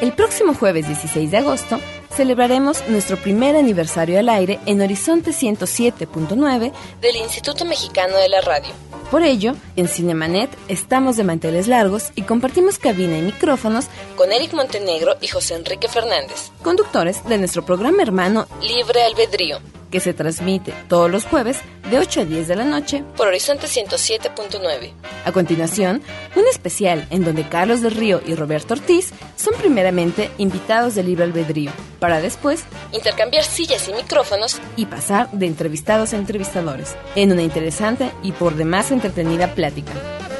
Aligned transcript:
El 0.00 0.12
próximo 0.12 0.54
jueves 0.54 0.86
16 0.86 1.28
de 1.32 1.38
agosto 1.38 1.80
celebraremos 2.14 2.86
nuestro 2.88 3.16
primer 3.16 3.56
aniversario 3.56 4.20
al 4.20 4.28
aire 4.28 4.60
en 4.64 4.80
Horizonte 4.80 5.32
107.9 5.32 6.72
del 7.00 7.16
Instituto 7.16 7.64
Mexicano 7.64 8.16
de 8.16 8.28
la 8.28 8.40
Radio. 8.40 8.70
Por 9.10 9.22
ello, 9.22 9.56
en 9.74 9.88
Cinemanet 9.88 10.50
estamos 10.68 11.16
de 11.16 11.24
manteles 11.24 11.66
largos 11.66 12.12
y 12.14 12.22
compartimos 12.22 12.78
cabina 12.78 13.18
y 13.18 13.22
micrófonos 13.22 13.86
con 14.16 14.30
Eric 14.30 14.52
Montenegro 14.52 15.16
y 15.20 15.26
José 15.26 15.56
Enrique 15.56 15.88
Fernández, 15.88 16.52
conductores 16.62 17.24
de 17.24 17.38
nuestro 17.38 17.64
programa 17.64 18.00
hermano 18.02 18.46
Libre 18.62 19.02
Albedrío 19.02 19.58
que 19.90 20.00
se 20.00 20.14
transmite 20.14 20.72
todos 20.88 21.10
los 21.10 21.24
jueves 21.24 21.58
de 21.90 21.98
8 21.98 22.20
a 22.20 22.24
10 22.24 22.48
de 22.48 22.56
la 22.56 22.64
noche 22.64 23.04
por 23.16 23.28
Horizonte 23.28 23.66
107.9. 23.66 24.92
A 25.24 25.32
continuación, 25.32 26.02
un 26.36 26.46
especial 26.48 27.06
en 27.10 27.24
donde 27.24 27.48
Carlos 27.48 27.82
del 27.82 27.92
Río 27.92 28.20
y 28.26 28.34
Roberto 28.34 28.74
Ortiz 28.74 29.12
son 29.36 29.54
primeramente 29.54 30.30
invitados 30.38 30.94
de 30.94 31.02
Libre 31.02 31.24
Albedrío, 31.24 31.70
para 31.98 32.20
después 32.20 32.64
intercambiar 32.92 33.44
sillas 33.44 33.88
y 33.88 33.92
micrófonos 33.92 34.60
y 34.76 34.86
pasar 34.86 35.30
de 35.32 35.46
entrevistados 35.46 36.12
a 36.12 36.16
entrevistadores, 36.16 36.96
en 37.14 37.32
una 37.32 37.42
interesante 37.42 38.10
y 38.22 38.32
por 38.32 38.54
demás 38.54 38.90
entretenida 38.90 39.54
plática. 39.54 39.92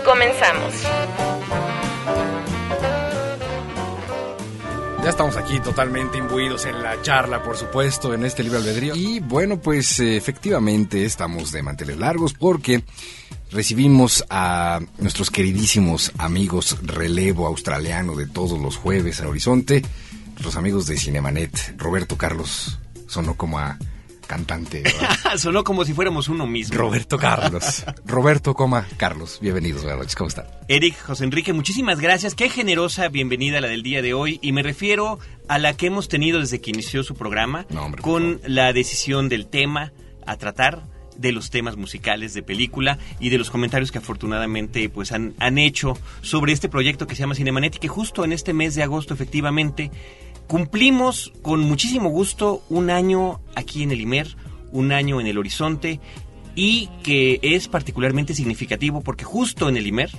Comenzamos. 0.04 1.27
Ya 5.08 5.12
estamos 5.12 5.38
aquí 5.38 5.58
totalmente 5.60 6.18
imbuidos 6.18 6.66
en 6.66 6.82
la 6.82 7.00
charla, 7.00 7.42
por 7.42 7.56
supuesto, 7.56 8.12
en 8.12 8.26
este 8.26 8.42
libro 8.42 8.58
albedrío. 8.58 8.94
Y 8.94 9.20
bueno, 9.20 9.58
pues 9.58 10.00
efectivamente 10.00 11.06
estamos 11.06 11.50
de 11.50 11.62
manteles 11.62 11.96
largos 11.96 12.34
porque 12.34 12.84
recibimos 13.50 14.22
a 14.28 14.80
nuestros 14.98 15.30
queridísimos 15.30 16.12
amigos 16.18 16.76
relevo 16.82 17.46
australiano 17.46 18.16
de 18.16 18.26
todos 18.26 18.60
los 18.60 18.76
jueves 18.76 19.18
en 19.20 19.28
Horizonte, 19.28 19.82
los 20.44 20.56
amigos 20.56 20.86
de 20.86 20.98
Cinemanet, 20.98 21.74
Roberto 21.78 22.18
Carlos, 22.18 22.78
sonó 23.06 23.34
como 23.34 23.58
a 23.58 23.78
cantante. 24.28 24.84
Sonó 25.36 25.64
como 25.64 25.84
si 25.84 25.94
fuéramos 25.94 26.28
uno 26.28 26.46
mismo. 26.46 26.78
Roberto 26.78 27.18
Carlos. 27.18 27.84
Roberto, 28.04 28.54
coma 28.54 28.86
Carlos. 28.96 29.38
Bienvenidos, 29.40 29.82
buenas 29.82 29.98
noches. 29.98 30.14
¿Cómo 30.14 30.28
están? 30.28 30.46
Eric, 30.68 30.96
José 31.00 31.24
Enrique, 31.24 31.52
muchísimas 31.52 31.98
gracias. 31.98 32.36
Qué 32.36 32.48
generosa 32.48 33.08
bienvenida 33.08 33.60
la 33.60 33.66
del 33.66 33.82
día 33.82 34.02
de 34.02 34.14
hoy. 34.14 34.38
Y 34.42 34.52
me 34.52 34.62
refiero 34.62 35.18
a 35.48 35.58
la 35.58 35.72
que 35.72 35.86
hemos 35.86 36.08
tenido 36.08 36.38
desde 36.38 36.60
que 36.60 36.70
inició 36.70 37.02
su 37.02 37.16
programa 37.16 37.66
con 38.02 38.40
la 38.46 38.72
decisión 38.72 39.28
del 39.28 39.46
tema 39.46 39.92
a 40.26 40.36
tratar 40.36 40.82
de 41.16 41.32
los 41.32 41.50
temas 41.50 41.76
musicales 41.76 42.32
de 42.32 42.42
película 42.42 42.98
y 43.18 43.30
de 43.30 43.38
los 43.38 43.50
comentarios 43.50 43.90
que 43.90 43.98
afortunadamente 43.98 44.88
pues 44.88 45.10
han, 45.10 45.34
han 45.40 45.58
hecho 45.58 45.98
sobre 46.22 46.52
este 46.52 46.68
proyecto 46.68 47.06
que 47.06 47.16
se 47.16 47.20
llama 47.20 47.34
Cinemanet 47.34 47.76
y 47.76 47.78
que 47.80 47.88
justo 47.88 48.24
en 48.24 48.32
este 48.32 48.52
mes 48.52 48.76
de 48.76 48.84
agosto 48.84 49.14
efectivamente 49.14 49.90
Cumplimos 50.48 51.34
con 51.42 51.60
muchísimo 51.60 52.08
gusto 52.08 52.64
un 52.70 52.88
año 52.88 53.38
aquí 53.54 53.82
en 53.82 53.92
el 53.92 54.00
IMER, 54.00 54.34
un 54.72 54.92
año 54.92 55.20
en 55.20 55.26
el 55.26 55.36
Horizonte 55.36 56.00
y 56.54 56.88
que 57.02 57.38
es 57.42 57.68
particularmente 57.68 58.32
significativo 58.32 59.02
porque 59.02 59.24
justo 59.24 59.68
en 59.68 59.76
el 59.76 59.86
IMER, 59.86 60.10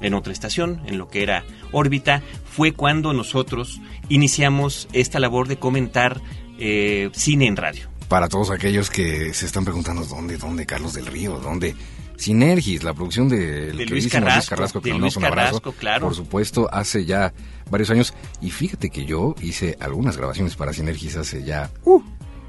en 0.00 0.14
otra 0.14 0.32
estación, 0.32 0.80
en 0.86 0.96
lo 0.96 1.08
que 1.08 1.22
era 1.22 1.44
órbita, 1.70 2.22
fue 2.50 2.72
cuando 2.72 3.12
nosotros 3.12 3.82
iniciamos 4.08 4.88
esta 4.94 5.20
labor 5.20 5.48
de 5.48 5.58
comentar 5.58 6.18
eh, 6.58 7.10
cine 7.12 7.46
en 7.46 7.56
radio. 7.56 7.90
Para 8.08 8.30
todos 8.30 8.50
aquellos 8.50 8.88
que 8.88 9.34
se 9.34 9.44
están 9.44 9.64
preguntando 9.64 10.06
dónde, 10.06 10.38
dónde 10.38 10.64
Carlos 10.64 10.94
del 10.94 11.04
Río, 11.04 11.38
dónde 11.40 11.76
Sinergis, 12.16 12.82
la 12.82 12.94
producción 12.94 13.28
de, 13.28 13.72
Luis 13.88 14.08
Carrasco, 14.08 14.80
que 14.80 14.94
Luis 14.94 15.16
Carrasco, 15.16 15.72
claro. 15.72 16.06
Por 16.06 16.14
supuesto, 16.14 16.68
hace 16.72 17.04
ya 17.04 17.32
varios 17.70 17.90
años. 17.90 18.14
Y 18.40 18.50
fíjate 18.50 18.90
que 18.90 19.04
yo 19.04 19.34
hice 19.40 19.76
algunas 19.80 20.16
grabaciones 20.16 20.56
para 20.56 20.72
Sinergis 20.72 21.16
hace 21.16 21.44
ya... 21.44 21.70
Uh, 21.84 22.02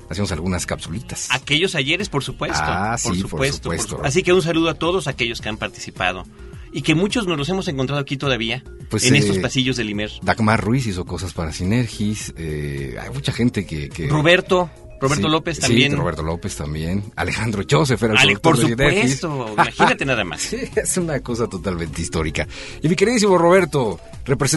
hacíamos 0.09 0.31
algunas 0.31 0.65
capsulitas. 0.65 1.29
Aquellos 1.31 1.75
ayeres, 1.75 2.09
por 2.09 2.23
supuesto. 2.23 2.59
Ah, 2.61 2.95
sí, 2.97 3.23
por 3.23 3.47
supuesto. 3.47 4.01
Así 4.03 4.23
que 4.23 4.33
un 4.33 4.41
saludo 4.41 4.69
a 4.69 4.75
todos 4.75 5.07
aquellos 5.07 5.41
que 5.41 5.49
han 5.49 5.57
participado. 5.57 6.25
Y 6.71 6.81
que 6.81 6.93
muchos 6.93 7.25
nos 7.25 7.37
los 7.37 7.47
hemos 7.47 7.67
encontrado 7.69 8.01
aquí 8.01 8.17
todavía, 8.17 8.61
pues, 8.89 9.05
en 9.05 9.15
estos 9.15 9.37
eh, 9.37 9.39
pasillos 9.39 9.77
del 9.77 9.89
Imer. 9.89 10.11
Dagmar 10.21 10.61
Ruiz 10.61 10.85
hizo 10.85 11.05
cosas 11.05 11.33
para 11.33 11.53
Sinergis. 11.53 12.33
Eh, 12.37 12.97
hay 13.01 13.09
mucha 13.11 13.31
gente 13.31 13.65
que... 13.65 13.87
que... 13.89 14.07
Roberto. 14.07 14.69
Roberto 14.99 15.27
López 15.27 15.59
también. 15.59 15.91
Sí, 15.91 15.97
Roberto 15.97 16.23
López 16.23 16.55
también. 16.55 17.03
Alejandro 17.15 17.63
Joseph 17.69 18.01
era 18.03 18.13
el 18.13 18.19
Ale, 18.19 18.37
Por 18.37 18.57
supuesto, 18.57 19.47
imagínate 19.53 20.05
nada 20.05 20.23
más. 20.23 20.41
Sí, 20.41 20.57
es 20.75 20.97
una 20.97 21.19
cosa 21.19 21.47
totalmente 21.47 22.01
histórica. 22.01 22.47
Y 22.81 22.89
mi 22.89 22.95
queridísimo 22.95 23.37
Roberto, 23.37 23.99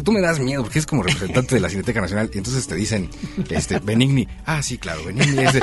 tú 0.04 0.12
me 0.12 0.20
das 0.20 0.38
miedo 0.38 0.62
porque 0.62 0.78
es 0.78 0.86
como 0.86 1.02
representante 1.02 1.54
de 1.54 1.60
la 1.60 1.68
Cineteca 1.68 2.00
Nacional 2.00 2.30
y 2.32 2.38
entonces 2.38 2.66
te 2.66 2.74
dicen, 2.74 3.10
este, 3.50 3.78
Benigni, 3.80 4.26
ah, 4.46 4.62
sí, 4.62 4.78
claro, 4.78 5.04
Benigni 5.04 5.44
es 5.44 5.58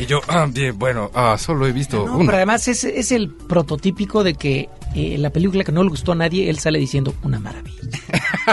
y, 0.00 0.06
yo, 0.06 0.20
ah, 0.28 0.46
bien, 0.50 0.78
bueno, 0.78 1.10
ah, 1.14 1.36
solo 1.38 1.66
he 1.66 1.72
visto 1.72 2.06
no, 2.06 2.18
Pero 2.18 2.36
además 2.36 2.68
es, 2.68 2.84
es 2.84 3.12
el 3.12 3.30
prototípico 3.30 4.24
de 4.24 4.34
que 4.34 4.68
eh, 4.94 5.18
la 5.18 5.30
película 5.30 5.64
que 5.64 5.72
no 5.72 5.82
le 5.82 5.90
gustó 5.90 6.12
a 6.12 6.14
nadie, 6.14 6.48
él 6.48 6.58
sale 6.58 6.78
diciendo 6.78 7.14
una 7.22 7.38
maravilla. 7.38 7.78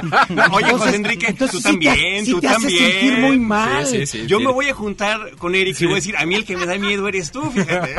Oye, 0.51 0.71
José 0.71 0.95
Enrique, 0.95 1.33
tú 1.33 1.59
también, 1.61 2.25
tú 2.25 2.41
también. 2.41 3.21
muy 3.21 3.39
mal. 3.39 3.85
yo 4.27 4.39
me 4.39 4.51
voy 4.51 4.69
a 4.69 4.73
juntar 4.73 5.35
con 5.37 5.55
Eric 5.55 5.79
y 5.81 5.85
voy 5.85 5.93
a 5.93 5.95
decir, 5.95 6.17
a 6.17 6.25
mí 6.25 6.35
el 6.35 6.45
que 6.45 6.57
me 6.57 6.65
da 6.65 6.77
miedo 6.77 7.07
eres 7.07 7.31
tú, 7.31 7.49
fíjate. 7.51 7.95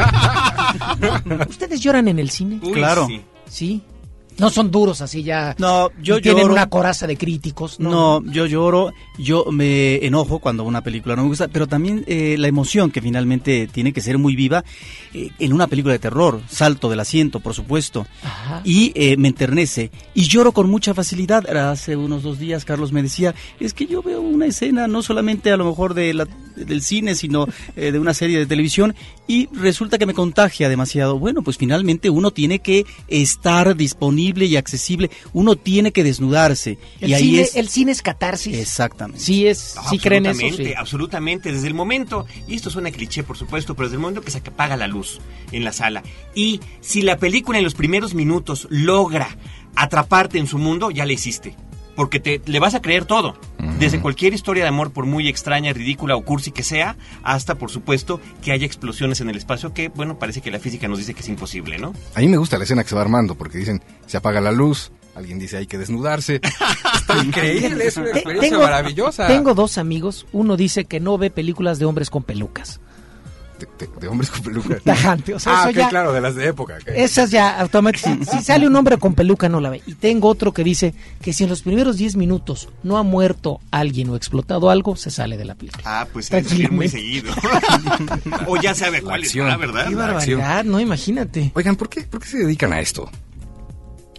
¿Ustedes 1.49 1.81
lloran 1.81 2.09
en 2.09 2.19
el 2.19 2.31
cine? 2.31 2.61
claro. 2.73 3.09
Sí. 3.49 3.83
No 4.39 4.51
son 4.51 4.71
duros 4.71 5.01
así 5.01 5.23
ya. 5.23 5.55
No, 5.59 5.91
yo 6.03 6.21
tienen 6.21 6.51
una 6.51 6.69
coraza 6.69 7.07
de 7.07 7.17
críticos. 7.17 7.81
No, 7.81 8.23
yo 8.25 8.47
lloro, 8.47 8.93
yo 9.19 9.47
me 9.51 10.05
enojo 10.07 10.39
cuando 10.39 10.65
una 10.65 10.83
película 10.83 11.17
no 11.17 11.23
me 11.23 11.29
gusta, 11.29 11.49
pero 11.49 11.67
también 11.67 12.05
eh, 12.07 12.37
la 12.39 12.49
emoción 12.49 12.91
que 12.91 13.01
finalmente 13.01 13.69
tiene 13.73 13.93
que 13.93 14.01
ser 14.01 14.19
muy 14.19 14.37
viva 14.37 14.65
eh, 15.15 15.31
en 15.39 15.53
una 15.53 15.67
película 15.67 15.93
de 15.93 15.99
terror. 15.99 16.41
Salto 16.49 16.91
del 16.91 17.01
asiento, 17.01 17.41
por 17.41 17.55
supuesto. 17.55 18.07
Y 18.65 18.93
eh, 18.95 19.17
me 19.17 19.29
enternece. 19.29 19.91
Y 20.15 20.25
lloro 20.29 20.53
con 20.53 20.69
mucha 20.69 20.95
facilidad. 20.95 21.47
Hace 21.57 21.97
unos 21.97 22.23
dos 22.23 22.39
días 22.39 22.65
Carlos 22.65 22.93
me 22.93 23.03
decía, 23.03 23.35
es 23.61 23.73
que 23.73 23.87
yo 23.87 24.03
veo 24.03 24.21
una 24.21 24.47
escena 24.47 24.87
no 24.87 25.03
solamente 25.03 25.51
a 25.51 25.57
lo 25.57 25.65
mejor 25.65 25.95
de 25.95 26.13
la, 26.15 26.27
del 26.57 26.83
cine, 26.83 27.15
sino 27.15 27.47
de 27.75 27.99
una 27.99 28.15
serie 28.15 28.39
de 28.39 28.47
televisión 28.47 28.95
y 29.27 29.49
resulta 29.53 29.99
que 29.99 30.07
me 30.07 30.15
contagia 30.15 30.69
demasiado. 30.69 31.19
Bueno, 31.19 31.43
pues 31.43 31.57
finalmente 31.57 32.11
uno 32.11 32.31
tiene 32.31 32.61
que 32.61 32.85
estar 33.09 33.77
disponible 33.77 34.47
y 34.47 34.57
accesible, 34.57 35.11
uno 35.33 35.57
tiene 35.57 35.93
que 35.93 36.05
desnudarse. 36.05 36.79
El, 37.01 37.11
y 37.11 37.15
ahí 37.15 37.23
cine, 37.23 37.41
es... 37.43 37.57
el 37.57 37.69
cine 37.69 37.93
es 37.93 38.03
catarsis. 38.03 38.57
Exactamente. 38.57 39.23
Sí, 39.23 39.47
es, 39.47 39.77
sí 39.91 39.99
creen 39.99 40.27
eso. 40.27 40.57
Sí. 40.57 40.73
Absolutamente, 40.77 41.53
desde 41.53 41.67
el 41.67 41.75
momento, 41.75 42.27
y 42.47 42.55
esto 42.55 42.71
suena 42.71 42.91
cliché 42.91 43.23
por 43.23 43.37
supuesto, 43.37 43.75
pero 43.75 43.89
desde 43.89 43.97
el 43.97 44.01
momento 44.01 44.23
que 44.23 44.31
se 44.31 44.39
apaga 44.39 44.77
la 44.77 44.87
luz 44.87 45.21
en 45.53 45.65
la 45.65 45.73
sala, 45.73 46.03
y 46.35 46.61
si 46.81 47.03
la 47.03 47.19
película 47.19 47.59
en 47.59 47.65
los 47.65 47.75
primeros 47.75 48.15
minutos 48.15 48.67
logra 48.71 49.37
atraparte 49.75 50.39
en 50.39 50.47
su 50.47 50.59
mundo, 50.59 50.91
ya 50.91 51.05
la 51.05 51.13
hiciste 51.13 51.55
porque 51.97 52.21
te, 52.21 52.41
le 52.47 52.61
vas 52.61 52.75
a 52.75 52.83
creer 52.83 53.07
todo. 53.07 53.35
Desde 53.81 54.01
cualquier 54.01 54.33
historia 54.33 54.63
de 54.63 54.69
amor, 54.69 54.93
por 54.93 55.07
muy 55.07 55.29
extraña, 55.29 55.73
ridícula 55.73 56.17
o 56.17 56.25
cursi 56.25 56.51
que 56.53 56.63
sea, 56.63 56.97
hasta, 57.23 57.57
por 57.57 57.71
supuesto, 57.71 58.21
que 58.43 58.53
haya 58.53 58.65
explosiones 58.65 59.21
en 59.21 59.29
el 59.29 59.37
espacio, 59.37 59.75
que, 59.75 59.89
bueno, 59.89 60.19
parece 60.19 60.41
que 60.41 60.51
la 60.51 60.61
física 60.61 60.89
nos 60.89 60.99
dice 60.99 61.15
que 61.15 61.21
es 61.21 61.29
imposible, 61.29 61.79
¿no? 61.79 61.93
A 62.15 62.21
mí 62.21 62.29
me 62.29 62.37
gusta 62.37 62.59
la 62.59 62.65
escena 62.65 62.85
que 62.85 62.91
se 62.91 62.95
va 62.95 63.03
armando, 63.03 63.35
porque 63.35 63.59
dicen, 63.59 63.83
se 64.07 64.17
apaga 64.17 64.41
la 64.41 64.53
luz, 64.53 64.93
alguien 65.15 65.39
dice 65.39 65.57
hay 65.57 65.67
que 65.67 65.79
desnudarse. 65.79 66.41
Está 66.95 67.19
increíble, 67.23 67.87
es 67.87 67.97
una 67.97 68.11
experiencia 68.11 68.59
maravillosa. 68.59 69.27
Tengo 69.27 69.55
dos 69.55 69.77
amigos, 69.79 70.27
uno 70.33 70.57
dice 70.57 70.85
que 70.85 71.01
no 71.01 71.19
ve 71.19 71.31
películas 71.31 71.79
de 71.79 71.87
hombres 71.87 72.11
con 72.11 72.23
pelucas 72.23 72.81
de, 74.01 74.09
hombres 74.09 74.31
con 74.31 74.43
peluca. 74.43 74.79
Tajante, 74.85 75.35
o 75.35 75.39
sea, 75.39 75.65
ah, 75.65 75.89
claro, 75.89 76.13
de 76.13 76.21
las 76.21 76.35
de 76.35 76.47
época. 76.49 76.79
Esas 76.87 77.31
ya 77.31 77.59
automáticamente. 77.61 78.27
Si, 78.31 78.43
sale 78.43 78.67
un 78.67 78.77
hombre 78.77 78.99
con 78.99 79.15
peluca, 79.15 79.49
no 79.49 79.61
la 79.61 79.71
ve. 79.71 79.83
Y 79.87 79.95
tengo 79.95 80.29
otro 80.29 80.53
que 80.53 80.65
dice 80.65 80.95
que 81.23 81.33
si 81.33 81.45
en 81.45 81.51
los 81.51 81.63
primeros 81.63 81.97
10 81.97 82.17
minutos 82.17 82.69
no 82.83 82.99
ha 82.99 83.03
muerto 83.03 83.61
alguien 83.71 84.11
o 84.11 84.17
explotado 84.17 84.71
algo, 84.71 84.97
se 84.97 85.11
sale 85.11 85.37
de 85.37 85.45
la 85.45 85.55
película. 85.55 85.83
Ah, 85.85 86.07
pues 86.13 86.31
es 86.31 86.71
muy 86.71 86.89
seguido. 86.89 87.33
o 88.47 88.61
ya 88.61 88.75
sabe 88.75 89.03
cuál 89.03 89.25
es, 89.25 89.35
la 89.35 89.57
¿verdad? 89.57 89.89
Qué 89.89 89.95
barbaridad, 89.95 90.65
no, 90.65 90.81
imagínate. 90.81 91.53
Oigan, 91.55 91.77
¿por 91.77 91.89
qué, 91.89 92.03
¿por 92.03 92.21
qué 92.21 92.29
se 92.29 92.39
dedican 92.39 92.73
a 92.73 92.81
esto? 92.81 93.11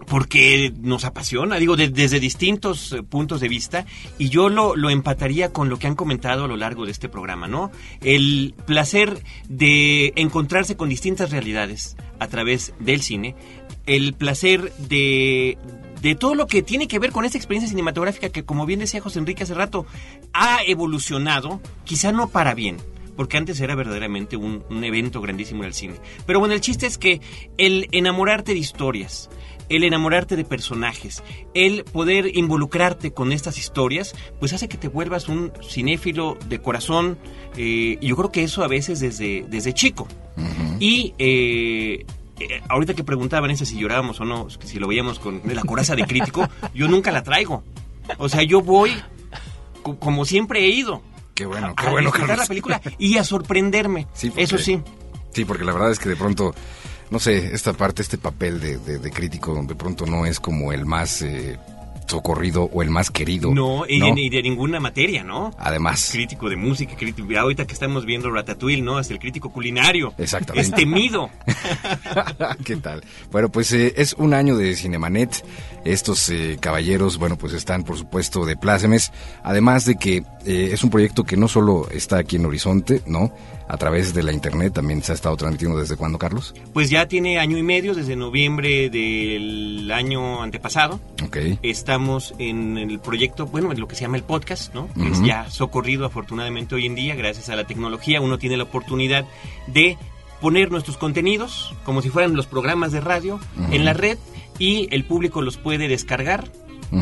Porque 0.08 0.74
nos 0.82 1.04
apasiona, 1.04 1.58
digo, 1.58 1.76
desde 1.76 2.20
distintos 2.20 2.94
eh, 2.94 3.04
puntos 3.04 3.42
de 3.42 3.50
vista, 3.50 3.86
y 4.18 4.30
yo 4.30 4.50
lo, 4.50 4.76
lo 4.76 4.90
empataría 4.90 5.52
con 5.52 5.70
lo 5.70 5.78
que 5.78 5.88
han 5.88 5.96
comentado 5.96 6.46
a 6.46 6.48
lo 6.48 6.56
largo 6.56 6.86
de 6.86 6.92
este 6.92 7.10
programa, 7.10 7.48
¿no? 7.48 7.72
El 8.02 8.56
placer 8.66 9.22
de 9.50 10.14
encontrarse 10.16 10.78
con 10.78 10.90
distintas 10.90 11.32
realidades 11.32 11.98
a 12.20 12.28
través 12.28 12.74
del 12.80 13.02
cine, 13.02 13.36
el 13.86 14.14
placer 14.14 14.72
de, 14.78 15.58
de 16.02 16.16
todo 16.16 16.36
lo 16.36 16.48
que 16.48 16.62
tiene 16.62 16.88
que 16.88 17.00
ver 17.00 17.12
con 17.12 17.26
esta 17.26 17.38
experiencia 17.38 17.70
cinematográfica 17.70 18.30
que, 18.30 18.46
como 18.46 18.66
bien 18.66 18.80
decía 18.80 19.02
José 19.02 19.20
Enrique 19.20 19.44
hace 19.44 19.54
rato, 19.54 19.86
ha 20.34 20.60
evolucionado, 20.66 21.60
quizá 21.84 22.14
no 22.14 22.30
para 22.30 22.54
bien, 22.54 22.78
porque 23.18 23.36
antes 23.36 23.60
era 23.60 23.76
verdaderamente 23.76 24.38
un, 24.38 24.64
un, 24.70 24.84
evento 24.84 25.20
grandísimo 25.20 25.64
en 25.64 25.68
el 25.68 25.74
cine. 25.74 25.96
Pero 26.26 26.40
bueno, 26.40 26.54
el 26.54 26.62
chiste 26.62 26.86
es 26.86 26.98
que 26.98 27.20
el 27.58 27.88
enamorarte 27.92 28.54
de 28.54 28.60
historias, 28.60 29.30
el 29.70 29.84
enamorarte 29.84 30.36
de 30.36 30.46
personajes, 30.46 31.24
el 31.54 31.84
poder 31.84 32.38
involucrarte 32.38 33.12
con 33.12 33.32
estas 33.32 33.58
historias, 33.58 34.16
pues 34.40 34.54
hace 34.54 34.68
que 34.68 34.78
te 34.78 34.88
vuelvas 34.88 35.28
un 35.28 35.52
cinéfilo 35.68 36.38
de 36.48 36.60
corazón. 36.60 37.18
Eh, 37.56 37.98
y 38.00 38.08
yo 38.08 38.16
creo 38.16 38.32
que 38.32 38.44
eso 38.44 38.64
a 38.64 38.68
veces 38.68 39.00
desde, 39.00 39.46
desde 39.48 39.74
chico. 39.74 40.08
Y 40.80 41.16
eh, 41.18 42.06
eh, 42.40 42.62
ahorita 42.70 42.94
que 42.94 43.04
preguntaban 43.04 43.50
ese 43.50 43.66
si 43.66 43.80
llorábamos 43.80 44.20
o 44.22 44.26
no, 44.26 44.48
si 44.50 44.78
lo 44.78 44.88
veíamos 44.88 45.18
con 45.18 45.42
la 45.46 45.64
coraza 45.64 45.96
de 45.96 46.04
crítico, 46.06 46.48
yo 46.74 46.88
nunca 46.88 47.12
la 47.12 47.24
traigo. 47.24 47.64
O 48.20 48.30
sea, 48.30 48.44
yo 48.44 48.62
voy 48.62 48.92
como 50.00 50.26
siempre 50.26 50.66
he 50.66 50.70
ido. 50.70 51.02
Qué 51.34 51.46
bueno, 51.46 51.76
qué 51.76 51.88
a 51.88 51.92
bueno, 51.92 52.12
la 52.12 52.46
película 52.46 52.82
y 52.98 53.18
a 53.18 53.24
sorprenderme. 53.24 54.08
eso 54.36 54.58
sí. 54.58 54.82
Sí, 55.32 55.46
porque 55.46 55.64
la 55.64 55.74
verdad 55.74 55.92
es 55.92 56.00
que 56.00 56.10
de 56.10 56.16
pronto 56.16 56.54
no 57.10 57.20
sé, 57.20 57.54
esta 57.54 57.74
parte, 57.74 58.02
este 58.02 58.18
papel 58.18 58.60
de, 58.60 58.78
de, 58.78 59.12
crítico, 59.12 59.54
donde 59.54 59.76
pronto 59.76 60.06
no 60.06 60.26
es 60.26 60.40
como 60.40 60.74
el 60.74 60.86
más 60.86 61.22
eh, 61.22 61.58
socorrido 62.08 62.70
o 62.74 62.82
el 62.82 62.90
más 62.90 63.12
querido. 63.12 63.54
No, 63.54 63.86
y, 63.88 64.30
De, 64.30 64.42
ninguna 64.42 64.80
materia, 64.80 65.24
¿no? 65.24 65.52
Además. 65.58 66.10
Crítico 66.12 66.50
de 66.50 66.56
música, 66.56 66.96
crítico. 66.96 67.28
Ahorita 67.38 67.66
que 67.66 67.74
estamos 67.74 68.06
viendo 68.06 68.32
Ratatouille, 68.32 68.82
¿no? 68.82 68.98
Hasta 68.98 69.14
el 69.14 69.20
crítico 69.20 69.52
culinario. 69.52 70.14
Exactamente. 70.18 70.70
Es 70.70 70.76
temido. 70.76 71.30
¿Qué 72.64 72.78
tal? 72.78 73.04
Bueno, 73.32 73.50
pues 73.50 73.72
eh, 73.74 73.94
es 73.98 74.14
un 74.14 74.34
año 74.34 74.58
de 74.58 74.76
Cinemanet. 74.76 75.46
Estos 75.86 76.30
eh, 76.30 76.58
caballeros, 76.60 77.18
bueno, 77.18 77.38
pues 77.38 77.54
están 77.54 77.84
por 77.84 77.98
supuesto 77.98 78.46
de 78.46 78.58
plácemes. 78.58 79.12
Además 79.44 79.86
de 79.86 79.96
que 79.96 80.24
eh, 80.46 80.70
es 80.72 80.84
un 80.84 80.90
proyecto 80.90 81.24
que 81.24 81.38
no 81.38 81.48
solo 81.48 81.88
está 81.92 82.18
aquí 82.18 82.38
en 82.38 82.46
Horizonte, 82.46 83.02
¿no? 83.06 83.32
A 83.68 83.78
través 83.78 84.14
de 84.14 84.24
la 84.24 84.32
internet. 84.32 84.74
También 84.74 85.04
se 85.04 85.12
ha 85.12 85.16
estado 85.16 85.36
transmitiendo 85.36 85.78
desde 85.80 85.96
cuándo, 85.96 86.18
Carlos? 86.18 86.54
Pues 86.74 86.90
ya 86.90 87.08
tiene 87.08 87.40
año 87.40 87.58
y 87.58 87.64
medio, 87.64 87.94
desde 87.94 88.16
noviembre 88.16 88.90
del 88.90 89.90
año 89.92 90.42
antepasado. 90.42 91.00
Ok. 91.26 91.38
Estamos 91.62 92.34
en 92.40 92.78
el 92.78 93.00
proyecto, 93.00 93.48
bueno, 93.48 93.72
en 93.72 93.80
lo 93.80 93.88
que 93.88 93.96
se 93.96 94.02
llama 94.02 94.18
el 94.18 94.24
podcast, 94.24 94.74
¿no? 94.74 94.88
Que 94.94 95.10
es 95.10 95.22
ya 95.24 95.50
socorrido 95.50 96.06
afortunadamente 96.06 96.76
hoy 96.76 96.86
en 96.86 96.96
día, 96.96 97.16
gracias 97.16 97.50
a 97.50 97.56
la 97.56 97.66
tecnología. 97.66 98.22
Uno 98.22 98.38
tiene 98.38 98.58
la 98.58 98.64
oportunidad 98.64 99.26
de 99.68 99.98
poner 100.42 100.72
nuestros 100.72 100.98
contenidos 100.98 101.74
como 101.84 102.02
si 102.02 102.10
fueran 102.10 102.36
los 102.36 102.46
programas 102.46 102.92
de 102.92 103.02
radio 103.02 103.40
en 103.72 103.86
la 103.86 103.94
red 103.94 104.18
y 104.60 104.88
el 104.92 105.04
público 105.04 105.42
los 105.42 105.58
puede 105.58 105.88
descargar 105.88 106.52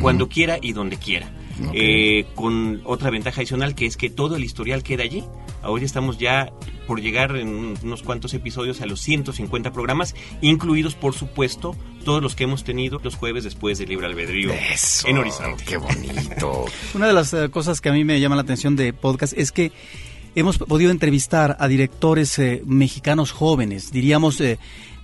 cuando 0.02 0.30
quiera 0.30 0.58
y 0.62 0.74
donde 0.74 0.98
quiera. 0.98 1.32
Eh, 1.74 2.26
con 2.36 2.82
otra 2.86 3.10
ventaja 3.10 3.42
adicional 3.42 3.76
que 3.76 3.86
es 3.86 3.98
que 3.98 4.10
todo 4.10 4.36
el 4.36 4.44
historial 4.44 4.84
queda 4.84 5.04
allí. 5.04 5.24
Hoy 5.64 5.84
estamos 5.84 6.18
ya 6.18 6.52
por 6.86 7.02
llegar 7.02 7.36
en 7.36 7.76
unos 7.82 8.04
cuantos 8.04 8.34
episodios 8.34 8.82
a 8.82 8.86
los 8.86 9.02
150 9.02 9.72
programas, 9.72 10.16
incluidos 10.42 10.96
por 10.96 11.16
supuesto 11.16 11.76
todos 12.04 12.22
los 12.22 12.36
que 12.36 12.44
hemos 12.44 12.64
tenido 12.64 13.00
los 13.04 13.16
jueves 13.16 13.44
después 13.44 13.80
del 13.80 13.90
Libre 13.90 14.06
Albedrío 14.06 14.52
en 15.06 15.18
Horizonte. 15.18 15.64
¡Qué 15.66 15.78
bonito! 15.78 16.66
Una 16.94 17.08
de 17.08 17.14
las 17.14 17.34
eh, 17.34 17.50
cosas 17.50 17.82
que 17.82 17.90
a 17.90 17.94
mí 17.94 18.04
me 18.04 18.20
llama 18.20 18.36
la 18.36 18.44
atención 18.44 18.76
de 18.76 18.94
podcast 18.94 19.34
es 19.36 19.52
que 19.52 19.72
hemos 20.36 20.58
podido 20.60 20.92
entrevistar 20.92 21.58
a 21.60 21.68
directores 21.68 22.38
eh, 22.38 22.62
mexicanos 22.66 23.32
jóvenes, 23.32 23.92
diríamos 23.92 24.42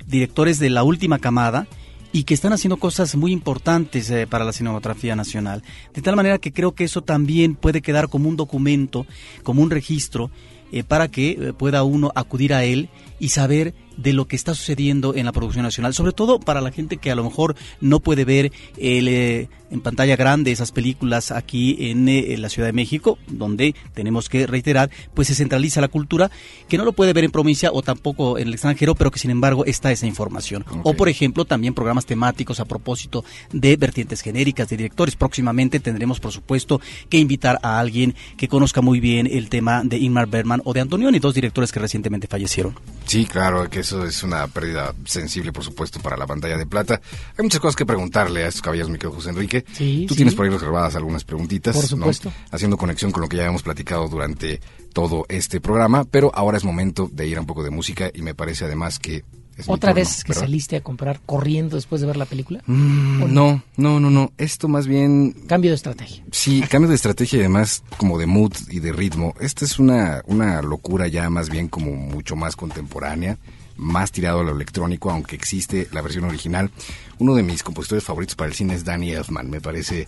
directores 0.06 0.60
de 0.60 0.70
la 0.70 0.84
última 0.84 1.18
camada, 1.20 1.68
y 2.14 2.24
que 2.24 2.34
están 2.34 2.54
haciendo 2.54 2.78
cosas 2.78 3.16
muy 3.16 3.32
importantes 3.32 4.10
eh, 4.10 4.28
para 4.28 4.46
la 4.46 4.54
cinematografía 4.54 5.16
nacional. 5.16 5.64
De 5.94 6.02
tal 6.02 6.16
manera 6.16 6.40
que 6.40 6.52
creo 6.52 6.74
que 6.74 6.84
eso 6.84 7.02
también 7.02 7.56
puede 7.56 7.82
quedar 7.82 8.10
como 8.10 8.30
un 8.30 8.36
documento, 8.36 9.06
como 9.44 9.62
un 9.62 9.72
registro, 9.72 10.30
eh, 10.72 10.84
para 10.84 11.10
que 11.10 11.32
eh, 11.32 11.54
pueda 11.54 11.84
uno 11.84 12.12
acudir 12.16 12.54
a 12.54 12.64
él 12.64 12.90
y 13.20 13.30
saber 13.30 13.74
de 14.02 14.14
lo 14.14 14.26
que 14.26 14.36
está 14.36 14.54
sucediendo 14.54 15.16
en 15.16 15.26
la 15.26 15.32
producción 15.32 15.64
nacional, 15.64 15.94
sobre 15.94 16.12
todo 16.12 16.40
para 16.40 16.62
la 16.62 16.72
gente 16.72 16.98
que 16.98 17.12
a 17.12 17.16
lo 17.16 17.24
mejor 17.24 17.56
no 17.80 18.00
puede 18.00 18.26
ver 18.26 18.52
el, 18.78 19.08
eh, 19.08 19.50
en 19.72 19.82
pantalla 19.82 20.16
grande 20.16 20.52
esas 20.52 20.72
películas 20.72 21.32
aquí 21.32 21.78
en, 21.80 22.08
eh, 22.08 22.36
la 22.38 22.50
Ciudad 22.50 22.68
de 22.68 22.74
México, 22.74 23.18
donde 23.28 23.74
tenemos 23.94 24.30
que 24.30 24.46
reiterar, 24.46 24.92
pues 25.14 25.30
se 25.30 25.36
centraliza 25.36 25.82
la 25.82 25.88
cultura, 25.88 26.30
que 26.68 26.78
no 26.78 26.86
lo 26.86 26.94
puede 26.94 27.14
ver 27.14 27.24
en 27.24 27.32
provincia 27.32 27.72
o 27.74 27.82
tampoco 27.82 28.38
en 28.38 28.48
el 28.48 28.54
extranjero, 28.54 28.96
pero 28.96 29.12
que 29.12 29.20
sin 29.20 29.32
embargo 29.32 29.66
está 29.66 29.92
esa 29.92 30.06
información. 30.06 30.66
O 30.84 30.94
por 30.94 31.10
ejemplo, 31.10 31.46
también 31.46 31.74
programas 31.74 32.06
temáticos 32.06 32.60
a 32.60 32.66
propósito 32.66 33.24
de 33.52 33.76
vertientes 33.78 34.22
genéricas 34.22 34.70
de 34.70 34.78
directores. 34.78 35.16
Próximamente 35.16 35.80
tendremos, 35.80 36.20
por 36.20 36.32
supuesto, 36.32 36.82
que 37.10 37.18
invitar 37.18 37.60
a 37.64 37.80
alguien 37.80 38.16
que 38.38 38.48
conozca 38.48 38.82
muy 38.82 39.00
bien 39.00 39.28
el 39.28 39.50
tema 39.50 39.84
de 39.84 39.98
Ingmar 39.98 40.28
Bergman 40.28 40.62
o 40.66 40.74
de 40.74 40.82
Antonioni, 40.82 41.20
dos 41.20 41.34
directores 41.34 41.72
que 41.72 41.80
recientemente 41.80 42.28
fallecieron. 42.28 42.76
Sí, 43.06 43.26
claro, 43.26 43.70
que 43.70 43.84
eso 43.92 44.06
es 44.06 44.24
una 44.24 44.48
pérdida 44.48 44.96
sensible, 45.06 45.52
por 45.52 45.64
supuesto, 45.64 46.00
para 46.00 46.16
la 46.16 46.26
pantalla 46.26 46.58
de 46.58 46.66
plata. 46.66 47.02
Hay 47.38 47.44
muchas 47.44 47.60
cosas 47.60 47.76
que 47.76 47.86
preguntarle 47.86 48.46
a 48.46 48.48
estos 48.48 48.62
caballeros, 48.62 48.90
mi 48.90 48.98
querido 48.98 49.16
José 49.16 49.30
Enrique. 49.32 49.66
Sí, 49.74 50.06
Tú 50.08 50.16
tienes 50.16 50.34
por 50.34 50.46
ahí 50.46 50.52
reservadas 50.52 50.96
algunas 50.96 51.26
preguntitas. 51.26 51.76
Por 51.76 51.86
supuesto. 51.86 52.32
Haciendo 52.52 52.78
conexión 52.78 53.12
con 53.12 53.22
lo 53.22 53.28
que 53.28 53.38
ya 53.38 53.46
hemos 53.46 53.64
platicado 53.64 54.08
durante 54.08 54.62
todo 54.94 55.26
este 55.28 55.60
programa, 55.60 56.06
pero 56.06 56.32
ahora 56.34 56.58
es 56.58 56.64
momento 56.64 57.10
de 57.12 57.28
ir 57.28 57.38
a 57.38 57.42
un 57.42 57.48
poco 57.48 57.64
de 57.64 57.70
música 57.70 58.10
y 58.14 58.22
me 58.22 58.34
parece 58.34 58.66
además 58.66 59.00
que 59.00 59.24
¿Otra 59.68 59.94
vez 59.94 60.24
que 60.24 60.34
saliste 60.34 60.78
a 60.78 60.82
comprar 60.82 61.20
corriendo 61.26 61.76
después 61.76 62.02
de 62.02 62.08
ver 62.08 62.18
la 62.18 62.26
película? 62.26 62.64
Mm, 62.66 63.34
no, 63.34 63.62
no, 63.78 64.00
no, 64.00 64.10
no. 64.10 64.32
Esto 64.38 64.68
más 64.68 64.88
bien... 64.88 65.34
Cambio 65.48 65.72
de 65.72 65.76
estrategia. 65.76 66.24
Sí, 66.32 66.62
cambio 66.70 66.90
de 66.90 66.96
estrategia 66.96 67.38
y 67.38 67.40
además 67.42 67.84
como 67.98 68.18
de 68.18 68.26
mood 68.26 68.54
y 68.70 68.80
de 68.80 68.92
ritmo. 68.92 69.36
Esta 69.40 69.66
es 69.66 69.78
una, 69.78 70.24
una 70.26 70.62
locura 70.62 71.08
ya 71.08 71.30
más 71.30 71.50
bien 71.50 71.68
como 71.68 71.92
mucho 71.92 72.36
más 72.36 72.56
contemporánea, 72.56 73.38
más 73.82 74.12
tirado 74.12 74.40
a 74.40 74.44
lo 74.44 74.52
electrónico, 74.52 75.12
aunque 75.12 75.36
existe 75.36 75.90
la 75.92 76.02
versión 76.02 76.24
original. 76.26 76.72
Uno 77.18 77.36
de 77.36 77.44
mis 77.44 77.64
compositores 77.64 78.04
favoritos 78.04 78.36
para 78.36 78.48
el 78.48 78.56
cine 78.56 78.76
es 78.76 78.86
Danny 78.86 79.12
Elfman. 79.12 79.50
Me 79.50 79.60
parece 79.60 80.08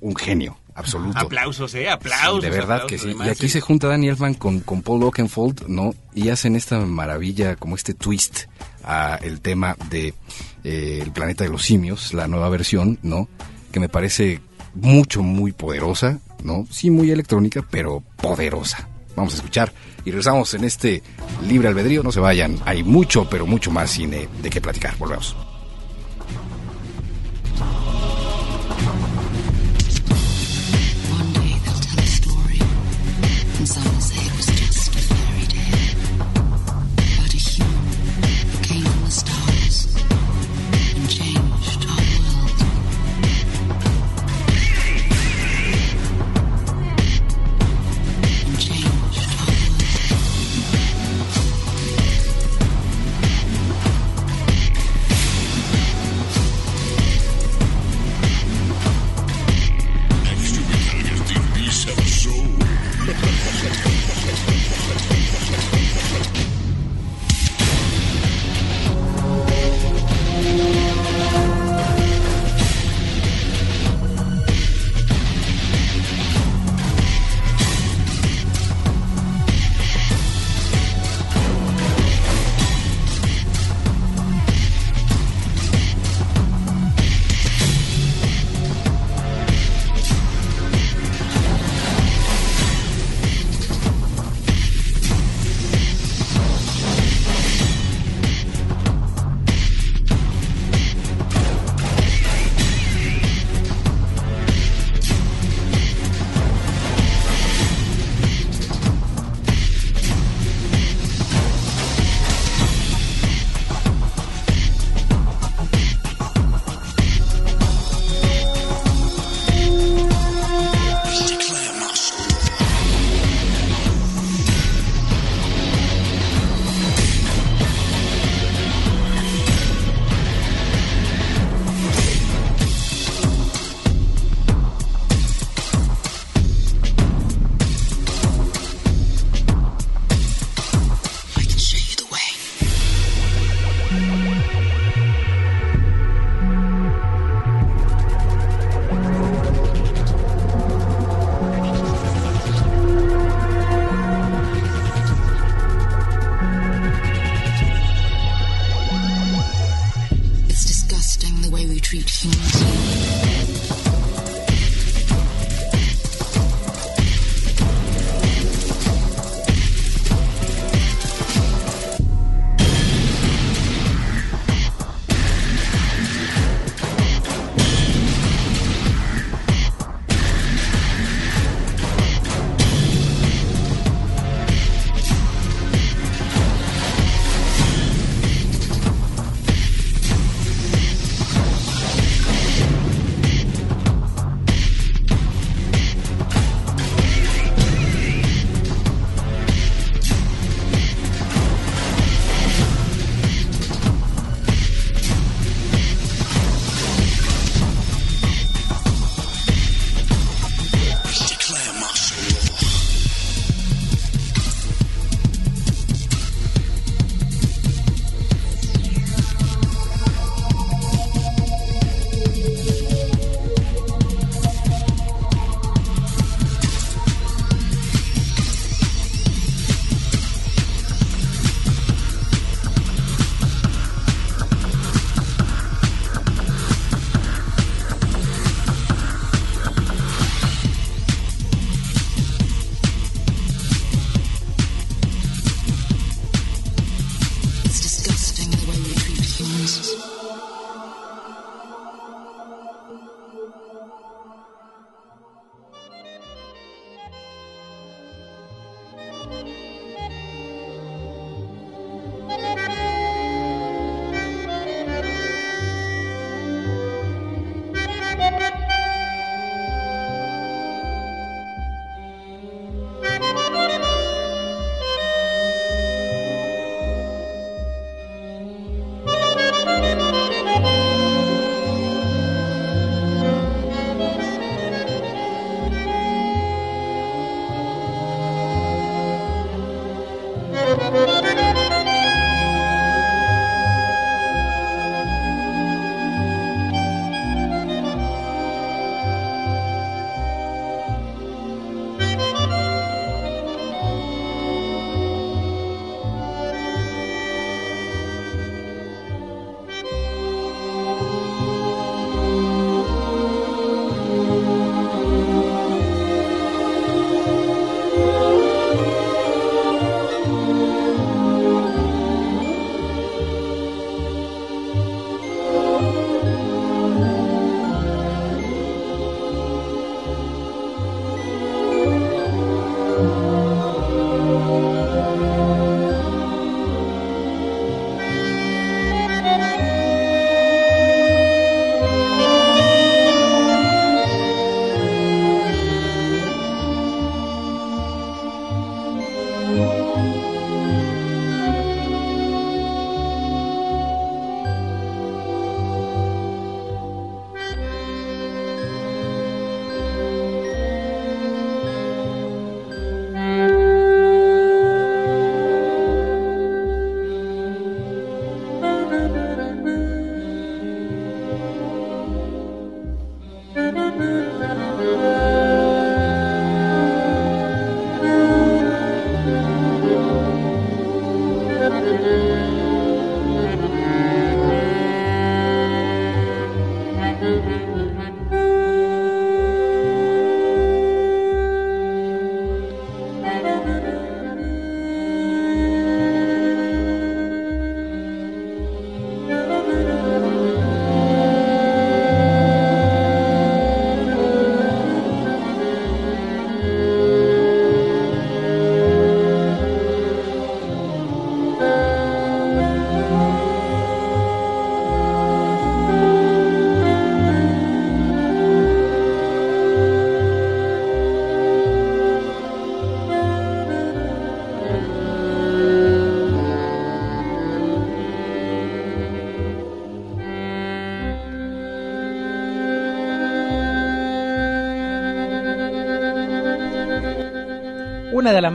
un 0.00 0.14
genio 0.14 0.56
absoluto. 0.74 1.18
Aplausos, 1.18 1.74
¿eh? 1.74 1.90
Aplausos. 1.90 2.42
de 2.42 2.50
verdad 2.50 2.86
que 2.86 2.98
sí. 2.98 3.14
y 3.18 3.28
aquí 3.28 3.48
se 3.48 3.60
junta 3.60 3.88
Danny 3.88 4.08
Elfman 4.08 4.34
con, 4.34 4.60
con 4.60 4.82
Paul 4.82 5.02
Oakenfold, 5.02 5.66
¿no? 5.66 5.94
Y 6.14 6.28
hacen 6.28 6.56
esta 6.56 6.78
maravilla, 6.80 7.56
como 7.56 7.74
este 7.74 7.94
twist 7.94 8.44
a 8.84 9.18
el 9.22 9.40
tema 9.40 9.76
de 9.90 10.14
eh, 10.62 11.00
El 11.02 11.10
planeta 11.10 11.44
de 11.44 11.50
los 11.50 11.62
simios, 11.62 12.14
la 12.14 12.28
nueva 12.28 12.48
versión, 12.48 12.98
¿no? 13.02 13.28
Que 13.72 13.80
me 13.80 13.88
parece 13.88 14.40
mucho, 14.74 15.22
muy 15.22 15.52
poderosa, 15.52 16.20
¿no? 16.42 16.66
Sí, 16.70 16.90
muy 16.90 17.10
electrónica, 17.10 17.64
pero 17.68 18.02
poderosa. 18.16 18.88
Vamos 19.16 19.34
a 19.34 19.36
escuchar 19.36 19.72
y 20.04 20.10
regresamos 20.10 20.54
en 20.54 20.64
este 20.64 21.02
libre 21.48 21.68
albedrío. 21.68 22.02
No 22.02 22.12
se 22.12 22.20
vayan, 22.20 22.58
hay 22.64 22.82
mucho, 22.82 23.28
pero 23.28 23.46
mucho 23.46 23.70
más 23.70 23.90
cine 23.90 24.28
de 24.42 24.50
qué 24.50 24.60
platicar. 24.60 24.96
Volvemos. 24.98 25.36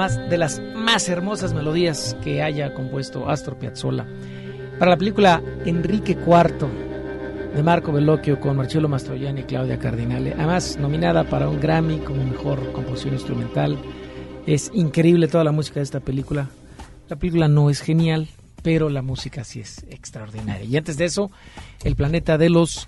De 0.08 0.38
las 0.38 0.62
más 0.75 1.10
hermosas 1.10 1.53
melodías 1.53 2.15
que 2.24 2.41
haya 2.41 2.74
compuesto 2.74 3.29
Astor 3.29 3.58
Piazzolla. 3.58 4.08
Para 4.79 4.91
la 4.91 4.98
película 4.98 5.44
Enrique 5.65 6.13
IV 6.13 6.70
de 7.53 7.63
Marco 7.63 7.91
Bellocchio 7.91 8.39
con 8.39 8.56
Marcello 8.56 8.88
Mastroianni 8.88 9.41
y 9.41 9.44
Claudia 9.44 9.77
Cardinale, 9.77 10.34
además 10.38 10.77
nominada 10.79 11.25
para 11.25 11.50
un 11.50 11.60
Grammy 11.60 11.98
como 12.00 12.24
mejor 12.24 12.72
composición 12.72 13.15
instrumental. 13.15 13.77
Es 14.48 14.72
increíble 14.74 15.27
toda 15.27 15.44
la 15.44 15.51
música 15.51 15.82
de 15.82 15.84
esta 15.84 16.00
película. 16.00 16.48
La 17.10 17.18
película 17.18 17.50
no 17.50 17.70
es 17.70 17.82
genial, 17.82 18.29
pero 18.63 18.88
la 18.88 19.01
música 19.01 19.44
sí 19.44 19.60
es 19.60 19.84
extraordinaria. 19.89 20.63
Y 20.63 20.77
antes 20.77 20.96
de 20.96 21.06
eso, 21.06 21.29
El 21.84 21.98
planeta 21.98 22.38
de 22.38 22.50
los 22.50 22.88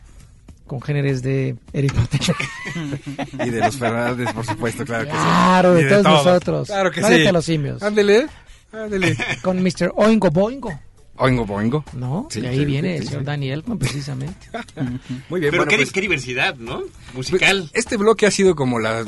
congéneres 0.65 1.21
de 1.23 1.57
Eric 1.73 1.93
Montenegro. 1.93 2.35
Y 3.45 3.49
de 3.49 3.59
los 3.59 3.77
Fernández, 3.77 4.31
por 4.33 4.45
supuesto, 4.45 4.85
claro 4.85 5.05
que 5.05 5.11
sí. 5.11 5.17
Claro, 5.17 5.73
de 5.73 5.81
Y 5.83 5.89
todos 5.89 6.03
todos. 6.03 6.25
nosotros. 6.25 6.67
Claro 6.67 6.91
que 6.91 7.03
sí. 7.03 7.25
a 7.27 7.31
los 7.31 7.45
simios. 7.45 7.81
Ándele, 7.83 8.27
ándele. 8.71 9.17
Con 9.41 9.61
Mr. 9.63 9.91
Oingo 9.95 10.29
Boingo, 10.31 10.71
Oingo 11.17 11.45
boingo. 11.45 11.83
¿no? 11.93 12.27
Sí, 12.31 12.41
de 12.41 12.47
ahí 12.47 12.59
sí, 12.59 12.65
viene 12.65 12.93
sí, 12.97 13.01
el 13.03 13.07
señor 13.09 13.23
Danny 13.25 13.51
Elfman, 13.51 13.77
precisamente. 13.77 14.47
Muy 15.29 15.39
bien, 15.39 15.51
Pero 15.51 15.57
bueno, 15.57 15.65
qué, 15.69 15.75
pues, 15.75 15.91
qué 15.91 16.01
diversidad, 16.01 16.55
¿no? 16.55 16.79
pues, 17.13 17.31
Musical. 17.31 17.69
este 17.73 17.97
bloque 17.97 18.25
ha 18.25 18.31
sido 18.31 18.55
como 18.55 18.79
la... 18.79 19.03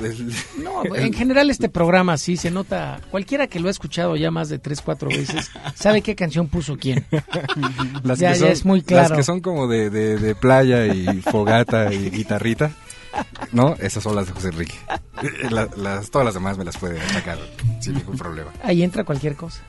No, 0.62 0.84
en 0.96 1.12
general 1.14 1.50
este 1.50 1.70
programa 1.70 2.18
sí 2.18 2.38
se 2.38 2.52
nota, 2.52 3.00
cualquiera 3.10 3.48
que 3.48 3.60
lo 3.60 3.68
ha 3.68 3.72
escuchado 3.72 4.16
ya 4.16 4.30
más 4.30 4.50
de 4.50 4.60
tres, 4.60 4.82
cuatro 4.82 5.10
veces, 5.10 5.50
sabe 5.74 6.02
qué 6.04 6.14
canción 6.14 6.50
puso 6.50 6.78
quién. 6.78 7.04
las 8.04 8.20
Ya- 8.20 8.34
que 8.34 8.36
ya 8.36 8.40
son, 8.42 8.48
es 8.50 8.66
muy 8.66 8.84
claro. 8.84 9.10
Las 9.10 9.18
que 9.18 9.24
son 9.24 9.40
como 9.40 9.68
de, 9.68 9.90
de, 9.90 10.18
de 10.18 10.36
playa 10.36 10.86
y 10.94 11.20
fogata 11.22 11.92
y 11.92 12.12
guitarrita. 12.12 12.74
¿No? 13.52 13.76
Esas 13.80 14.04
son 14.04 14.16
las 14.16 14.28
de 14.28 14.34
José 14.34 14.48
Enrique. 14.50 14.76
Las, 15.50 16.10
todas 16.10 16.26
las 16.26 16.34
demás 16.34 16.58
me 16.58 16.66
las 16.66 16.78
puede 16.78 17.00
atacar 17.00 17.38
sin 17.80 17.94
ningún 17.96 18.18
problema. 18.18 18.52
Ahí 18.64 18.82
entra 18.84 19.04
cualquier 19.04 19.36
cosa. 19.36 19.62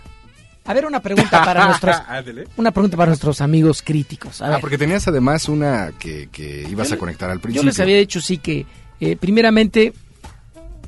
A 0.67 0.73
ver, 0.73 0.87
una 0.87 1.01
pregunta 1.01 1.45
para 1.45 1.65
nuestros, 1.69 1.97
Ándele. 2.09 2.49
una 2.57 2.71
pregunta 2.71 2.97
para 2.97 3.09
nuestros 3.11 3.41
amigos 3.43 3.83
críticos. 3.83 4.41
A 4.41 4.47
Ah, 4.47 4.51
ver, 4.53 4.61
porque 4.61 4.79
tenías 4.79 5.07
además 5.07 5.49
una 5.49 5.93
que, 5.99 6.29
que 6.33 6.67
ibas 6.71 6.89
Yo 6.89 6.95
a 6.95 6.99
conectar 6.99 7.29
al 7.31 7.37
yo 7.39 7.43
principio. 7.43 7.67
les 7.69 7.81
había 7.81 7.99
dicho 7.99 8.21
sí 8.23 8.39
que, 8.39 8.65
eh, 9.01 9.17
primeramente, 9.17 9.93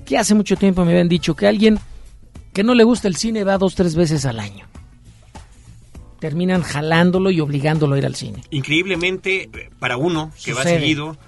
que 0.07 0.17
hace 0.17 0.35
mucho 0.35 0.57
tiempo 0.57 0.85
me 0.85 0.93
habían 0.93 1.09
dicho 1.11 1.37
que 1.37 1.47
alguien 1.47 1.79
que 2.55 2.65
no 2.65 2.75
le 2.75 2.85
gusta 2.85 3.07
el 3.09 3.17
cine 3.17 3.45
va 3.45 3.59
dos, 3.59 3.75
tres 3.75 3.95
veces 3.95 4.25
al 4.25 4.41
año. 4.41 4.65
Terminan 6.21 6.63
jalándolo 6.63 7.31
y 7.31 7.41
obligándolo 7.41 7.95
a 7.95 7.99
ir 7.99 8.07
al 8.07 8.15
cine. 8.15 8.43
Increíblemente, 8.51 9.43
eh, 9.53 9.71
para 9.79 9.99
uno 9.99 10.33
que 10.43 10.55
va 10.55 10.63
seguido, 10.63 11.19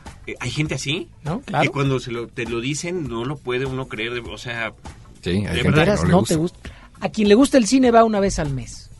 hay 0.40 0.50
gente 0.50 0.74
así. 0.74 1.08
¿No? 1.24 1.40
Claro. 1.40 1.62
Que 1.62 1.68
cuando 1.70 2.00
se 2.00 2.10
lo, 2.12 2.28
te 2.28 2.44
lo 2.46 2.60
dicen, 2.60 3.08
no 3.08 3.24
lo 3.24 3.36
puede 3.36 3.66
uno 3.66 3.88
creer. 3.88 4.14
de- 4.14 4.20
O 4.20 4.38
sea, 4.38 4.72
Sí, 5.22 5.30
hay 5.30 5.36
De 5.40 5.46
gente 5.46 5.56
¿De 5.58 5.62
que 5.64 5.70
veras 5.70 6.00
no 6.00 6.06
le 6.06 6.10
no 6.12 6.18
gusta. 6.20 6.34
te 6.34 6.38
gusta? 6.38 6.58
A 7.00 7.08
quien 7.08 7.28
le 7.28 7.34
gusta 7.34 7.58
el 7.58 7.66
cine 7.66 7.90
va 7.90 8.04
una 8.04 8.20
vez 8.20 8.38
al 8.38 8.50
mes. 8.50 8.90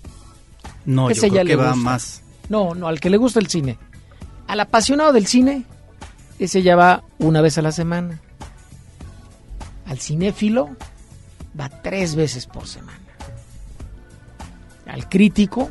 No, 0.84 1.10
Ese 1.10 1.28
yo 1.28 1.36
ya 1.36 1.42
creo 1.42 1.44
le 1.44 1.50
que 1.50 1.56
va 1.56 1.72
gusta. 1.72 1.84
más. 1.84 2.22
No, 2.48 2.74
no, 2.74 2.88
al 2.88 2.98
que 3.00 3.10
le 3.10 3.16
gusta 3.18 3.38
el 3.40 3.46
cine. 3.48 3.78
Al 4.46 4.60
apasionado 4.60 5.12
del 5.12 5.26
cine, 5.26 5.64
ese 6.38 6.62
ya 6.62 6.74
va 6.76 7.04
una 7.18 7.40
vez 7.40 7.56
a 7.58 7.62
la 7.62 7.72
semana. 7.72 8.20
Al 9.86 9.98
cinéfilo, 10.00 10.70
va 11.58 11.68
tres 11.68 12.14
veces 12.14 12.46
por 12.46 12.66
semana. 12.66 12.98
Al 14.86 15.08
crítico, 15.08 15.68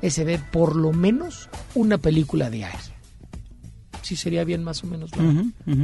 ese 0.00 0.24
ve 0.24 0.38
por 0.38 0.74
lo 0.76 0.92
menos 0.92 1.48
una 1.74 1.98
película 1.98 2.50
diaria. 2.50 2.80
Sí 4.02 4.16
sería 4.16 4.44
bien 4.44 4.62
más 4.64 4.82
o 4.84 4.86
menos 4.86 5.10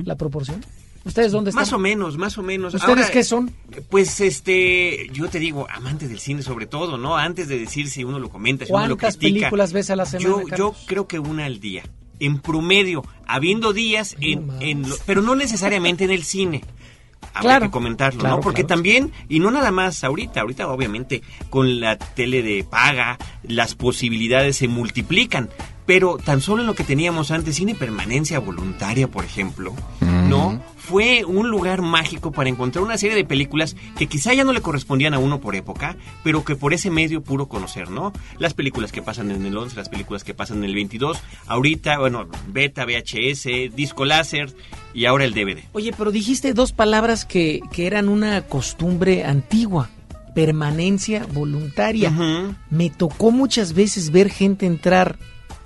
la, 0.04 0.16
proporción. 0.16 0.64
¿Ustedes 1.04 1.33
dónde 1.33 1.50
están? 1.50 1.62
más 1.62 1.72
o 1.72 1.78
menos, 1.78 2.18
más 2.18 2.37
o 2.38 2.42
menos. 2.42 2.74
¿Ustedes 2.74 2.88
Ahora, 2.88 3.11
qué 3.11 3.24
son? 3.24 3.50
Pues 3.88 4.20
este, 4.20 5.09
yo 5.12 5.28
te 5.28 5.38
digo, 5.38 5.66
amante 5.70 6.07
del 6.09 6.18
cine 6.18 6.42
sobre 6.42 6.66
todo, 6.66 6.98
¿no? 6.98 7.16
Antes 7.16 7.48
de 7.48 7.59
decir 7.59 7.88
si 7.88 8.04
uno 8.04 8.18
lo 8.18 8.28
comenta, 8.28 8.66
si 8.66 8.72
uno 8.72 8.87
lo 8.87 8.96
¿Cuántas 8.96 9.16
critica. 9.16 9.40
películas 9.48 9.72
ves 9.72 9.90
a 9.90 9.96
la 9.96 10.04
semana, 10.04 10.42
Yo, 10.48 10.57
yo 10.57 10.74
creo 10.87 11.07
que 11.07 11.18
una 11.18 11.46
al 11.46 11.61
día. 11.61 11.85
En 12.20 12.40
promedio, 12.40 13.04
habiendo 13.26 13.72
días, 13.72 14.16
Ay, 14.20 14.33
en, 14.33 14.46
no 14.46 14.52
más. 14.54 14.62
en 14.62 14.88
lo- 14.88 14.96
pero 15.07 15.22
no 15.22 15.35
necesariamente 15.37 16.04
en 16.04 16.11
el 16.11 16.24
cine. 16.24 16.64
Habrá 17.33 17.40
Claro, 17.42 17.66
que 17.66 17.70
comentarlo, 17.70 18.20
claro, 18.20 18.37
¿no? 18.37 18.40
Porque 18.42 18.62
claro. 18.64 18.74
también, 18.74 19.12
y 19.28 19.38
no 19.38 19.50
nada 19.52 19.70
más 19.70 20.02
ahorita, 20.02 20.40
ahorita 20.40 20.68
obviamente 20.68 21.22
con 21.50 21.78
la 21.81 21.96
tele 21.96 22.42
de 22.42 22.64
paga, 22.64 23.18
las 23.44 23.74
posibilidades 23.76 24.57
se 24.57 24.66
multiplican, 24.68 25.48
pero 25.88 26.18
tan 26.18 26.42
solo 26.42 26.61
en 26.61 26.66
lo 26.66 26.74
que 26.74 26.85
teníamos 26.85 27.31
antes, 27.31 27.57
cine 27.57 27.74
permanencia 27.74 28.40
voluntaria, 28.40 29.09
por 29.09 29.24
ejemplo, 29.24 29.72
¿no? 30.03 30.62
Fue 30.77 31.24
un 31.24 31.48
lugar 31.48 31.81
mágico 31.81 32.31
para 32.31 32.51
encontrar 32.51 32.85
una 32.85 32.98
serie 32.98 33.16
de 33.16 33.24
películas 33.24 33.74
que 33.96 34.07
quizá 34.07 34.35
ya 34.35 34.44
no 34.44 34.53
le 34.53 34.61
correspondían 34.61 35.14
a 35.14 35.18
uno 35.18 35.40
por 35.40 35.57
época, 35.57 35.96
pero 36.22 36.44
que 36.44 36.57
por 36.57 36.74
ese 36.74 36.90
medio 36.90 37.22
puro 37.22 37.48
conocer, 37.48 37.88
¿no? 37.88 38.12
Las 38.38 38.53
películas 38.53 38.92
que 38.92 39.01
pasan 39.01 39.31
en 39.31 39.46
el 39.46 39.57
11, 39.57 39.77
las 39.77 39.88
películas 39.88 40.24
que 40.24 40.35
pasan 40.35 40.59
en 40.59 40.64
el 40.64 40.74
22, 40.74 41.16
ahorita, 41.46 41.98
bueno, 41.98 42.29
beta, 42.48 42.85
VHS, 42.85 43.74
disco 43.74 44.05
láser 44.05 44.55
y 44.92 45.07
ahora 45.07 45.24
el 45.24 45.33
DVD. 45.33 45.62
Oye, 45.72 45.94
pero 45.96 46.12
dijiste 46.12 46.53
dos 46.53 46.72
palabras 46.72 47.24
que, 47.24 47.62
que 47.72 47.87
eran 47.87 48.11
una 48.11 48.42
costumbre 48.42 49.24
antigua. 49.24 49.88
Permanencia 50.35 51.27
voluntaria. 51.33 52.12
Me 52.68 52.90
tocó 52.90 53.31
muchas 53.31 53.72
veces 53.72 54.11
ver 54.11 54.29
gente 54.29 54.66
entrar 54.66 55.18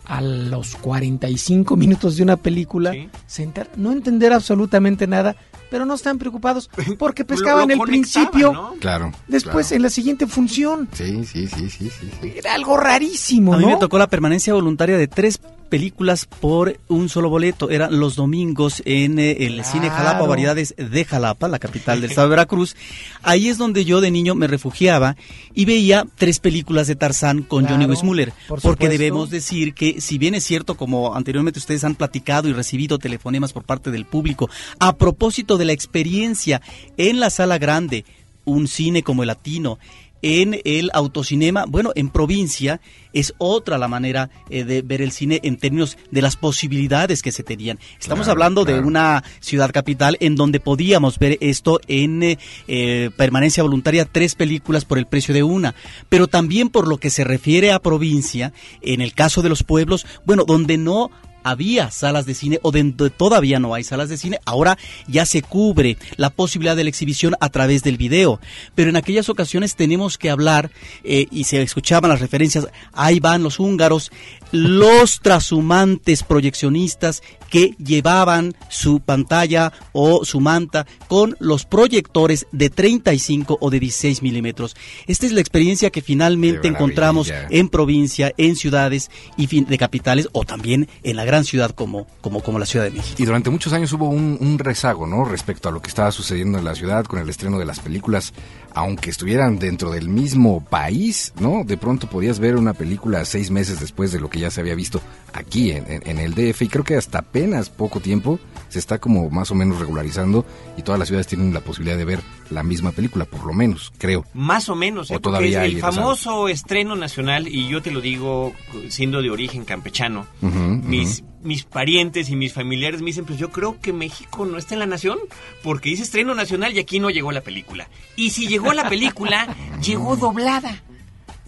a 0.07 0.21
los 0.21 0.77
45 0.77 1.77
minutos 1.77 2.17
de 2.17 2.23
una 2.23 2.37
película, 2.37 2.93
Sí. 2.93 3.09
sentar, 3.27 3.69
no 3.77 3.93
entender 3.93 4.33
absolutamente 4.33 5.07
nada, 5.07 5.37
pero 5.71 5.87
no 5.87 5.95
están 5.95 6.19
preocupados 6.19 6.69
porque 6.99 7.25
pescaban 7.25 7.71
el 7.71 7.79
principio, 7.81 8.53
¿no? 8.53 8.75
Claro. 8.81 9.13
después 9.29 9.69
claro. 9.69 9.77
en 9.77 9.83
la 9.83 9.91
siguiente 9.91 10.27
función. 10.27 10.89
Sí, 10.93 11.25
sí, 11.25 11.47
sí, 11.47 11.71
sí, 11.71 11.91
sí. 11.91 12.11
sí. 12.21 12.33
Era 12.37 12.55
algo 12.55 12.77
rarísimo, 12.77 13.55
A 13.55 13.59
mí 13.59 13.65
¿no? 13.65 13.71
me 13.71 13.77
tocó 13.79 13.97
la 13.99 14.09
permanencia 14.09 14.53
voluntaria 14.55 14.99
de 14.99 15.09
tres 15.09 15.39
películas 15.73 16.27
por 16.27 16.79
un 16.89 17.09
solo 17.09 17.31
boleto. 17.31 17.71
Eran 17.71 17.99
los 17.99 18.15
domingos 18.15 18.83
en 18.85 19.19
eh, 19.19 19.47
el 19.47 19.55
Claro. 19.55 19.71
cine 19.73 19.89
Jalapa 19.89 20.27
Variedades 20.27 20.75
de 20.77 21.05
Jalapa, 21.07 21.49
la 21.49 21.59
capital 21.59 22.03
del 22.03 22.11
estado 22.11 22.29
de 22.29 22.33
Veracruz. 22.33 22.77
Ahí 23.23 23.49
es 23.49 23.57
donde 23.57 23.87
yo 23.87 24.03
de 24.03 24.11
niño 24.11 24.35
me 24.35 24.49
refugiaba 24.49 25.17
y 25.55 25.65
veía 25.65 26.05
tres 26.17 26.41
películas 26.41 26.89
de 26.89 26.97
Tarzán 26.97 27.41
con 27.41 27.61
Claro, 27.61 27.77
Johnny 27.77 27.87
Weissmuller. 27.87 28.35
por 28.49 28.61
Porque 28.61 28.91
debemos 28.91 29.31
decir 29.31 29.73
que 29.73 30.03
si 30.03 30.19
bien 30.19 30.35
es 30.35 30.45
cierto, 30.45 30.77
como 30.77 31.15
anteriormente 31.15 31.59
ustedes 31.59 31.85
han 31.85 31.95
platicado 31.95 32.51
y 32.51 32.53
recibido 32.53 32.99
telefonemas 32.99 33.55
por 33.55 33.65
parte 33.65 33.91
del 33.91 34.05
público, 34.05 34.51
a 34.79 34.97
propósito 34.97 35.57
de 35.57 35.65
la 35.65 35.73
experiencia 35.73 36.61
en 36.99 37.19
la 37.19 37.31
sala 37.31 37.57
grande, 37.57 38.05
un 38.45 38.69
cine 38.69 39.03
como 39.03 39.23
el 39.23 39.29
latino, 39.29 39.79
en 40.23 40.61
el 40.65 40.91
autocinema, 40.95 41.65
bueno, 41.67 41.91
en 41.95 42.09
provincia 42.09 42.81
es 43.13 43.35
otra 43.39 43.77
la 43.77 43.89
manera 43.89 44.31
eh, 44.49 44.65
de 44.65 44.83
ver 44.83 45.03
el 45.03 45.13
cine 45.13 45.41
en 45.43 45.57
términos 45.57 45.99
de 46.11 46.23
las 46.23 46.37
posibilidades 46.37 47.23
que 47.23 47.33
se 47.33 47.43
tenían. 47.43 47.79
Estamos 48.01 48.25
Claro, 48.25 48.33
hablando 48.33 48.65
de 48.65 48.79
una 48.81 49.23
ciudad 49.41 49.71
capital 49.73 50.17
en 50.21 50.37
donde 50.37 50.61
podíamos 50.61 51.19
ver 51.19 51.37
esto 51.41 51.81
en 51.89 52.23
eh, 52.23 52.39
eh, 52.69 53.11
permanencia 53.17 53.63
voluntaria, 53.63 54.05
tres 54.05 54.35
películas 54.35 54.85
por 54.85 54.99
el 54.99 55.07
precio 55.07 55.35
de 55.35 55.43
una, 55.43 55.75
pero 56.09 56.29
también 56.29 56.71
por 56.71 56.89
lo 56.89 56.99
que 56.99 57.11
se 57.11 57.25
refiere 57.25 57.73
a 57.73 57.81
provincia, 57.81 58.53
en 58.81 59.01
el 59.01 59.13
caso 59.15 59.43
de 59.43 59.49
los 59.49 59.63
pueblos, 59.63 60.07
bueno, 60.25 60.45
donde 60.45 60.79
no 60.79 61.11
había 61.45 61.91
salas 61.91 62.27
de 62.27 62.35
cine 62.35 62.59
o 62.63 62.73
donde 62.73 63.11
todavía 63.11 63.59
no 63.59 63.75
hay 63.75 63.85
salas 63.85 64.09
de 64.09 64.17
cine, 64.17 64.39
ahora 64.45 64.79
ya 65.07 65.27
se 65.27 65.43
cubre 65.43 65.97
la 66.17 66.31
posibilidad 66.31 66.77
de 66.77 66.85
la 66.85 66.91
exhibición 66.91 67.35
a 67.41 67.49
través 67.49 67.83
del 67.83 67.97
video. 67.97 68.41
Pero 68.75 68.91
en 68.91 68.97
aquellas 68.97 69.29
ocasiones 69.29 69.77
tenemos 69.77 70.19
que 70.19 70.31
hablar, 70.31 70.71
eh, 71.05 71.27
y 71.31 71.45
se 71.45 71.63
escuchaban 71.63 72.11
las 72.11 72.21
referencias, 72.21 72.67
ahí 72.93 73.21
van 73.21 73.43
los 73.43 73.59
húngaros, 73.61 74.11
los 74.51 75.21
trashumantes 75.21 76.23
proyeccionistas 76.23 77.23
que 77.51 77.75
llevaban 77.79 78.55
su 78.69 79.01
pantalla 79.01 79.73
o 79.93 80.25
su 80.25 80.41
manta 80.41 80.87
con 81.09 81.37
los 81.39 81.67
proyectores 81.67 82.47
de 82.51 82.71
35 82.71 83.59
o 83.61 83.71
de 83.71 83.81
16 83.81 84.23
milímetros. 84.23 84.75
Esta 85.07 85.27
es 85.27 85.33
la 85.33 85.41
experiencia 85.41 85.91
que 85.91 86.01
finalmente 86.01 86.69
encontramos 86.69 87.31
en 87.51 87.69
provincia, 87.69 88.33
en 88.39 88.57
ciudades 88.57 89.11
y 89.37 89.47
de 89.65 89.79
capitales 89.79 90.29
o 90.33 90.45
también 90.45 90.89
en 91.03 91.17
la 91.17 91.25
gran 91.25 91.32
ciudad 91.43 91.71
como, 91.71 92.07
como, 92.21 92.43
como 92.43 92.59
la 92.59 92.67
Ciudad 92.67 92.85
de 92.85 92.91
México. 92.91 93.17
Y 93.19 93.25
durante 93.25 93.51
muchos 93.51 93.73
años 93.73 93.93
hubo 93.93 94.09
un, 94.09 94.59
rezago, 94.59 95.07
¿no? 95.07 95.25
Respecto 95.25 95.69
a 95.69 95.73
lo 95.73 95.81
que 95.81 95.89
estaba 95.89 96.13
sucediendo 96.13 96.59
en 96.59 96.65
la 96.65 96.75
ciudad 96.75 97.05
con 97.05 97.19
el 97.19 97.29
estreno 97.29 97.59
de 97.59 97.65
las 97.65 97.81
películas, 97.81 98.33
aunque 98.75 99.11
estuvieran 99.11 99.59
dentro 99.59 99.91
del 99.91 100.09
mismo 100.09 100.63
país, 100.63 101.33
¿no? 101.41 101.65
De 101.65 101.77
pronto 101.77 102.07
podías 102.07 102.39
ver 102.39 102.57
una 102.57 102.75
película 102.75 103.25
seis 103.25 103.51
meses 103.51 103.81
después 103.81 104.13
de 104.13 104.21
lo 104.21 104.29
que 104.29 104.41
ya 104.41 104.51
se 104.51 104.61
había 104.61 104.75
visto 104.75 105.01
aquí 105.33 105.73
en 105.73 106.19
el 106.19 106.35
DF 106.35 106.63
y 106.63 106.69
creo 106.69 106.85
que 106.85 106.97
hasta 106.97 107.21
apenas 107.21 107.71
poco 107.71 108.01
tiempo 108.01 108.39
se 108.73 108.79
está 108.79 108.99
como 108.99 109.29
más 109.29 109.51
o 109.51 109.55
menos 109.55 109.79
regularizando 109.79 110.47
y 110.79 110.83
todas 110.83 110.99
las 110.99 111.09
ciudades 111.09 111.27
tienen 111.27 111.53
la 111.53 111.61
posibilidad 111.61 111.99
de 111.99 112.07
ver 112.07 112.21
la 112.49 112.63
misma 112.63 112.93
película, 112.93 113.27
por 113.27 113.45
lo 113.45 113.53
menos, 113.53 113.93
creo. 113.99 114.25
Más 114.33 114.71
o 114.71 114.75
menos, 114.75 115.11
¿eh? 115.11 115.17
O 115.17 115.21
porque 115.21 115.23
todavía 115.23 115.65
el 115.67 115.79
famoso 115.79 116.49
estreno 116.49 116.97
nacional, 116.97 117.49
y 117.49 117.69
yo 117.69 117.83
te 117.83 117.91
lo 117.91 118.01
digo 118.01 118.55
siendo 118.89 119.21
de 119.21 119.31
origen 119.31 119.67
campechano, 119.67 120.27
mis, 120.41 121.23
mis 121.43 121.65
parientes 121.65 122.31
y 122.31 122.37
mis 122.37 122.55
familiares 122.55 123.03
me 123.03 123.09
dicen, 123.09 123.27
pues 123.27 123.39
yo 123.39 123.51
creo 123.51 123.79
que 123.79 123.93
México 123.93 124.47
no 124.47 124.57
está 124.57 124.75
en 124.75 124.81
la 124.81 124.87
nación, 124.87 125.19
porque 125.63 125.91
dice 125.91 126.03
estreno 126.03 126.35
nacional 126.35 126.73
y 126.73 126.79
aquí 126.79 126.99
no 126.99 127.11
llegó 127.11 127.31
la 127.31 127.43
película. 127.43 127.91
Y 128.17 128.31
si 128.31 128.49
llegó 128.49 128.73
la 128.73 128.89
película, 128.89 129.55
llegó 129.85 130.17
doblada. 130.17 130.83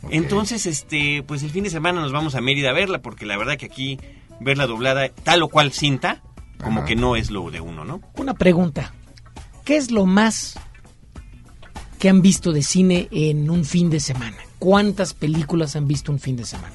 Ok. 0.03 0.11
Entonces, 0.13 0.67
este, 0.67 1.23
pues 1.23 1.43
el 1.43 1.51
fin 1.51 1.65
de 1.65 1.71
semana 1.71 2.03
nos 2.03 2.13
vamos 2.13 2.35
a 2.35 2.43
Mérida 2.43 2.69
a 2.69 2.75
verla, 2.75 3.01
porque 3.01 3.25
la 3.25 3.39
verdad 3.39 3.57
que 3.57 3.65
aquí 3.65 3.99
verla 4.41 4.67
doblada, 4.67 5.09
tal 5.09 5.43
o 5.43 5.49
cual 5.49 5.73
cinta, 5.73 6.23
como 6.65 6.81
Ajá. 6.81 6.89
que 6.89 6.97
no 6.97 7.15
es 7.15 7.31
lo 7.31 7.51
de 7.51 7.61
uno, 7.61 7.85
¿no? 7.85 8.01
Una 8.17 8.35
pregunta. 8.35 8.93
¿Qué 9.65 9.77
es 9.77 9.91
lo 9.91 10.07
más 10.07 10.59
que 11.99 12.09
han 12.09 12.23
visto 12.23 12.53
de 12.53 12.63
cine 12.63 13.09
en 13.13 13.49
un 13.51 13.65
fin 13.65 13.91
de 13.91 14.01
semana? 14.01 14.37
¿Cuántas 14.59 15.15
películas 15.15 15.77
han 15.77 15.87
visto 15.87 16.11
un 16.11 16.19
fin 16.19 16.37
de 16.37 16.45
semana? 16.45 16.75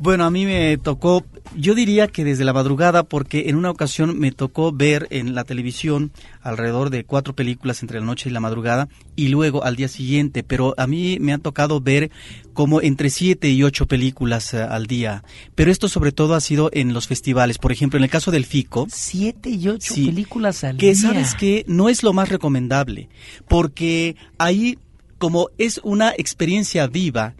Bueno, 0.00 0.24
a 0.24 0.30
mí 0.30 0.44
me 0.44 0.76
tocó, 0.76 1.24
yo 1.56 1.74
diría 1.74 2.08
que 2.08 2.24
desde 2.24 2.44
la 2.44 2.52
madrugada, 2.52 3.04
porque 3.04 3.48
en 3.48 3.54
una 3.54 3.70
ocasión 3.70 4.18
me 4.18 4.32
tocó 4.32 4.72
ver 4.72 5.06
en 5.10 5.36
la 5.36 5.44
televisión 5.44 6.10
alrededor 6.42 6.90
de 6.90 7.04
cuatro 7.04 7.34
películas 7.36 7.80
entre 7.80 8.00
la 8.00 8.06
noche 8.06 8.28
y 8.28 8.32
la 8.32 8.40
madrugada, 8.40 8.88
y 9.14 9.28
luego 9.28 9.62
al 9.64 9.76
día 9.76 9.86
siguiente, 9.86 10.42
pero 10.42 10.74
a 10.78 10.88
mí 10.88 11.18
me 11.20 11.32
ha 11.32 11.38
tocado 11.38 11.80
ver 11.80 12.10
como 12.54 12.82
entre 12.82 13.08
siete 13.08 13.50
y 13.50 13.62
ocho 13.62 13.86
películas 13.86 14.52
eh, 14.52 14.62
al 14.62 14.86
día. 14.86 15.22
Pero 15.54 15.70
esto 15.70 15.88
sobre 15.88 16.10
todo 16.10 16.34
ha 16.34 16.40
sido 16.40 16.70
en 16.72 16.92
los 16.92 17.06
festivales. 17.06 17.58
Por 17.58 17.70
ejemplo, 17.70 17.96
en 17.96 18.04
el 18.04 18.10
caso 18.10 18.32
del 18.32 18.44
FICO, 18.46 18.88
Siete 18.90 19.50
y 19.50 19.68
ocho 19.68 19.94
Sí. 19.94 20.06
películas 20.06 20.64
al 20.64 20.76
que 20.76 20.86
día. 20.86 20.94
sabes 20.96 21.36
que 21.36 21.64
no 21.68 21.88
es 21.88 22.02
lo 22.02 22.12
más 22.12 22.28
recomendable, 22.30 23.08
porque 23.48 24.16
ahí 24.38 24.76
como 25.18 25.50
es 25.56 25.80
una 25.84 26.10
experiencia 26.18 26.88
viva 26.88 27.34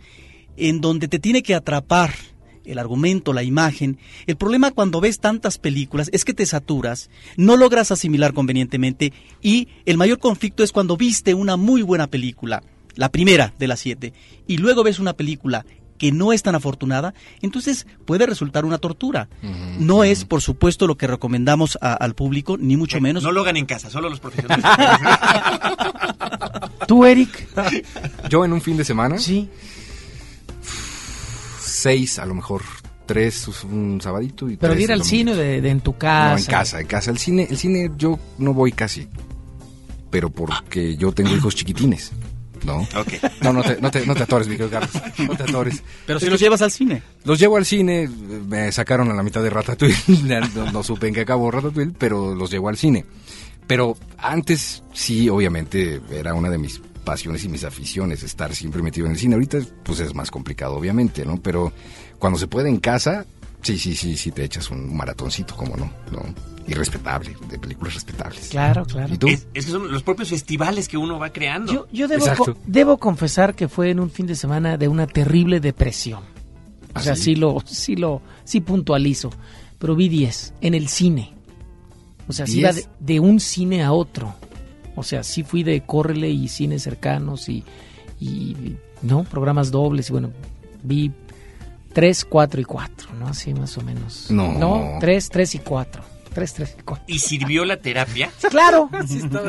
en 0.57 0.81
donde 0.81 1.09
te 1.09 1.19
tiene 1.19 1.43
que 1.43 1.57
atrapar 1.57 2.15
el 2.65 2.79
argumento, 2.79 3.33
la 3.33 3.43
imagen. 3.43 3.99
El 4.27 4.37
problema 4.37 4.71
cuando 4.71 5.01
ves 5.01 5.21
tantas 5.21 5.59
películas 5.59 6.09
es 6.13 6.25
que 6.25 6.35
te 6.35 6.47
saturas, 6.47 7.11
no 7.37 7.57
logras 7.57 7.91
asimilar 7.91 8.33
convenientemente 8.33 9.13
y 9.43 9.69
el 9.87 9.97
mayor 9.99 10.19
conflicto 10.19 10.63
es 10.65 10.73
cuando 10.73 10.97
viste 10.97 11.35
una 11.35 11.57
muy 11.57 11.83
buena 11.83 12.07
película, 12.07 12.63
la 12.95 13.11
primera 13.11 13.53
de 13.59 13.69
las 13.69 13.81
siete, 13.81 14.13
y 14.47 14.59
luego 14.59 14.83
ves 14.85 14.99
una 14.99 15.15
película 15.15 15.65
que 15.99 16.11
no 16.11 16.33
es 16.33 16.43
tan 16.43 16.57
afortunada, 16.57 17.15
entonces 17.41 17.87
puede 18.05 18.27
resultar 18.27 18.65
una 18.65 18.79
tortura. 18.79 19.29
No 19.79 20.03
es, 20.03 20.25
por 20.25 20.43
supuesto, 20.43 20.89
lo 20.89 20.97
que 20.97 21.07
recomendamos 21.07 21.79
a- 21.81 21.95
al 21.95 22.15
público, 22.17 22.57
ni 22.59 22.77
mucho 22.77 23.01
menos. 23.01 23.23
No 23.23 23.31
lo 23.31 23.43
hagan 23.43 23.57
en 23.57 23.65
casa, 23.65 23.91
solo 23.91 24.11
los 24.11 24.19
profesionales. 24.19 24.65
¿Tú, 26.89 27.05
Eric? 27.05 27.49
Yo 28.29 28.45
en 28.45 28.53
un 28.53 28.61
fin 28.61 28.77
de 28.77 28.85
semana, 28.85 29.19
Sí. 29.19 29.49
Seis 31.85 32.19
a 32.19 32.25
lo 32.25 32.35
mejor, 32.35 32.63
tres 33.05 33.47
un 33.65 34.01
sabadito 34.01 34.49
y 34.49 34.57
Pero 34.57 34.73
tres 34.73 34.79
de 34.79 34.85
ir 34.85 34.93
al 34.93 35.05
cine 35.05 35.35
de, 35.35 35.61
de 35.61 35.69
en 35.69 35.81
tu 35.81 35.97
casa. 35.99 36.31
No, 36.33 36.39
en 36.39 36.45
casa, 36.45 36.81
en 36.81 36.87
casa. 36.87 37.11
El 37.11 37.19
cine, 37.19 37.47
el 37.49 37.59
cine 37.59 37.91
yo 37.99 38.19
no 38.39 38.55
voy 38.55 38.73
casi, 38.73 39.07
pero 40.11 40.31
porque 40.31 40.97
yo 40.97 41.13
tengo 41.13 41.31
hijos 41.37 41.55
chiquitines, 41.55 42.13
¿no? 42.65 42.79
Ok. 42.79 43.13
No, 43.43 43.53
no 43.53 43.63
te, 43.63 43.79
no 43.83 43.91
te, 43.91 44.07
no 44.07 44.15
te 44.15 44.23
atores, 44.23 44.49
mi 44.49 44.57
querido 44.57 44.71
Carlos, 44.71 45.03
no 45.19 45.37
te 45.37 45.43
atores. 45.43 45.83
Pero 46.07 46.19
si 46.19 46.31
los 46.31 46.41
llevas 46.41 46.63
al 46.63 46.71
cine. 46.71 47.03
Los 47.25 47.39
llevo 47.39 47.59
al 47.59 47.67
cine, 47.67 48.09
me 48.09 48.73
sacaron 48.73 49.11
a 49.11 49.15
la 49.15 49.23
mitad 49.23 49.43
de 49.43 49.51
Ratatouille, 49.51 49.97
no, 50.55 50.73
no 50.73 50.83
supe 50.83 51.09
en 51.09 51.15
qué 51.15 51.21
acabó 51.21 51.51
Ratatouille, 51.51 51.93
pero 51.99 52.35
los 52.35 52.51
llevo 52.51 52.71
al 52.71 52.79
cine. 52.79 53.05
Pero 53.67 53.97
antes 54.17 54.83
sí, 54.95 55.29
obviamente, 55.29 56.01
era 56.11 56.33
una 56.33 56.49
de 56.49 56.59
mis 56.59 56.81
pasiones 57.05 57.45
y 57.45 57.49
mis 57.49 57.65
aficiones, 57.65 58.23
estar 58.23 58.55
siempre 58.55 58.83
metido 58.83 59.07
en 59.07 59.13
el 59.13 59.19
cine. 59.19 59.35
Ahorita, 59.35 59.59
pues 59.85 60.01
es 60.01 60.15
más 60.15 60.31
complicado, 60.31 60.75
obviamente, 60.77 61.25
¿no? 61.25 61.41
Pero 61.41 61.73
cuando 62.19 62.39
se 62.39 62.47
puede 62.47 62.69
en 62.69 62.79
casa, 62.79 63.27
sí, 63.63 63.79
sí, 63.79 63.95
sí, 63.95 64.17
sí 64.17 64.31
te 64.33 64.43
echas 64.45 64.71
un 64.71 64.97
maratoncito, 64.97 65.55
como 65.57 65.77
no, 65.77 65.91
¿no? 66.11 66.23
Y 66.67 66.73
respetable, 66.73 67.37
de 67.51 67.59
películas 67.59 67.93
respetables. 67.95 68.49
Claro, 68.49 68.87
claro. 68.87 69.13
¿Y 69.15 69.19
tú? 69.19 69.29
Es, 69.29 69.47
es 69.53 69.67
que 69.67 69.71
son 69.73 69.93
los 69.93 70.03
propios 70.03 70.31
festivales 70.31 70.89
que 70.89 70.97
uno 70.97 71.19
va 71.19 71.29
creando. 71.31 71.71
Yo, 71.73 71.87
yo 71.93 72.09
debo, 72.09 72.25
co- 72.37 72.57
debo 72.67 72.97
confesar 72.99 73.55
que 73.55 73.69
fue 73.69 73.91
en 73.91 74.01
un 74.01 74.11
fin 74.11 74.27
de 74.27 74.35
semana 74.35 74.79
de 74.79 74.89
una 74.89 75.07
terrible 75.07 75.61
depresión. 75.61 76.21
O 76.21 76.99
¿Ah, 76.99 77.03
sea, 77.03 77.17
sí? 77.17 77.23
sí 77.23 77.35
lo, 77.37 77.63
sí 77.67 77.97
lo, 77.97 78.23
sí 78.45 78.61
puntualizo. 78.63 79.31
Pero 79.79 79.95
vi 79.95 80.09
10 80.09 80.55
en 80.63 80.73
el 80.75 80.89
cine. 80.89 81.35
O 82.29 82.33
sea, 82.33 82.47
sí 82.47 82.61
iba 82.61 82.71
de, 82.73 82.77
¿Diez? 82.81 82.89
de 82.99 83.21
un 83.21 83.41
cine 83.41 83.83
a 83.83 83.93
otro. 83.93 84.35
O 84.97 85.03
sea, 85.03 85.23
sí 85.23 85.43
fui 85.43 85.63
de 85.63 85.81
córrele 85.83 86.31
y 86.31 86.49
cines 86.49 86.83
cercanos 86.83 87.49
y, 87.49 87.65
y 88.21 88.77
no, 89.03 89.25
programas 89.25 89.71
dobles 89.71 90.09
y 90.09 90.13
bueno, 90.13 90.31
vi 90.83 91.11
3, 91.93 92.25
4 92.25 92.61
y 92.61 92.65
4, 92.65 93.15
¿no? 93.19 93.29
Así 93.29 93.55
más 93.55 93.77
o 93.79 93.83
menos. 93.83 94.31
No. 94.31 94.53
No, 94.59 94.99
3, 95.01 95.29
3 95.31 95.55
y 95.55 95.59
4. 95.61 96.03
3, 96.35 96.53
3 96.53 96.77
y 96.81 96.83
4. 96.83 97.05
¿Y 97.07 97.19
sirvió 97.21 97.65
la 97.65 97.77
terapia? 97.77 98.31
Claro. 98.51 98.91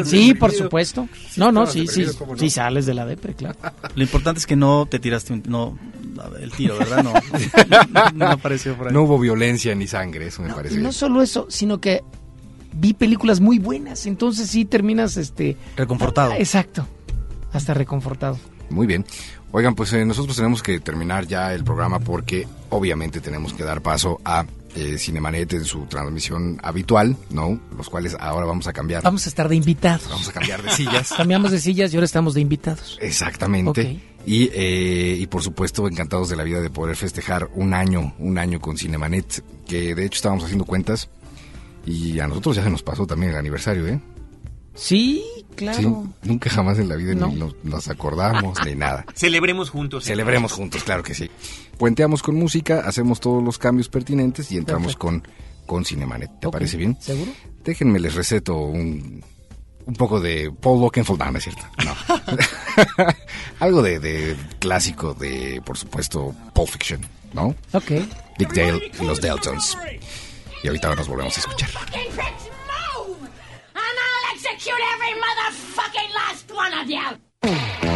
Sí, 0.04 0.34
por 0.36 0.52
supuesto. 0.52 1.08
No, 1.38 1.52
no, 1.52 1.66
sí, 1.66 1.88
sí. 1.88 2.02
deprimido, 2.02 2.18
¿cómo 2.20 2.34
no? 2.34 2.40
Sí 2.40 2.50
sales 2.52 2.86
de 2.86 2.94
la 2.94 3.06
depre, 3.08 3.34
claro. 3.34 3.58
Lo 3.96 4.04
importante 4.04 4.40
es 4.40 4.46
que 4.46 4.56
no 4.56 4.86
te 4.88 5.00
tiraste 5.00 5.34
un- 5.34 5.44
no 5.48 5.78
el 6.40 6.52
tiro, 6.52 6.78
¿verdad? 6.78 7.04
No, 7.04 7.14
no 8.14 8.26
apareció 8.28 8.76
por 8.78 8.88
ahí. 8.88 8.94
No 8.94 9.02
hubo 9.04 9.18
violencia 9.20 9.74
ni 9.76 9.88
sangre, 9.88 10.28
eso 10.28 10.42
me 10.44 10.50
No, 10.50 10.56
parece 10.56 10.78
no 10.78 10.92
solo 10.92 11.22
eso, 11.24 11.48
sino 11.50 11.80
que 11.82 12.04
vi 12.76 12.94
películas 12.94 13.40
muy 13.40 13.60
buenas, 13.60 14.06
entonces 14.06 14.50
sí 14.50 14.66
terminas 14.66 15.18
este 15.18 15.58
Reconfortado. 15.76 16.34
Exacto. 16.34 16.88
Hasta 17.52 17.74
reconfortado. 17.74 18.38
Muy 18.70 18.86
bien. 18.88 19.06
Oigan, 19.52 19.76
pues 19.76 19.94
eh, 19.94 20.06
nosotros 20.06 20.36
tenemos 20.36 20.62
que 20.62 20.80
terminar 20.80 21.28
ya 21.28 21.54
el 21.54 21.64
programa 21.64 22.00
porque 22.00 22.48
obviamente 22.70 23.22
tenemos 23.22 23.54
que 23.54 23.64
dar 23.64 23.82
paso 23.82 24.20
a 24.26 24.46
eh, 24.76 24.98
Cinemanet 24.98 25.54
en 25.54 25.64
su 25.64 25.86
transmisión 25.86 26.60
habitual, 26.62 27.16
¿no? 27.30 27.58
Los 27.78 27.90
cuales 27.90 28.18
ahora 28.20 28.46
vamos 28.46 28.68
a 28.68 28.74
cambiar. 28.74 29.04
Vamos 29.04 29.26
a 29.26 29.30
estar 29.30 29.48
de 29.48 29.56
invitados. 29.56 30.10
Vamos 30.10 30.28
a 30.28 30.34
cambiar 30.34 30.62
de 30.62 30.72
sillas. 30.72 31.14
Cambiamos 31.18 31.52
de 31.52 31.60
sillas 31.60 31.94
y 31.94 31.96
ahora 31.96 32.06
estamos 32.06 32.34
de 32.34 32.42
invitados. 32.42 32.98
Exactamente. 33.02 34.02
Y, 34.26 34.50
eh, 34.54 35.16
y 35.18 35.28
por 35.28 35.44
supuesto, 35.44 35.88
encantados 35.88 36.28
de 36.28 36.36
la 36.36 36.44
vida 36.44 36.60
de 36.60 36.70
poder 36.70 36.98
festejar 36.98 37.50
un 37.54 37.74
año, 37.74 38.14
un 38.20 38.38
año 38.38 38.60
con 38.60 38.76
Cinemanet, 38.78 39.44
que 39.66 39.96
de 39.96 40.06
hecho 40.06 40.18
estábamos 40.18 40.44
haciendo 40.44 40.66
cuentas 40.66 41.10
y 41.86 42.20
a 42.20 42.28
nosotros 42.28 42.56
ya 42.56 42.64
se 42.64 42.70
nos 42.70 42.84
pasó 42.84 43.06
también 43.08 43.32
el 43.32 43.38
aniversario, 43.38 43.88
¿eh? 43.88 44.00
Sí, 44.74 45.24
claro. 45.56 45.80
Sí, 45.80 46.28
nunca 46.30 46.50
jamás 46.50 46.78
en 46.80 46.90
la 46.90 46.96
vida 46.96 47.14
No. 47.16 47.28
ni 47.28 47.36
nos, 47.36 47.56
nos 47.64 47.88
acordamos 47.88 48.58
ni 48.66 48.76
nada. 48.76 49.06
Celebremos 49.16 49.70
juntos. 49.70 50.04
Celebremos 50.04 50.52
juntos, 50.52 50.84
claro 50.84 51.02
que 51.02 51.14
sí. 51.16 51.30
Puenteamos 51.78 52.22
con 52.22 52.36
música, 52.36 52.82
hacemos 52.86 53.20
todos 53.22 53.42
los 53.44 53.58
cambios 53.58 53.88
pertinentes 53.88 54.52
y 54.52 54.58
entramos 54.58 54.96
con, 54.98 55.26
con 55.66 55.86
Cinemanet. 55.86 56.40
¿Te 56.42 56.50
parece 56.50 56.76
bien? 56.78 56.98
¿Seguro? 57.00 57.32
Déjenme 57.64 58.00
les 58.00 58.16
receto 58.16 58.58
un, 58.58 59.24
un 59.86 59.94
poco 59.96 60.20
de 60.20 60.52
Paul 60.62 60.84
Oakenfold, 60.84 61.20
no, 61.22 61.32
no 61.32 61.38
es 61.38 61.44
cierto. 61.46 61.64
No. 61.86 61.96
Algo 63.60 63.82
de, 63.82 64.00
de 64.00 64.36
clásico 64.60 65.14
de, 65.14 65.62
por 65.66 65.78
supuesto, 65.78 66.36
Pulp 66.54 66.70
Fiction, 66.70 67.00
¿no? 67.34 67.56
Ok. 67.72 67.92
Dick 68.38 68.54
Dale 68.54 68.92
y 69.00 69.06
los 69.06 69.22
Deltons. 69.22 69.78
Y 70.64 70.68
ahorita 70.68 70.96
nos 70.96 71.08
volvemos 71.08 71.36
a 71.38 71.40
escuchar. 71.40 71.70
execute 74.36 74.82
every 74.94 75.14
motherfucking 75.22 76.14
last 76.14 76.52
one 76.52 76.74
of 76.74 76.90
you! 76.90 77.95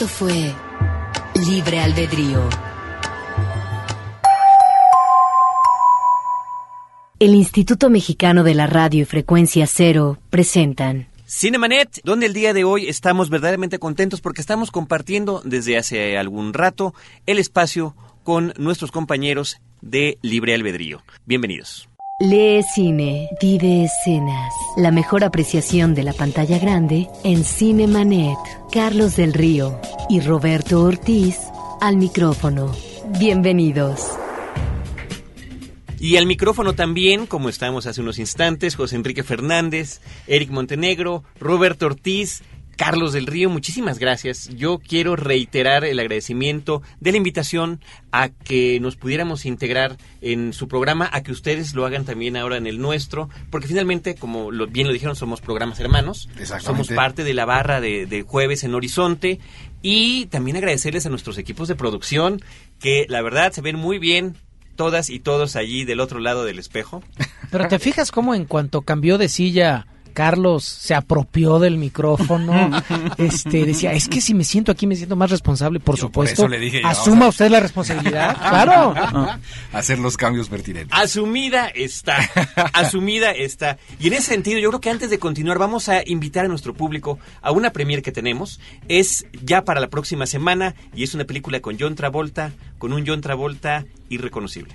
Esto 0.00 0.06
fue 0.06 0.54
Libre 1.44 1.80
Albedrío. 1.80 2.48
El 7.18 7.34
Instituto 7.34 7.90
Mexicano 7.90 8.44
de 8.44 8.54
la 8.54 8.68
Radio 8.68 9.02
y 9.02 9.04
Frecuencia 9.06 9.66
Cero 9.66 10.16
presentan 10.30 11.08
Cinemanet, 11.26 12.00
donde 12.04 12.26
el 12.26 12.32
día 12.32 12.52
de 12.52 12.62
hoy 12.62 12.86
estamos 12.86 13.28
verdaderamente 13.28 13.80
contentos 13.80 14.20
porque 14.20 14.40
estamos 14.40 14.70
compartiendo 14.70 15.42
desde 15.44 15.76
hace 15.76 16.16
algún 16.16 16.54
rato 16.54 16.94
el 17.26 17.40
espacio 17.40 17.96
con 18.22 18.54
nuestros 18.56 18.92
compañeros 18.92 19.60
de 19.80 20.18
Libre 20.22 20.54
Albedrío. 20.54 21.02
Bienvenidos. 21.26 21.87
Lee 22.20 22.64
cine, 22.64 23.28
vive 23.40 23.84
escenas. 23.84 24.52
La 24.76 24.90
mejor 24.90 25.22
apreciación 25.22 25.94
de 25.94 26.02
la 26.02 26.12
pantalla 26.12 26.58
grande 26.58 27.06
en 27.22 27.44
Cinemanet. 27.44 28.36
Carlos 28.72 29.14
del 29.14 29.32
Río 29.32 29.80
y 30.08 30.18
Roberto 30.18 30.82
Ortiz 30.82 31.38
al 31.80 31.96
micrófono. 31.96 32.74
Bienvenidos. 33.20 34.18
Y 36.00 36.16
al 36.16 36.26
micrófono 36.26 36.72
también, 36.72 37.26
como 37.26 37.48
estamos 37.48 37.86
hace 37.86 38.00
unos 38.00 38.18
instantes, 38.18 38.74
José 38.74 38.96
Enrique 38.96 39.22
Fernández, 39.22 40.00
Eric 40.26 40.50
Montenegro, 40.50 41.22
Roberto 41.38 41.86
Ortiz, 41.86 42.42
Carlos 42.78 43.12
del 43.12 43.26
Río, 43.26 43.50
muchísimas 43.50 43.98
gracias. 43.98 44.48
Yo 44.54 44.78
quiero 44.78 45.16
reiterar 45.16 45.84
el 45.84 45.98
agradecimiento 45.98 46.80
de 47.00 47.10
la 47.10 47.16
invitación 47.16 47.80
a 48.12 48.28
que 48.28 48.78
nos 48.78 48.94
pudiéramos 48.94 49.46
integrar 49.46 49.96
en 50.20 50.52
su 50.52 50.68
programa, 50.68 51.10
a 51.12 51.24
que 51.24 51.32
ustedes 51.32 51.74
lo 51.74 51.84
hagan 51.84 52.04
también 52.04 52.36
ahora 52.36 52.56
en 52.56 52.68
el 52.68 52.78
nuestro, 52.80 53.28
porque 53.50 53.66
finalmente, 53.66 54.14
como 54.14 54.52
lo, 54.52 54.68
bien 54.68 54.86
lo 54.86 54.92
dijeron, 54.92 55.16
somos 55.16 55.40
programas 55.40 55.80
hermanos, 55.80 56.28
somos 56.60 56.86
parte 56.88 57.24
de 57.24 57.34
la 57.34 57.44
barra 57.44 57.80
de, 57.80 58.06
de 58.06 58.22
jueves 58.22 58.62
en 58.62 58.76
Horizonte 58.76 59.40
y 59.82 60.26
también 60.26 60.56
agradecerles 60.56 61.04
a 61.04 61.10
nuestros 61.10 61.36
equipos 61.36 61.66
de 61.66 61.74
producción 61.74 62.40
que 62.78 63.06
la 63.08 63.22
verdad 63.22 63.50
se 63.50 63.60
ven 63.60 63.74
muy 63.74 63.98
bien 63.98 64.36
todas 64.76 65.10
y 65.10 65.18
todos 65.18 65.56
allí 65.56 65.84
del 65.84 65.98
otro 65.98 66.20
lado 66.20 66.44
del 66.44 66.60
espejo. 66.60 67.02
Pero 67.50 67.66
te 67.66 67.80
fijas 67.80 68.12
cómo 68.12 68.36
en 68.36 68.44
cuanto 68.44 68.82
cambió 68.82 69.18
de 69.18 69.28
silla 69.28 69.88
Carlos 70.18 70.64
se 70.64 70.96
apropió 70.96 71.60
del 71.60 71.78
micrófono, 71.78 72.82
este 73.18 73.64
decía, 73.64 73.92
es 73.92 74.08
que 74.08 74.20
si 74.20 74.34
me 74.34 74.42
siento 74.42 74.72
aquí 74.72 74.84
me 74.84 74.96
siento 74.96 75.14
más 75.14 75.30
responsable, 75.30 75.78
por 75.78 75.96
supuesto. 75.96 76.48
asuma 76.82 77.28
usted 77.28 77.48
la 77.48 77.60
responsabilidad, 77.60 78.36
claro. 78.50 78.96
Hacer 79.72 80.00
los 80.00 80.16
cambios 80.16 80.48
pertinentes. 80.48 80.90
Asumida 80.90 81.68
está, 81.68 82.18
asumida 82.72 83.30
está. 83.30 83.78
Y 84.00 84.08
en 84.08 84.14
ese 84.14 84.32
sentido, 84.32 84.58
yo 84.58 84.70
creo 84.70 84.80
que 84.80 84.90
antes 84.90 85.08
de 85.08 85.20
continuar 85.20 85.56
vamos 85.60 85.88
a 85.88 86.02
invitar 86.04 86.46
a 86.46 86.48
nuestro 86.48 86.74
público 86.74 87.20
a 87.40 87.52
una 87.52 87.70
premier 87.72 88.02
que 88.02 88.10
tenemos. 88.10 88.58
Es 88.88 89.24
ya 89.44 89.62
para 89.62 89.78
la 89.78 89.86
próxima 89.86 90.26
semana 90.26 90.74
y 90.96 91.04
es 91.04 91.14
una 91.14 91.26
película 91.26 91.60
con 91.60 91.76
John 91.78 91.94
Travolta, 91.94 92.50
con 92.78 92.92
un 92.92 93.06
John 93.06 93.20
Travolta 93.20 93.84
irreconocible. 94.08 94.74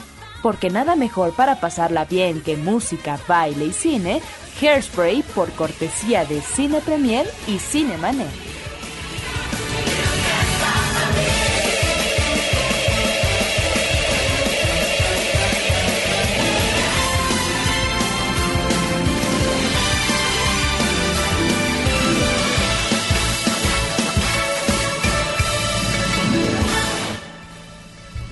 porque 0.47 0.71
nada 0.71 0.95
mejor 0.95 1.33
para 1.33 1.59
pasarla 1.59 2.05
bien 2.05 2.41
que 2.41 2.57
música, 2.57 3.19
baile 3.27 3.65
y 3.65 3.73
cine, 3.73 4.23
Hairspray 4.61 5.25
por 5.35 5.51
cortesía 5.51 6.25
de 6.25 6.41
Cine 6.41 6.81
Premier 6.83 7.27
y 7.49 7.59
Cinemanet. 7.59 8.46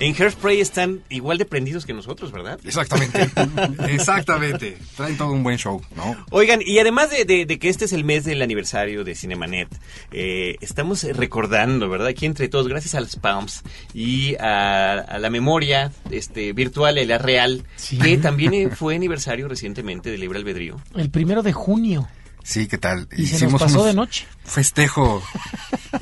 En 0.05 0.15
Hairspray 0.15 0.61
están 0.61 1.01
igual 1.09 1.39
de 1.39 1.47
prendidos 1.47 1.87
que 1.87 1.95
nosotros, 1.95 2.31
¿verdad? 2.31 2.61
Exactamente, 2.63 3.27
exactamente. 3.89 4.77
Traen 4.97 5.17
todo 5.17 5.33
un 5.33 5.43
buen 5.43 5.57
show, 5.57 5.81
¿no? 5.97 6.15
Oigan, 6.31 6.61
y 6.63 6.79
además 6.79 7.09
de, 7.11 7.47
que 7.47 7.69
este 7.71 7.87
es 7.87 7.93
el 7.95 8.05
mes 8.05 8.25
del 8.25 8.43
aniversario 8.43 9.03
de 9.03 9.15
Cinemanet, 9.15 9.69
eh, 10.13 10.57
estamos 10.61 11.05
recordando, 11.05 11.89
¿verdad? 11.89 12.09
Aquí 12.09 12.27
entre 12.27 12.49
todos, 12.49 12.69
gracias 12.69 12.95
a 12.95 13.01
las 13.01 13.17
PAMS 13.17 13.63
y 13.95 14.35
a, 14.37 15.17
la 15.19 15.31
memoria 15.31 15.91
este, 16.11 16.53
virtual 16.53 16.99
y 16.99 17.07
la 17.07 17.17
real, 17.17 17.65
que 18.03 18.19
también 18.23 18.73
fue 18.73 18.97
aniversario 18.97 19.49
recientemente 19.49 20.11
de 20.11 20.19
Libre 20.19 20.39
Albedrío. 20.39 20.77
El 20.95 21.09
primero 21.09 21.43
de 21.43 21.55
junio. 21.55 22.07
Sí, 22.45 22.69
¿qué 22.69 22.77
tal? 22.77 23.09
Y 23.17 23.27
se 23.27 23.47
nos 23.47 23.61
pasó 23.61 23.85
de 23.85 23.95
noche. 23.95 24.27
Festejo, 24.45 25.23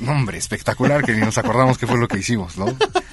hombre, 0.05 0.37
espectacular, 0.37 1.03
que 1.05 1.13
ni 1.13 1.21
nos 1.21 1.37
acordamos 1.37 1.77
qué 1.77 1.87
fue 1.87 1.97
lo 1.97 2.09
que 2.09 2.19
hicimos, 2.19 2.57
¿no? 2.57 2.65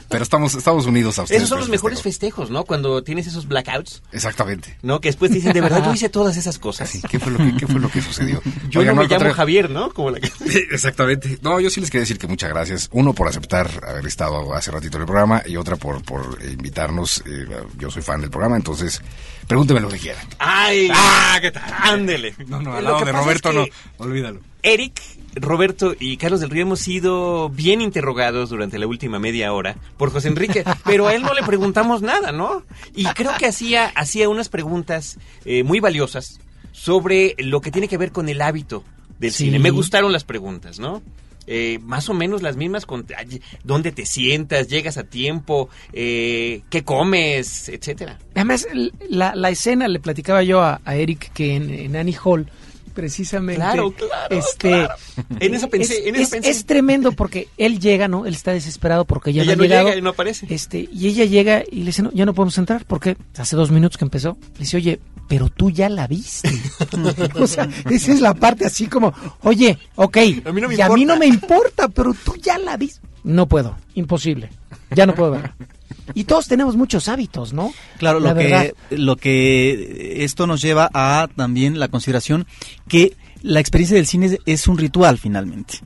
Pero 0.09 0.25
estamos, 0.25 0.57
estamos 0.57 0.87
unidos 0.87 1.21
a 1.21 1.23
ustedes. 1.23 1.39
Esos 1.39 1.49
son 1.49 1.61
los 1.61 1.69
mejores 1.69 2.03
festejos, 2.03 2.51
¿no? 2.51 2.65
Cuando 2.65 3.05
tienes 3.05 3.29
esos 3.29 3.47
blackouts. 3.47 4.03
Exactamente. 4.11 4.77
¿No? 4.83 5.01
Que 5.01 5.11
después 5.11 5.31
te 5.31 5.37
dicen, 5.37 5.53
de 5.53 5.61
verdad, 5.61 5.85
yo 5.85 5.95
hice 5.95 6.09
todas 6.09 6.37
esas 6.37 6.59
cosas. 6.59 6.91
¿qué 7.09 7.21
fue 7.21 7.31
lo 7.31 7.39
que, 7.39 7.57
qué 7.57 7.67
fue 7.69 7.79
lo 7.79 7.89
que 7.89 8.03
sucedió? 8.03 8.43
Yo 8.69 8.85
no 8.85 8.97
me 8.97 9.07
llamo 9.07 9.33
Javier, 9.33 9.71
¿no? 9.71 9.95
Como 9.95 10.11
la 10.11 10.19
Exactamente. 10.73 11.39
No, 11.43 11.61
yo 11.61 11.71
sí 11.71 11.81
les 11.81 11.91
quería 11.91 12.03
decir 12.03 12.19
que 12.19 12.27
muchas 12.27 12.51
gracias. 12.51 12.89
Uno, 12.91 13.15
por 13.15 13.29
aceptar 13.29 13.71
haber 13.87 14.05
estado 14.07 14.53
hace 14.53 14.73
ratito 14.73 14.97
en 14.97 15.03
el 15.03 15.07
programa 15.07 15.45
y 15.47 15.55
otra 15.55 15.77
por, 15.77 16.03
por 16.03 16.39
invitarnos. 16.43 17.23
Eh, 17.25 17.47
yo 17.79 17.89
soy 17.93 18.03
fan 18.03 18.21
del 18.21 18.31
programa, 18.31 18.57
entonces 18.57 19.01
pregúnteme 19.51 19.81
lo 19.81 19.89
que 19.89 19.99
quieran. 19.99 20.25
¡Ay! 20.39 20.89
¡Ah! 20.95 21.37
¿Qué 21.41 21.51
tal? 21.51 21.75
Ándele. 21.83 22.37
No, 22.47 22.63
no, 22.63 22.73
al 22.73 22.85
lado 22.85 23.05
de 23.05 23.11
Roberto 23.11 23.53
no. 23.53 23.67
Olvídalo. 23.99 24.39
Eric, 24.63 25.03
Roberto 25.35 25.93
y 25.99 26.19
Carlos 26.19 26.41
del 26.41 26.51
Río 26.51 26.63
hemos 26.63 26.79
sido 26.79 27.49
bien 27.49 27.81
interrogados 27.81 28.51
durante 28.51 28.79
la 28.79 28.87
última 28.87 29.19
media 29.19 29.53
hora 29.53 29.75
por 29.97 30.13
José 30.13 30.29
Enrique, 30.29 30.63
pero 30.85 31.09
a 31.09 31.15
él 31.17 31.23
no 31.23 31.35
le 31.35 31.43
preguntamos 31.43 32.01
nada, 32.01 32.31
¿no? 32.31 32.63
Y 32.95 33.07
creo 33.07 33.33
que 33.39 33.47
hacía, 33.47 33.87
hacía 33.87 34.29
unas 34.29 34.49
preguntas 34.49 35.19
eh, 35.45 35.65
muy 35.65 35.81
valiosas 35.81 36.39
sobre 36.71 37.35
lo 37.39 37.61
que 37.61 37.73
tiene 37.73 37.89
que 37.89 37.99
ver 37.99 38.13
con 38.13 38.29
el 38.29 38.43
hábito 38.43 38.85
del 39.19 39.33
cine. 39.33 39.59
Me 39.59 39.71
gustaron 39.71 40.13
las 40.13 40.23
preguntas, 40.23 40.79
¿no? 40.79 41.03
Eh, 41.53 41.81
más 41.83 42.09
o 42.09 42.15
menos 42.15 42.43
las 42.43 42.57
mismas, 42.57 42.87
con, 42.87 43.05
dónde 43.65 43.91
te 43.91 44.07
sientas, 44.07 44.69
llegas 44.69 44.99
a 44.99 45.03
tiempo, 45.03 45.69
eh, 45.93 46.63
qué 46.71 46.85
comes, 46.85 47.69
etcétera. 47.69 48.21
Además, 48.37 48.69
la, 49.09 49.35
la, 49.35 49.51
escena, 49.51 49.89
le 49.89 49.99
platicaba 49.99 50.45
yo 50.45 50.63
a, 50.63 50.81
Eric 50.87 51.33
que 51.33 51.57
en, 51.57 51.75
en 51.75 51.97
Annie 51.97 52.17
Hall 52.23 52.49
precisamente. 53.01 53.63
Claro, 53.63 53.93
claro, 53.93 54.37
este, 54.37 54.87
En 55.41 55.55
eso 55.55 55.71
pensé, 55.71 56.07
es, 56.11 56.35
es, 56.35 56.67
tremendo 56.67 57.13
porque 57.13 57.49
él 57.57 57.81
llega, 57.81 58.09
¿no? 58.09 58.27
Él 58.27 58.35
está 58.35 58.53
desesperado 58.53 59.07
porque 59.07 59.31
ella, 59.31 59.43
no, 59.45 59.53
ha 59.53 59.57
llegado. 59.57 59.87
Llega 59.87 59.99
y 59.99 60.03
no 60.03 60.11
aparece. 60.11 60.47
Este, 60.51 60.87
y 60.93 61.09
ella 61.09 61.25
llega 61.25 61.65
y 61.71 61.79
le 61.79 61.87
dice, 61.87 62.03
no, 62.03 62.13
ya 62.13 62.27
no 62.27 62.35
podemos 62.35 62.59
entrar 62.59 62.85
porque 62.85 63.17
hace 63.39 63.57
dos 63.57 63.71
minutos 63.71 63.97
que 63.97 64.05
empezó. 64.05 64.37
Le 64.55 64.61
dice, 64.61 64.77
oye, 64.77 65.01
pero 65.29 65.49
tú 65.49 65.71
ya 65.71 65.89
la 65.89 66.07
viste. 66.07 66.51
o 67.41 67.47
sea, 67.47 67.69
esa 67.89 68.13
es 68.13 68.21
la 68.21 68.35
parte 68.35 68.67
así 68.67 68.87
como, 68.87 69.15
oye, 69.43 69.79
ok, 69.95 70.19
a 70.45 70.53
mí 70.53 70.61
no 70.61 70.69
me 70.69 70.75
y 70.75 70.81
a 70.83 70.89
mí 70.91 71.07
no 71.07 71.17
me 71.17 71.27
importa, 71.27 71.89
pero 71.89 72.15
tú 72.23 72.37
ya 72.37 72.59
la 72.59 72.77
viste. 72.77 73.01
No 73.25 73.47
puedo, 73.49 73.77
imposible. 73.95 74.51
Ya 74.95 75.07
no 75.07 75.15
puedo 75.15 75.31
verla. 75.31 75.57
Y 76.15 76.25
todos 76.25 76.49
tenemos 76.49 76.77
muchos 76.77 77.09
hábitos, 77.09 77.53
¿no? 77.53 77.73
Claro, 77.99 78.21
lo 78.21 78.35
que, 78.35 78.75
lo 78.91 79.17
que 79.17 80.25
esto 80.25 80.47
nos 80.47 80.61
lleva 80.61 80.91
a 80.93 81.29
también 81.37 81.79
la 81.79 81.89
consideración 81.89 82.47
que 82.89 83.17
la 83.43 83.61
experiencia 83.61 83.97
del 83.97 84.07
cine 84.07 84.39
es 84.47 84.69
un 84.69 84.79
ritual 84.79 85.19
finalmente. 85.19 85.79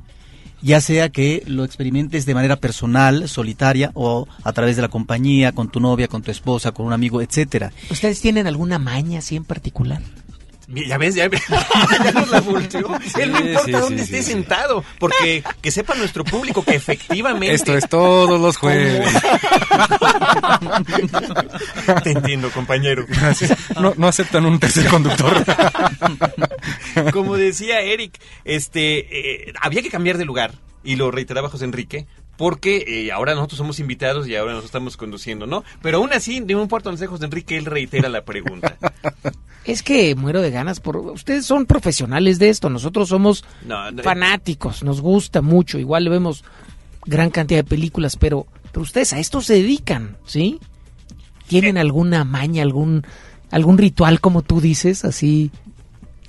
Ya 0.62 0.80
sea 0.80 1.10
que 1.10 1.42
lo 1.46 1.64
experimentes 1.64 2.24
de 2.24 2.34
manera 2.34 2.56
personal, 2.56 3.28
solitaria 3.28 3.90
o 3.92 4.26
a 4.44 4.52
través 4.54 4.76
de 4.76 4.82
la 4.82 4.88
compañía, 4.88 5.52
con 5.52 5.68
tu 5.68 5.78
novia, 5.78 6.08
con 6.08 6.22
tu 6.22 6.30
esposa, 6.30 6.72
con 6.72 6.86
un 6.86 6.94
amigo, 6.94 7.20
etcétera. 7.20 7.70
¿Ustedes 7.90 8.20
tienen 8.22 8.46
alguna 8.46 8.78
maña 8.78 9.18
así 9.18 9.36
en 9.36 9.44
particular? 9.44 10.00
Ya 10.68 10.98
ves, 10.98 11.14
ya, 11.14 11.30
ya 12.04 12.12
nos 12.12 12.30
la 12.30 12.40
volteó. 12.40 12.98
Él 13.18 13.32
no 13.32 13.40
importa 13.40 13.64
sí, 13.64 13.72
dónde 13.72 14.04
sí, 14.04 14.16
esté 14.16 14.32
sentado, 14.32 14.84
porque 14.98 15.42
que 15.60 15.70
sepa 15.70 15.94
nuestro 15.94 16.24
público 16.24 16.64
que 16.64 16.74
efectivamente... 16.74 17.52
Esto 17.52 17.76
es 17.76 17.88
todos 17.88 18.40
los 18.40 18.56
jueves. 18.56 19.08
Te 22.02 22.10
entiendo, 22.10 22.50
compañero. 22.50 23.06
No, 23.80 23.94
no 23.96 24.08
aceptan 24.08 24.46
un 24.46 24.58
tercer 24.58 24.86
conductor. 24.86 25.44
Como 27.12 27.36
decía 27.36 27.80
Eric, 27.80 28.18
este, 28.44 29.48
eh, 29.48 29.52
había 29.60 29.82
que 29.82 29.90
cambiar 29.90 30.18
de 30.18 30.24
lugar, 30.24 30.54
y 30.84 30.96
lo 30.96 31.10
reiteraba 31.10 31.48
José 31.48 31.64
Enrique, 31.64 32.06
porque 32.36 32.84
eh, 32.86 33.12
ahora 33.12 33.34
nosotros 33.34 33.58
somos 33.58 33.78
invitados 33.80 34.26
y 34.26 34.36
ahora 34.36 34.54
nos 34.54 34.64
estamos 34.64 34.96
conduciendo, 34.96 35.46
¿no? 35.46 35.64
Pero 35.82 35.98
aún 35.98 36.12
así, 36.12 36.40
de 36.40 36.56
un 36.56 36.68
puerto 36.68 36.90
esté 36.90 37.06
José 37.06 37.26
Enrique, 37.26 37.56
él 37.56 37.66
reitera 37.66 38.08
la 38.08 38.24
pregunta. 38.24 38.76
Es 39.64 39.82
que 39.82 40.14
muero 40.14 40.42
de 40.42 40.50
ganas 40.50 40.78
por... 40.78 40.98
Ustedes 40.98 41.46
son 41.46 41.64
profesionales 41.64 42.38
de 42.38 42.50
esto, 42.50 42.68
nosotros 42.68 43.08
somos 43.08 43.46
No, 43.64 43.90
no, 43.90 44.02
fanáticos, 44.02 44.82
nos 44.82 45.00
gusta 45.00 45.40
mucho, 45.40 45.78
igual 45.78 46.06
vemos 46.10 46.44
gran 47.06 47.30
cantidad 47.30 47.60
de 47.60 47.64
películas, 47.64 48.16
pero, 48.16 48.46
pero 48.72 48.82
ustedes 48.82 49.14
a 49.14 49.18
esto 49.18 49.40
se 49.40 49.54
dedican, 49.54 50.18
¿sí? 50.26 50.60
¿Tienen 51.46 51.78
alguna 51.78 52.24
maña, 52.24 52.62
algún, 52.62 53.06
algún 53.50 53.78
ritual, 53.78 54.20
como 54.20 54.42
tú 54.42 54.60
dices, 54.60 55.02
así? 55.06 55.50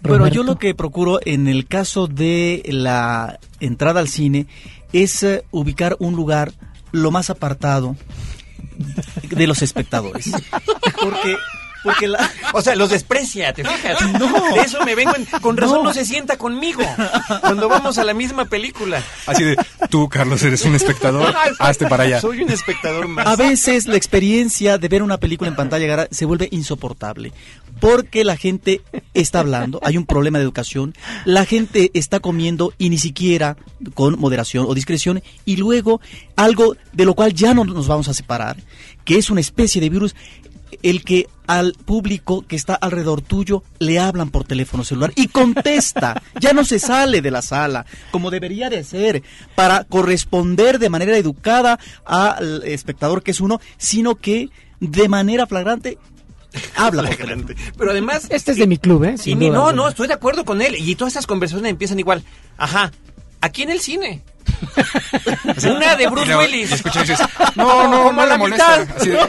Bueno, 0.02 0.20
Roberto? 0.20 0.36
yo 0.36 0.44
lo 0.44 0.58
que 0.58 0.74
procuro 0.74 1.20
en 1.26 1.50
el 1.50 1.68
caso 1.68 2.08
de 2.08 2.64
la 2.68 3.40
entrada 3.60 4.00
al 4.00 4.08
cine 4.08 4.48
es 5.04 5.24
eh, 5.24 5.44
ubicar 5.52 5.98
un 6.00 6.16
lugar 6.16 6.54
lo 6.92 7.12
más 7.12 7.30
apartado 7.30 7.96
de 9.30 9.48
los 9.48 9.62
espectadores. 9.62 10.32
Porque, 11.02 11.38
porque 11.86 12.10
la, 12.10 12.30
O 12.54 12.62
sea, 12.62 12.76
los 12.76 12.90
desprecia, 12.90 13.54
¿te 13.54 13.64
fijas? 13.64 13.98
No. 14.20 14.54
De 14.56 14.62
eso 14.62 14.84
me 14.84 14.96
vengo 14.96 15.16
en- 15.16 15.26
Con 15.40 15.56
razón 15.56 15.84
no. 15.86 15.94
se 15.94 16.04
sienta 16.04 16.38
conmigo 16.38 16.82
cuando 17.42 17.70
vamos 17.70 17.98
a 17.98 18.04
la 18.04 18.14
misma 18.14 18.46
película. 18.46 19.02
Así 19.26 19.44
de, 19.44 19.56
tú, 19.90 20.10
Carlos, 20.10 20.44
eres 20.44 20.64
un 20.66 20.76
espectador. 20.76 21.34
Hazte 21.60 21.88
para 21.88 22.04
allá. 22.04 22.20
Soy 22.20 22.42
un 22.44 22.50
espectador 22.50 23.08
más. 23.08 23.26
A 23.28 23.36
veces 23.38 23.88
la 23.88 23.96
experiencia 23.96 24.78
de 24.78 24.88
ver 24.90 25.04
una 25.04 25.18
película 25.18 25.50
en 25.50 25.56
pantalla 25.56 26.08
se 26.12 26.26
vuelve 26.26 26.50
insoportable 26.52 27.32
porque 27.80 28.24
la 28.24 28.38
gente 28.38 28.82
está 29.14 29.42
hablando, 29.42 29.80
hay 29.84 29.98
un 29.98 30.06
problema 30.06 30.38
de 30.38 30.46
educación, 30.46 30.96
la 31.26 31.46
gente 31.46 31.92
está 31.94 32.20
comiendo 32.22 32.74
y 32.78 32.90
ni 32.90 32.98
siquiera 32.98 33.58
con 33.94 34.18
moderación 34.20 34.66
o 34.68 34.74
discreción 34.74 35.22
y 35.44 35.58
luego 35.58 36.00
algo 36.38 36.76
de 36.94 37.06
lo 37.06 37.14
cual 37.16 37.34
ya 37.34 37.54
no 37.54 37.66
nos 37.66 37.88
vamos 37.88 38.08
a 38.08 38.14
separar, 38.14 38.56
que 39.04 39.18
es 39.18 39.30
una 39.30 39.42
especie 39.42 39.82
de 39.82 39.90
virus 39.90 40.16
el 40.84 41.04
que 41.04 41.28
al 41.48 41.74
público 41.74 42.44
que 42.48 42.56
está 42.56 42.74
alrededor 42.76 43.22
tuyo 43.22 43.64
le 43.80 44.00
hablan 44.00 44.30
por 44.32 44.46
teléfono 44.46 44.84
celular 44.84 45.12
y 45.16 45.28
contesta, 45.28 46.22
ya 46.40 46.54
no 46.54 46.66
se 46.66 46.80
sale 46.80 47.22
de 47.22 47.32
la 47.32 47.42
sala, 47.42 47.86
como 48.12 48.32
debería 48.32 48.70
de 48.70 48.84
ser, 48.84 49.22
para 49.56 49.84
corresponder 49.84 50.80
de 50.80 50.90
manera 50.90 51.18
educada 51.18 51.80
al 52.06 52.64
espectador 52.66 53.22
que 53.24 53.32
es 53.32 53.42
uno, 53.42 53.60
sino 53.78 54.16
que 54.16 54.50
de 54.80 55.08
manera 55.08 55.46
flagrante 55.48 55.98
habla 56.76 57.04
por 57.04 57.16
teléfono. 57.16 57.46
Flagrante. 57.48 57.74
Pero 57.78 57.92
además... 57.92 58.28
Este 58.30 58.52
es 58.54 58.58
de 58.58 58.68
mi 58.68 58.78
club, 58.78 59.04
¿eh? 59.04 59.14
Y 59.16 59.18
Sin 59.18 59.40
ni- 59.40 59.48
duda 59.48 59.58
no, 59.58 59.72
no, 59.74 59.88
estoy 59.90 60.08
de 60.08 60.14
acuerdo 60.14 60.46
con 60.46 60.62
él. 60.62 60.76
Y 60.78 60.96
todas 60.96 61.14
estas 61.14 61.28
conversaciones 61.28 61.70
empiezan 61.70 62.00
igual. 62.00 62.24
Ajá, 62.58 62.92
aquí 63.42 63.64
en 63.64 63.70
el 63.72 63.82
cine. 63.82 64.22
Una 65.76 65.96
de 65.96 66.08
Bruce 66.08 66.24
Y 66.24 66.28
luego- 66.28 66.42
Willis. 66.42 66.72
y 66.72 67.00
dices, 67.00 67.20
no, 67.56 67.88
no, 67.88 68.12
no 68.12 68.26
la 68.26 68.34
le 68.34 68.38
molesta. 68.38 68.78
mitad. 68.80 68.96
Así 68.98 69.10
de, 69.10 69.20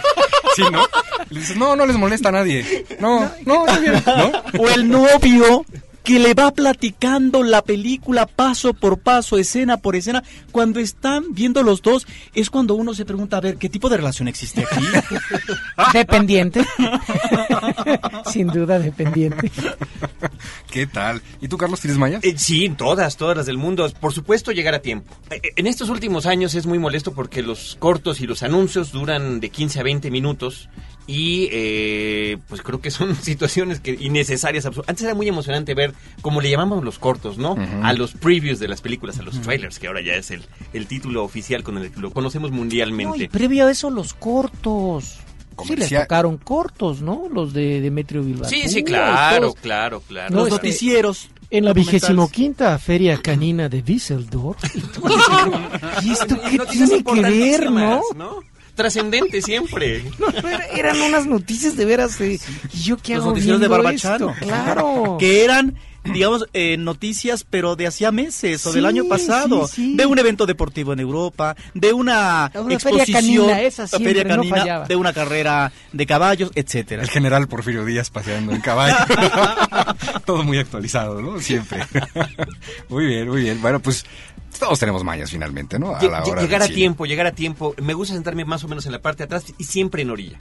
sí, 0.57 0.63
¿no? 0.71 0.83
Le 1.31 1.41
dices, 1.41 1.57
no, 1.57 1.77
no 1.77 1.87
les 1.87 1.97
molesta 1.97 2.29
a 2.29 2.33
nadie. 2.33 2.85
No, 3.01 3.31
no, 3.45 3.67
está 3.67 3.79
bien, 3.79 4.03
¿no? 4.07 4.33
O 4.59 4.69
el 4.69 4.89
novio 4.89 5.65
que 6.07 6.21
le 6.21 6.35
va 6.35 6.53
platicando 6.53 7.43
la 7.43 7.63
película 7.63 8.27
paso 8.27 8.75
por 8.75 8.99
paso, 8.99 9.39
escena 9.39 9.79
por 9.79 9.97
escena. 9.97 10.23
Cuando 10.53 10.79
están 10.79 11.35
viendo 11.35 11.65
los 11.65 11.83
dos, 11.83 12.07
es 12.33 12.49
cuando 12.49 12.77
uno 12.77 12.95
se 12.95 13.05
pregunta, 13.05 13.39
a 13.39 13.41
ver, 13.41 13.57
¿qué 13.57 13.69
tipo 13.69 13.89
de 13.89 13.97
relación 13.97 14.29
existe 14.29 14.65
aquí? 14.65 14.85
Dependiente. 15.93 16.65
Sin 18.33 18.47
duda, 18.47 18.79
dependiente. 18.79 19.51
¿Qué 20.71 20.87
tal? 20.87 21.21
¿Y 21.41 21.49
tú, 21.49 21.59
Carlos, 21.59 21.81
tienes 21.81 21.99
mallas? 21.99 22.23
Eh, 22.23 22.35
sí, 22.39 22.69
todas, 22.69 23.17
todas 23.17 23.37
las 23.37 23.47
del 23.47 23.59
mundo. 23.59 23.91
Por 23.99 24.13
supuesto, 24.13 24.53
llegar 24.53 24.75
a 24.75 24.83
tiempo. 24.83 25.13
Eh, 25.31 25.41
eh, 25.43 25.53
En 25.57 25.67
estos 25.67 25.89
últimos 25.89 26.27
años 26.27 26.55
es 26.55 26.67
muy 26.67 26.79
molesto 26.79 27.15
porque 27.15 27.43
los 27.43 27.75
cortos 27.81 28.21
y 28.21 28.29
los 28.29 28.45
anuncios 28.45 28.93
duran 28.93 29.41
de 29.41 29.49
15 29.49 29.81
a 29.81 29.83
20 29.83 30.13
minutos 30.13 30.69
y 31.07 31.49
eh, 31.53 32.39
pues 32.49 32.63
creo 32.63 32.81
que 32.81 32.91
son 32.91 33.15
situaciones 33.23 33.81
que 33.81 33.97
innecesarias. 33.99 34.67
Antes 34.67 35.03
era 35.03 35.15
muy 35.15 35.29
emocionante 35.29 35.75
ver, 35.75 35.95
como 36.23 36.41
le 36.41 36.51
llamamos 36.51 36.83
los 36.85 36.99
cortos, 36.99 37.39
¿no? 37.39 37.57
A 37.83 37.93
los 37.93 38.13
previews 38.13 38.59
de 38.59 38.69
las 38.69 38.81
películas, 38.81 39.19
a 39.19 39.23
los 39.23 39.41
trailers, 39.41 39.79
que 39.79 39.87
ahora 39.87 40.01
ya 40.01 40.15
es 40.15 40.31
el, 40.31 40.45
el 40.73 40.87
título 40.87 41.25
oficial 41.25 41.63
con 41.63 41.79
el 41.79 41.91
que 41.91 42.01
lo 42.01 42.11
conocemos 42.11 42.51
No, 42.51 42.57
y 42.57 42.61
mundialmente. 42.61 43.29
previo 43.29 43.67
a 43.67 43.71
eso, 43.71 43.91
los 43.91 44.15
cortos. 44.15 45.19
Sí, 45.67 45.75
les 45.75 45.89
tocaron 45.89 46.37
cortos, 46.37 47.01
¿no? 47.01 47.29
Los 47.33 47.55
de 47.55 47.81
Demetrio 47.81 48.23
Bilbao. 48.23 48.49
Sí, 48.49 48.69
sí, 48.69 48.85
claro, 48.85 49.55
claro, 49.55 50.03
claro. 50.07 50.35
Los 50.35 50.51
noticieros. 50.51 51.31
En 51.49 51.65
la 51.65 51.73
vigésimo 51.73 52.29
quinta 52.29 52.77
feria 52.79 53.19
canina 53.23 53.69
de 53.69 53.81
Düsseldorf. 53.81 54.59
¿Y 56.03 56.11
esto 56.11 56.37
qué 56.51 56.59
tiene 56.71 57.05
que 57.05 57.21
ver, 57.23 57.71
no? 57.71 58.01
¿no? 58.17 58.41
Trascendente 58.77 59.43
siempre. 59.43 60.05
No, 60.19 60.27
eran 60.73 61.01
unas 61.01 61.27
noticias 61.27 61.77
de 61.77 61.85
veras. 61.85 62.21
eh, 62.21 62.39
¿Y 62.73 62.79
yo 62.83 62.97
qué 62.99 63.15
Los 63.15 63.23
hago 63.23 63.31
noticieros 63.33 63.61
de 63.61 63.69
Barbachano. 63.69 64.31
esto? 64.31 64.47
Claro. 64.47 65.17
Que 65.19 65.45
eran, 65.45 65.75
digamos, 66.05 66.47
eh, 66.53 66.77
noticias, 66.77 67.45
pero 67.49 67.75
de 67.75 67.87
hacía 67.87 68.13
meses 68.13 68.65
o 68.67 68.73
del 68.73 68.85
año 68.87 69.07
pasado. 69.09 69.67
sí, 69.67 69.75
sí. 69.93 69.97
De 69.97 70.05
un 70.07 70.19
evento 70.19 70.45
deportivo 70.47 70.93
en 70.93 71.01
Europa, 71.01 71.57
de 71.75 71.93
una, 71.95 72.53
una 72.55 72.79
feria 72.79 73.03
exposición, 73.03 73.47
canina, 73.47 73.63
esa 73.63 73.89
feria 73.89 74.25
canina, 74.25 74.81
de 74.85 74.95
una 74.97 75.13
carrera 75.15 75.73
de 75.93 76.07
caballos, 76.07 76.51
etcétera. 76.55 77.03
El 77.03 77.09
general 77.11 77.49
Porfirio 77.49 77.85
Díaz 77.85 78.11
paseando 78.11 78.53
en 78.53 78.61
caballo. 78.61 78.95
Todo 80.27 80.45
muy 80.45 80.59
actualizado, 80.59 81.23
¿no? 81.23 81.41
Siempre. 81.41 81.81
muy 82.89 83.07
bien, 83.07 83.29
muy 83.29 83.41
bien. 83.43 83.61
Bueno, 83.63 83.81
pues 83.81 84.05
todos 84.59 84.79
tenemos 84.79 85.03
mañas 85.05 85.31
finalmente, 85.31 85.79
¿no? 85.79 85.95
A 85.95 86.01
Lle- 86.01 86.11
la 86.11 86.23
lle- 86.25 86.31
hora 86.33 86.43
llegar 86.43 86.63
a 86.63 86.69
tiempo, 86.69 87.07
llegar 87.07 87.27
a 87.27 87.33
tiempo. 87.33 87.75
Me 87.83 87.95
gusta 87.95 88.15
sentarme 88.15 88.45
más 88.45 88.65
o 88.65 88.69
menos 88.69 88.87
en 88.87 88.93
la 88.93 89.01
parte 89.03 89.19
de 89.19 89.25
atrás 89.25 89.45
y 89.59 89.65
siempre 89.65 90.03
en 90.03 90.11
orilla. 90.11 90.39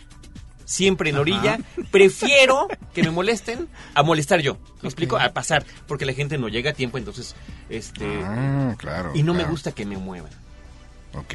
Siempre 0.66 1.12
en 1.12 1.18
orilla. 1.18 1.60
Prefiero 1.92 2.68
que 2.94 3.04
me 3.04 3.12
molesten 3.12 3.68
a 3.94 4.02
molestar 4.02 4.42
yo. 4.42 4.58
¿Me 4.82 4.90
explico? 4.90 5.16
A 5.18 5.30
pasar. 5.30 5.64
Porque 5.88 6.06
la 6.08 6.14
gente 6.14 6.38
no 6.40 6.48
llega 6.50 6.72
a 6.72 6.74
tiempo, 6.74 6.98
entonces. 6.98 7.36
este 7.70 8.06
Ah, 8.24 8.74
claro. 8.78 9.12
Y 9.14 9.22
no 9.24 9.34
me 9.36 9.44
gusta 9.44 9.72
que 9.74 9.86
me 9.86 9.98
muevan. 9.98 10.32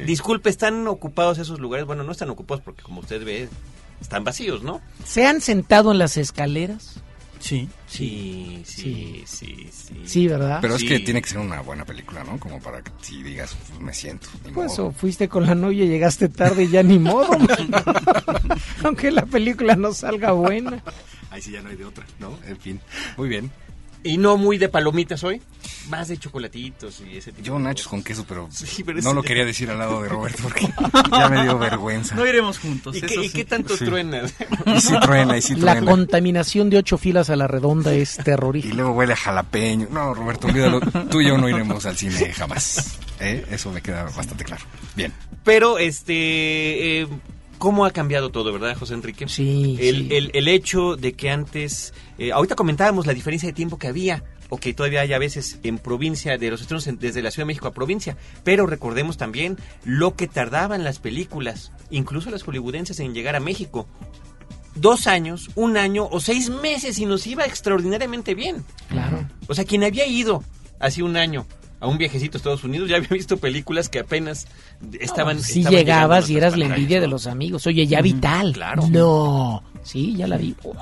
Disculpe, 0.05 0.49
¿están 0.49 0.87
ocupados 0.87 1.37
esos 1.39 1.59
lugares? 1.59 1.85
Bueno, 1.87 2.03
no 2.03 2.11
están 2.11 2.29
ocupados 2.29 2.61
porque, 2.63 2.83
como 2.83 2.99
usted 3.01 3.23
ve, 3.25 3.49
están 3.99 4.23
vacíos, 4.23 4.61
¿no? 4.63 4.79
¿Se 5.05 5.25
han 5.25 5.41
sentado 5.41 5.91
en 5.91 5.97
las 5.97 6.17
escaleras? 6.17 6.99
Sí. 7.41 7.67
Sí, 7.87 8.61
sí, 8.65 9.23
sí, 9.25 9.67
sí. 9.71 10.01
Sí, 10.05 10.27
¿verdad? 10.27 10.59
Pero 10.61 10.77
Sí. 10.77 10.85
es 10.85 10.91
que 10.91 10.99
tiene 10.99 11.21
que 11.21 11.27
ser 11.29 11.39
una 11.39 11.59
buena 11.61 11.83
película, 11.85 12.23
¿no? 12.23 12.39
Como 12.39 12.61
para 12.61 12.81
que 12.83 12.91
si 13.01 13.21
digas, 13.23 13.57
pues, 13.67 13.79
me 13.81 13.93
siento. 13.93 14.27
ni 14.45 14.51
Pues 14.51 14.77
modo. 14.77 14.87
o 14.89 14.91
fuiste 14.91 15.27
con 15.27 15.45
la 15.47 15.55
novia 15.55 15.83
y 15.83 15.87
llegaste 15.89 16.29
tarde 16.29 16.63
y 16.65 16.69
ya 16.69 16.83
ni 16.83 16.99
modo. 16.99 17.31
Aunque 18.83 19.11
la 19.11 19.25
película 19.25 19.75
no 19.75 19.91
salga 19.93 20.31
buena. 20.31 20.83
Ahí 21.31 21.41
sí 21.41 21.51
ya 21.51 21.61
no 21.61 21.69
hay 21.69 21.75
de 21.77 21.85
otra, 21.85 22.05
¿no? 22.19 22.37
En 22.47 22.57
fin. 22.57 22.79
Muy 23.17 23.27
bien. 23.29 23.51
¿Y 24.03 24.17
no 24.17 24.35
muy 24.37 24.57
de 24.57 24.67
palomitas 24.69 25.23
hoy? 25.23 25.41
Más 25.89 26.07
de 26.07 26.17
chocolatitos 26.17 27.01
y 27.01 27.17
ese 27.17 27.31
tipo 27.31 27.45
Yo 27.45 27.53
de 27.55 27.59
nachos 27.61 27.85
cosas. 27.85 27.89
con 27.89 28.03
queso, 28.03 28.25
pero, 28.27 28.47
Sí, 28.51 28.83
pero 28.83 28.99
no 29.01 29.13
lo 29.13 29.21
quería 29.21 29.45
decir 29.45 29.69
al 29.69 29.77
lado 29.79 30.01
de 30.01 30.09
Roberto 30.09 30.41
porque 30.43 30.67
ya 31.11 31.29
me 31.29 31.43
dio 31.43 31.57
vergüenza. 31.59 32.15
No 32.15 32.25
iremos 32.25 32.57
juntos. 32.59 32.95
¿Y 32.95 32.99
eso 33.05 33.07
qué, 33.21 33.25
y 33.25 33.29
qué 33.29 33.45
tanto 33.45 33.77
Sí. 33.77 33.85
truenas? 33.85 34.33
Y 34.65 34.81
sí 34.81 34.93
truena, 35.01 35.37
y 35.37 35.41
sí 35.41 35.55
La 35.55 35.73
truena. 35.73 35.91
contaminación 35.91 36.69
de 36.69 36.77
ocho 36.77 36.97
filas 36.97 37.29
a 37.29 37.35
la 37.35 37.47
redonda 37.47 37.93
es 37.93 38.17
Y 38.19 38.23
terrorífica. 38.23 38.73
luego 38.75 38.91
huele 38.93 39.13
a 39.13 39.17
jalapeño. 39.17 39.87
No, 39.91 40.13
Roberto, 40.13 40.47
olvídalo. 40.47 40.79
Tú 41.09 41.21
y 41.21 41.27
yo 41.27 41.37
no 41.37 41.47
iremos 41.49 41.85
al 41.85 41.97
cine 41.97 42.33
jamás. 42.33 42.97
¿Eh? 43.19 43.45
Eso 43.51 43.71
me 43.71 43.81
queda 43.81 44.03
bastante 44.05 44.43
claro. 44.43 44.63
Bien. 44.95 45.13
Pero, 45.43 45.77
este, 45.77 47.01
eh, 47.01 47.07
¿cómo 47.61 47.85
ha 47.85 47.91
cambiado 47.91 48.31
todo, 48.31 48.51
verdad, 48.51 48.75
José 48.75 48.95
Enrique? 48.95 49.27
Sí, 49.29 49.77
El, 49.79 49.95
sí. 50.09 50.15
el, 50.15 50.31
el 50.33 50.47
hecho 50.47 50.95
de 50.95 51.13
que 51.13 51.29
antes, 51.29 51.93
eh, 52.17 52.31
ahorita 52.31 52.55
comentábamos 52.55 53.05
la 53.05 53.13
diferencia 53.13 53.45
de 53.47 53.53
tiempo 53.53 53.77
que 53.77 53.87
había, 53.87 54.23
o 54.49 54.57
que 54.57 54.73
todavía 54.73 55.01
hay 55.01 55.13
a 55.13 55.19
veces 55.19 55.59
en 55.63 55.77
provincia, 55.77 56.37
de 56.39 56.49
los 56.49 56.59
estrenos 56.61 56.87
en- 56.87 56.97
desde 56.97 57.21
la 57.21 57.29
Ciudad 57.29 57.43
de 57.45 57.53
México 57.53 57.67
a 57.67 57.71
provincia, 57.73 58.17
pero 58.43 58.65
recordemos 58.65 59.15
también 59.17 59.57
lo 59.85 60.15
que 60.15 60.27
tardaban 60.27 60.83
las 60.83 60.97
películas, 60.99 61.71
incluso 61.91 62.31
las 62.31 62.41
hollywoodenses, 62.43 62.99
en 62.99 63.13
llegar 63.13 63.35
a 63.35 63.39
México. 63.39 63.87
Dos 64.73 65.05
años, 65.05 65.49
un 65.55 65.77
año 65.77 66.07
o 66.09 66.19
seis 66.19 66.49
meses 66.49 66.97
y 66.97 67.05
nos 67.05 67.27
iba 67.27 67.45
extraordinariamente 67.45 68.33
bien. 68.35 68.65
Claro. 68.89 69.27
O 69.47 69.53
sea, 69.53 69.65
quien 69.65 69.83
había 69.83 70.07
ido 70.07 70.43
hace 70.79 71.03
un 71.03 71.15
año 71.15 71.45
a 71.81 71.87
un 71.87 71.97
viajecito 71.97 72.37
a 72.37 72.39
Estados 72.39 72.63
Unidos 72.63 72.87
ya 72.89 72.95
había 72.95 73.09
visto 73.09 73.35
películas 73.37 73.89
que 73.89 73.99
apenas 73.99 74.47
estaban. 74.99 75.41
Si 75.41 75.59
estaban 75.59 75.77
llegando 75.77 75.77
a 75.77 75.79
llegabas 75.81 76.29
y 76.29 76.37
eras 76.37 76.55
la 76.57 76.65
envidia 76.67 77.01
de 77.01 77.07
¿no? 77.07 77.11
los 77.11 77.27
amigos. 77.27 77.67
Oye, 77.67 77.85
ya 77.87 78.01
vital. 78.01 78.53
claro. 78.53 78.83
No. 78.89 79.63
Sí, 79.83 80.15
ya 80.15 80.27
la 80.27 80.37
vi. 80.37 80.55
Wow. 80.63 80.75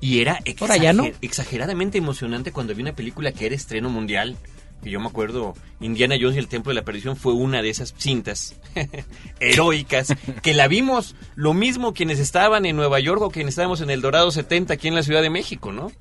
Y 0.00 0.20
era 0.20 0.38
Ahora 0.60 0.78
ya 0.78 0.92
no. 0.94 1.04
exager- 1.04 1.14
exageradamente 1.20 1.98
emocionante 1.98 2.50
cuando 2.52 2.72
había 2.72 2.82
una 2.84 2.94
película 2.96 3.30
que 3.32 3.46
era 3.46 3.54
estreno 3.54 3.88
mundial. 3.90 4.36
Que 4.82 4.90
yo 4.90 4.98
me 4.98 5.08
acuerdo, 5.08 5.52
Indiana 5.80 6.14
Jones 6.18 6.36
y 6.36 6.38
el 6.38 6.48
Templo 6.48 6.70
de 6.70 6.76
la 6.76 6.84
Perdición 6.86 7.14
fue 7.14 7.34
una 7.34 7.60
de 7.60 7.68
esas 7.68 7.94
cintas 7.98 8.56
heroicas 9.40 10.14
que 10.42 10.54
la 10.54 10.68
vimos 10.68 11.14
lo 11.34 11.52
mismo 11.54 11.92
quienes 11.92 12.18
estaban 12.18 12.64
en 12.64 12.76
Nueva 12.76 12.98
York 13.00 13.20
o 13.20 13.30
quienes 13.30 13.52
estábamos 13.52 13.82
en 13.82 13.90
el 13.90 14.00
Dorado 14.00 14.30
70 14.30 14.72
aquí 14.72 14.88
en 14.88 14.94
la 14.94 15.02
Ciudad 15.02 15.20
de 15.20 15.28
México, 15.28 15.70
¿no? 15.72 15.92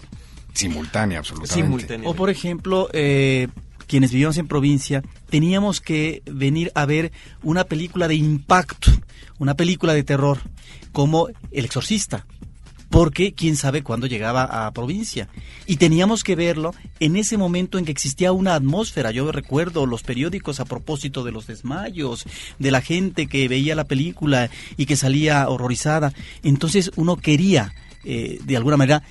Simultánea, 0.53 1.19
absolutamente. 1.19 1.61
Simultáneamente. 1.61 2.09
O 2.09 2.13
por 2.15 2.29
ejemplo, 2.29 2.89
eh, 2.93 3.49
quienes 3.89 4.11
vivíamos 4.11 4.37
en 4.37 4.47
provincia, 4.47 5.03
teníamos 5.29 5.81
que 5.81 6.21
venir 6.25 6.71
a 6.75 6.85
ver 6.85 7.11
una 7.41 7.63
película 7.63 8.07
de 8.07 8.15
impacto, 8.15 8.91
una 9.39 9.55
película 9.55 9.93
de 9.93 10.03
terror, 10.03 10.37
como 10.91 11.27
El 11.51 11.65
Exorcista. 11.65 12.25
Porque 12.91 13.33
quién 13.33 13.55
sabe 13.55 13.83
cuándo 13.83 14.07
llegaba 14.07 14.65
a 14.65 14.71
provincia. 14.71 15.27
Y 15.67 15.77
teníamos 15.77 16.23
que 16.23 16.35
verlo 16.35 16.73
en 16.99 17.17
ese 17.17 17.37
momento 17.37 17.77
en 17.77 17.85
que 17.85 17.91
existía 17.91 18.31
una 18.31 18.55
atmósfera. 18.55 19.11
Yo 19.11 19.31
recuerdo 19.31 19.85
los 19.85 20.01
periódicos 20.01 20.59
a 20.59 20.65
propósito 20.65 21.23
de 21.23 21.31
los 21.31 21.45
desmayos, 21.45 22.25
de 22.57 22.71
la 22.71 22.81
gente 22.81 23.27
que 23.27 23.47
veía 23.47 23.75
la 23.75 23.83
película 23.83 24.49
y 24.75 24.87
que 24.87 24.95
salía 24.95 25.47
horrorizada. 25.49 26.13
Entonces 26.41 26.89
uno 26.95 27.15
quería, 27.15 27.73
eh, 28.05 28.39
de 28.43 28.57
alguna 28.57 28.77
manera, 28.77 29.03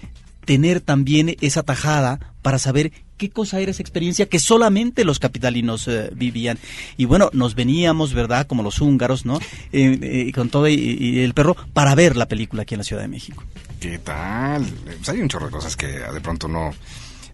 tener 0.49 0.81
también 0.81 1.37
esa 1.43 1.63
tajada 1.63 2.33
para 2.41 2.59
saber 2.59 2.91
qué 3.19 3.29
cosa 3.29 3.61
era 3.61 3.71
esa 3.71 3.83
experiencia 3.83 4.31
que 4.31 4.39
solamente 4.39 5.05
los 5.05 5.19
capitalinos 5.19 5.87
eh, 5.89 6.09
vivían. 6.15 6.59
Y 6.97 7.05
bueno, 7.05 7.29
nos 7.35 7.55
veníamos, 7.55 8.15
¿verdad? 8.15 8.47
Como 8.47 8.63
los 8.63 8.81
húngaros, 8.81 9.27
¿no? 9.27 9.41
Eh, 9.73 9.99
eh, 10.01 10.33
con 10.33 10.49
todo 10.49 10.67
y, 10.67 10.73
y 10.75 11.21
el 11.21 11.35
perro 11.35 11.55
para 11.75 11.95
ver 11.95 12.17
la 12.17 12.29
película 12.29 12.63
aquí 12.63 12.73
en 12.73 12.79
la 12.79 12.85
Ciudad 12.85 13.03
de 13.03 13.09
México. 13.09 13.45
¿Qué 13.79 13.99
tal? 13.99 14.65
Pues 14.87 15.07
hay 15.11 15.21
un 15.21 15.29
chorro 15.29 15.49
de 15.49 15.53
cosas 15.53 15.77
que 15.77 15.87
de 15.87 16.21
pronto 16.23 16.49
no, 16.49 16.73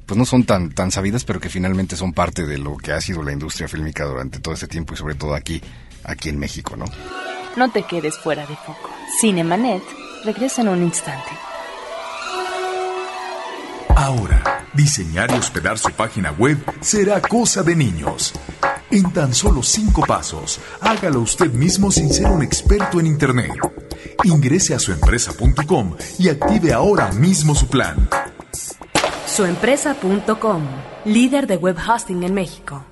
pues 0.07 0.19
no 0.19 0.25
son 0.25 0.43
tan, 0.43 0.73
tan 0.73 0.91
sabidas, 0.91 1.25
pero 1.25 1.39
que 1.39 1.49
finalmente 1.49 1.95
son 1.95 2.15
parte 2.15 2.45
de 2.45 2.59
lo 2.59 2.77
que 2.77 2.91
ha 2.91 3.01
sido 3.01 3.23
la 3.23 3.31
industria 3.31 3.69
fílmica 3.69 4.07
durante 4.07 4.41
todo 4.41 4.55
este 4.55 4.67
tiempo 4.67 4.95
y 4.95 4.97
sobre 4.97 5.15
todo 5.15 5.37
aquí, 5.37 5.61
aquí 6.03 6.31
en 6.31 6.41
México, 6.41 6.77
¿no? 6.77 6.87
No 7.57 7.71
te 7.71 7.85
quedes 7.85 8.19
fuera 8.19 8.45
de 8.45 8.57
foco. 8.57 8.91
Cinemanet 9.21 9.85
regresa 10.25 10.62
en 10.62 10.69
un 10.71 10.83
instante. 10.83 11.31
Ahora, 13.97 14.66
diseñar 14.74 15.30
y 15.30 15.34
hospedar 15.34 15.78
su 15.78 15.90
página 15.90 16.32
web 16.32 16.59
será 16.80 17.20
cosa 17.20 17.62
de 17.62 17.76
niños. 17.76 18.32
En 18.90 19.12
tan 19.12 19.32
solo 19.32 19.62
cinco 19.62 20.03
pasos, 20.07 20.61
hágalo 20.80 21.20
usted 21.20 21.53
mismo 21.53 21.90
sin 21.90 22.12
ser 22.12 22.26
un 22.26 22.42
experto 22.42 22.99
en 22.99 23.07
Internet. 23.07 23.53
Ingrese 24.24 24.74
a 24.74 24.78
suempresa.com 24.78 25.97
y 26.18 26.28
active 26.28 26.72
ahora 26.72 27.12
mismo 27.12 27.55
su 27.55 27.68
plan. 27.68 28.09
Suempresa.com, 29.26 30.62
líder 31.05 31.47
de 31.47 31.57
web 31.57 31.76
hosting 31.88 32.24
en 32.24 32.34
México. 32.34 32.84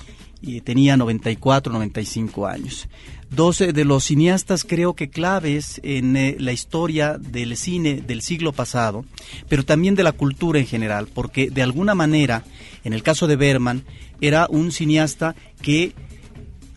y 0.41 0.61
tenía 0.61 0.97
94, 0.97 1.73
95 1.73 2.47
años. 2.47 2.89
Dos 3.31 3.61
eh, 3.61 3.73
de 3.73 3.85
los 3.85 4.05
cineastas 4.05 4.65
creo 4.65 4.95
que 4.95 5.11
claves 5.11 5.81
en 5.83 6.17
eh, 6.17 6.37
la 6.39 6.53
historia 6.53 7.19
del 7.19 7.57
cine 7.57 8.01
del 8.01 8.23
siglo 8.23 8.53
pasado, 8.53 9.05
pero 9.49 9.65
también 9.65 9.95
de 9.95 10.03
la 10.03 10.13
cultura 10.13 10.59
en 10.59 10.67
general, 10.67 11.09
porque 11.13 11.51
de 11.51 11.63
alguna 11.63 11.95
manera, 11.95 12.45
en 12.89 12.95
el 12.95 13.03
caso 13.03 13.26
de 13.26 13.36
Berman, 13.36 13.84
era 14.22 14.47
un 14.49 14.72
cineasta 14.72 15.36
que 15.61 15.93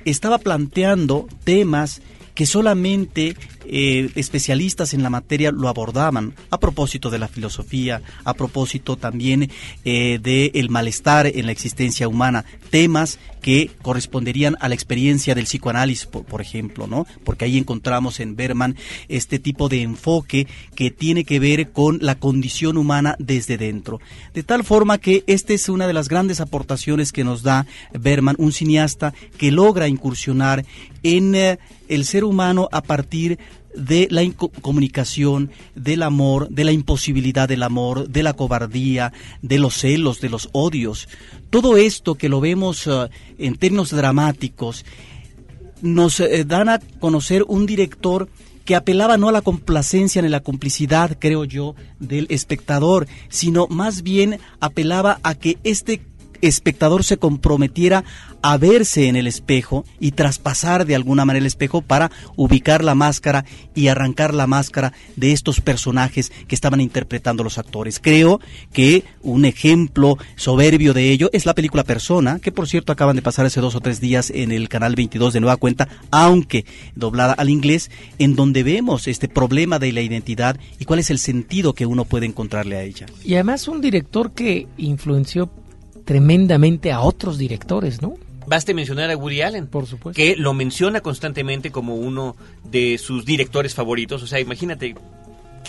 estaba 0.04 0.40
planteando 0.40 1.26
temas 1.46 2.02
que 2.36 2.46
solamente 2.46 3.38
eh, 3.66 4.10
especialistas 4.16 4.94
en 4.94 5.04
la 5.04 5.10
materia 5.10 5.52
lo 5.52 5.68
abordaban 5.68 6.34
a 6.50 6.60
propósito 6.60 7.10
de 7.10 7.20
la 7.20 7.28
filosofía, 7.28 8.02
a 8.24 8.34
propósito 8.34 8.98
también 8.98 9.50
eh, 9.86 10.20
del 10.22 10.70
malestar 10.70 11.28
en 11.28 11.46
la 11.46 11.52
existencia 11.52 12.08
humana, 12.08 12.46
temas 12.70 13.20
que 13.42 13.72
corresponderían 13.82 14.56
a 14.60 14.70
la 14.70 14.76
experiencia 14.76 15.34
del 15.36 15.46
psicoanálisis, 15.46 16.06
por, 16.06 16.26
por 16.26 16.42
ejemplo, 16.42 16.88
¿no? 16.88 17.08
Porque 17.24 17.46
ahí 17.46 17.58
encontramos 17.58 18.20
en 18.20 18.36
Berman 18.36 18.76
este 19.10 19.40
tipo 19.40 19.68
de 19.68 19.82
enfoque 19.82 20.48
que 20.76 20.92
tiene 20.92 21.24
que 21.24 21.40
ver 21.40 21.72
con 21.72 21.98
la 22.02 22.16
condición 22.16 22.78
humana 22.78 23.16
desde 23.20 23.58
dentro. 23.58 24.00
De 24.34 24.44
tal 24.44 24.64
forma 24.64 25.00
que 25.00 25.24
esta 25.28 25.54
es 25.54 25.70
una 25.70 25.88
de 25.88 25.94
las 25.94 26.08
grandes 26.08 26.40
aportaciones 26.40 27.12
que 27.12 27.24
nos 27.24 27.42
da 27.42 27.66
Berman, 27.94 28.36
un 28.38 28.52
cineasta 28.52 29.14
que 29.38 29.52
logra 29.52 29.88
incursionar 29.88 30.66
en 31.04 31.36
eh, 31.36 31.60
el 31.88 32.06
ser 32.06 32.24
humano 32.24 32.70
a 32.72 32.82
partir 32.82 33.40
de 33.76 34.08
la 34.12 34.22
comunicación, 34.62 35.52
del 35.76 36.04
amor, 36.04 36.50
de 36.50 36.64
la 36.64 36.72
imposibilidad 36.72 37.48
del 37.48 37.64
amor, 37.64 38.10
de 38.10 38.24
la 38.24 38.34
cobardía, 38.34 39.14
de 39.42 39.60
los 39.60 39.76
celos, 39.76 40.20
de 40.20 40.30
los 40.30 40.50
odios. 40.52 41.08
Todo 41.50 41.78
esto 41.78 42.16
que 42.16 42.30
lo 42.30 42.42
vemos 42.42 42.88
eh, 42.88 43.10
en 43.38 43.56
términos 43.56 43.92
dramáticos 43.92 44.86
nos 45.82 46.20
eh, 46.20 46.44
dan 46.46 46.70
a 46.70 46.80
conocer 47.00 47.44
un 47.48 47.66
director 47.66 48.30
que 48.66 48.76
apelaba 48.76 49.18
no 49.18 49.30
a 49.30 49.32
la 49.32 49.42
complacencia 49.42 50.22
ni 50.22 50.28
a 50.28 50.32
la 50.32 50.40
complicidad, 50.42 51.18
creo 51.20 51.46
yo, 51.46 51.76
del 52.00 52.28
espectador, 52.30 53.08
sino 53.30 53.68
más 53.68 54.04
bien 54.04 54.40
apelaba 54.60 55.20
a 55.24 55.34
que 55.36 55.58
este 55.64 56.02
espectador 56.42 57.04
se 57.04 57.18
comprometiera 57.18 58.04
a 58.42 58.58
verse 58.58 59.08
en 59.08 59.16
el 59.16 59.28
espejo 59.28 59.86
y 60.00 60.12
traspasar 60.12 60.86
de 60.86 60.96
alguna 60.96 61.26
manera 61.26 61.42
el 61.42 61.48
espejo 61.48 61.82
para 61.82 62.12
ubicar 62.36 62.84
la 62.84 62.96
máscara 62.96 63.46
y 63.76 63.88
arrancar 63.88 64.34
la 64.34 64.48
máscara 64.48 64.94
de 65.16 65.32
estos 65.32 65.62
personajes 65.62 66.32
que 66.48 66.56
estaban 66.56 66.82
interpretando 66.82 67.44
los 67.44 67.58
actores. 67.58 68.00
Creo 68.00 68.40
que 68.74 69.04
un 69.22 69.46
ejemplo 69.46 70.18
soberbio 70.36 70.94
de 70.94 71.12
ello 71.12 71.30
es 71.34 71.46
la 71.46 71.56
película 71.56 71.84
Persona, 71.84 72.40
que 72.40 72.52
por 72.52 72.68
cierto 72.68 72.92
acaban 72.92 73.16
de 73.16 73.22
pasar 73.22 73.46
hace 73.46 73.62
dos 73.62 73.76
o 73.76 73.80
tres 73.80 74.02
días 74.02 74.32
en 74.32 74.52
el 74.52 74.70
canal 74.70 74.96
22 74.96 75.34
de 75.34 75.40
Nueva 75.40 75.58
Cuenta, 75.58 75.88
aunque 76.10 76.66
doblada 76.96 77.34
al 77.34 77.50
inglés, 77.50 77.92
en 78.18 78.36
donde 78.36 78.64
vemos 78.64 79.08
este 79.08 79.28
problema 79.28 79.80
de 79.80 79.92
la 79.92 80.02
identidad 80.02 80.58
y 80.80 80.86
cuál 80.86 81.00
es 81.00 81.10
el 81.10 81.20
sentido 81.20 81.74
que 81.74 81.86
uno 81.86 82.06
puede 82.06 82.26
encontrarle 82.26 82.78
a 82.78 82.84
ella. 82.84 83.06
Y 83.24 83.36
además 83.36 83.68
un 83.68 83.82
director 83.82 84.32
que 84.32 84.68
influenció 84.78 85.50
tremendamente 86.06 86.92
a 86.92 87.02
otros 87.02 87.38
directores, 87.38 88.02
¿no? 88.02 88.14
Baste 88.48 88.74
mencionar 88.74 89.10
a 89.12 89.16
Woody 89.18 89.42
Allen, 89.42 89.68
Por 89.68 89.86
supuesto. 89.86 90.16
que 90.18 90.36
lo 90.36 90.54
menciona 90.54 91.02
constantemente 91.02 91.72
como 91.72 91.96
uno 91.96 92.36
de 92.64 92.98
sus 92.98 93.24
directores 93.26 93.76
favoritos. 93.76 94.24
O 94.24 94.28
sea, 94.28 94.40
imagínate, 94.40 94.96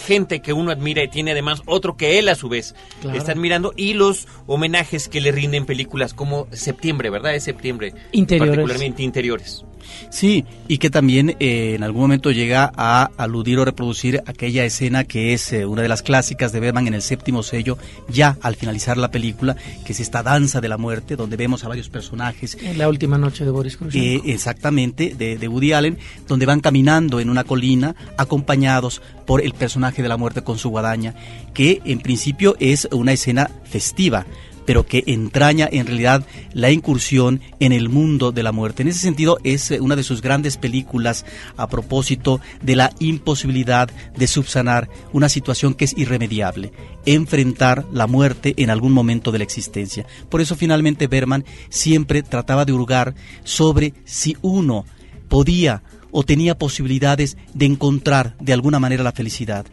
gente 0.07 0.41
que 0.41 0.53
uno 0.53 0.71
admira 0.71 1.03
y 1.05 1.09
tiene 1.09 1.33
además 1.33 1.63
otro 1.67 1.97
que 1.97 2.19
él 2.19 2.29
a 2.29 2.35
su 2.35 2.49
vez 2.49 2.75
Claro. 3.01 3.19
está 3.19 3.33
admirando 3.33 3.73
y 3.77 3.95
los 3.95 4.27
homenajes 4.47 5.09
que 5.09 5.21
le 5.21 5.33
rinden 5.33 5.67
películas 5.67 6.15
como 6.15 6.47
Septiembre, 6.53 7.11
¿verdad? 7.11 7.35
Es 7.35 7.45
Septiembre. 7.45 7.95
Interiores. 8.13 8.57
Particularmente 8.57 9.03
interiores. 9.03 9.65
Sí, 10.11 10.45
y 10.69 10.79
que 10.79 10.91
también 10.91 11.37
eh, 11.41 11.75
en 11.75 11.83
algún 11.83 12.03
momento 12.03 12.31
llega 12.31 12.71
a 12.77 13.11
aludir 13.17 13.59
o 13.59 13.65
reproducir 13.65 14.23
aquella 14.27 14.65
escena 14.65 15.03
que 15.03 15.33
es 15.33 15.53
eh, 15.53 15.67
una 15.67 15.83
de 15.83 15.89
las 15.89 16.03
clásicas 16.03 16.53
de 16.53 16.61
Bergman 16.61 16.87
en 16.87 16.95
el 16.95 17.03
séptimo 17.03 17.43
sello, 17.43 17.77
ya 18.09 18.39
al 18.43 18.55
finalizar 18.55 18.97
la 18.97 19.11
película, 19.11 19.57
que 19.85 19.93
es 19.93 19.99
esta 19.99 20.23
danza 20.23 20.61
de 20.61 20.69
la 20.69 20.79
muerte, 20.79 21.17
donde 21.17 21.37
vemos 21.37 21.65
a 21.65 21.69
varios 21.69 21.89
personajes 21.89 22.57
En 22.63 22.79
la 22.79 22.89
última 22.89 23.19
noche 23.19 23.45
de 23.45 23.51
Boris 23.51 23.75
eh, 23.75 23.79
Krushenko. 23.79 24.29
exactamente, 24.29 25.15
de, 25.19 25.37
de 25.37 25.49
Woody 25.49 25.73
Allen, 25.73 25.99
donde 26.29 26.47
van 26.47 26.61
caminando 26.61 27.19
en 27.19 27.29
una 27.29 27.43
colina 27.43 27.97
acompañados 28.17 29.03
por 29.27 29.41
el 29.41 29.53
personaje 29.53 29.82
de 29.91 30.09
la 30.09 30.17
muerte 30.17 30.43
con 30.43 30.59
su 30.59 30.71
guadaña, 30.71 31.15
que 31.53 31.83
en 31.85 32.01
principio 32.01 32.57
es 32.61 32.89
una 32.93 33.13
escena 33.13 33.51
festiva 33.65 34.27
pero 34.65 34.87
que 34.87 35.05
entraña 35.07 35.69
en 35.71 35.87
realidad 35.87 36.25
la 36.53 36.71
incursión 36.71 37.41
en 37.61 37.73
el 37.73 37.89
mundo 37.89 38.33
de 38.33 38.43
la 38.43 38.53
muerte. 38.53 38.83
En 38.83 38.89
ese 38.89 39.01
sentido 39.01 39.39
es 39.45 39.71
eh, 39.71 39.81
una 39.81 39.97
de 39.97 40.03
sus 40.03 40.23
grandes 40.23 40.57
películas 40.57 41.25
a 41.57 41.69
propósito 41.69 42.41
de 42.63 42.77
la 42.77 42.93
imposibilidad 42.99 43.91
de 44.17 44.27
subsanar 44.27 44.89
una 45.13 45.29
situación 45.29 45.75
que 45.75 45.85
es 45.85 45.97
irremediable, 45.97 46.73
enfrentar 47.07 47.85
la 47.93 48.07
muerte 48.07 48.55
en 48.57 48.71
algún 48.71 48.93
momento 48.93 49.33
de 49.33 49.39
la 49.39 49.45
existencia. 49.45 50.07
Por 50.29 50.41
eso 50.41 50.57
finalmente 50.57 51.07
Berman 51.07 51.45
siempre 51.69 52.23
trataba 52.23 52.65
de 52.65 52.73
hurgar 52.73 53.15
sobre 53.45 53.95
si 54.05 54.37
uno 54.43 54.85
podía 55.29 55.83
o 56.13 56.23
tenía 56.23 56.57
posibilidades 56.57 57.37
de 57.55 57.67
encontrar 57.67 58.37
de 58.39 58.53
alguna 58.53 58.79
manera 58.79 59.03
la 59.03 59.13
felicidad 59.13 59.67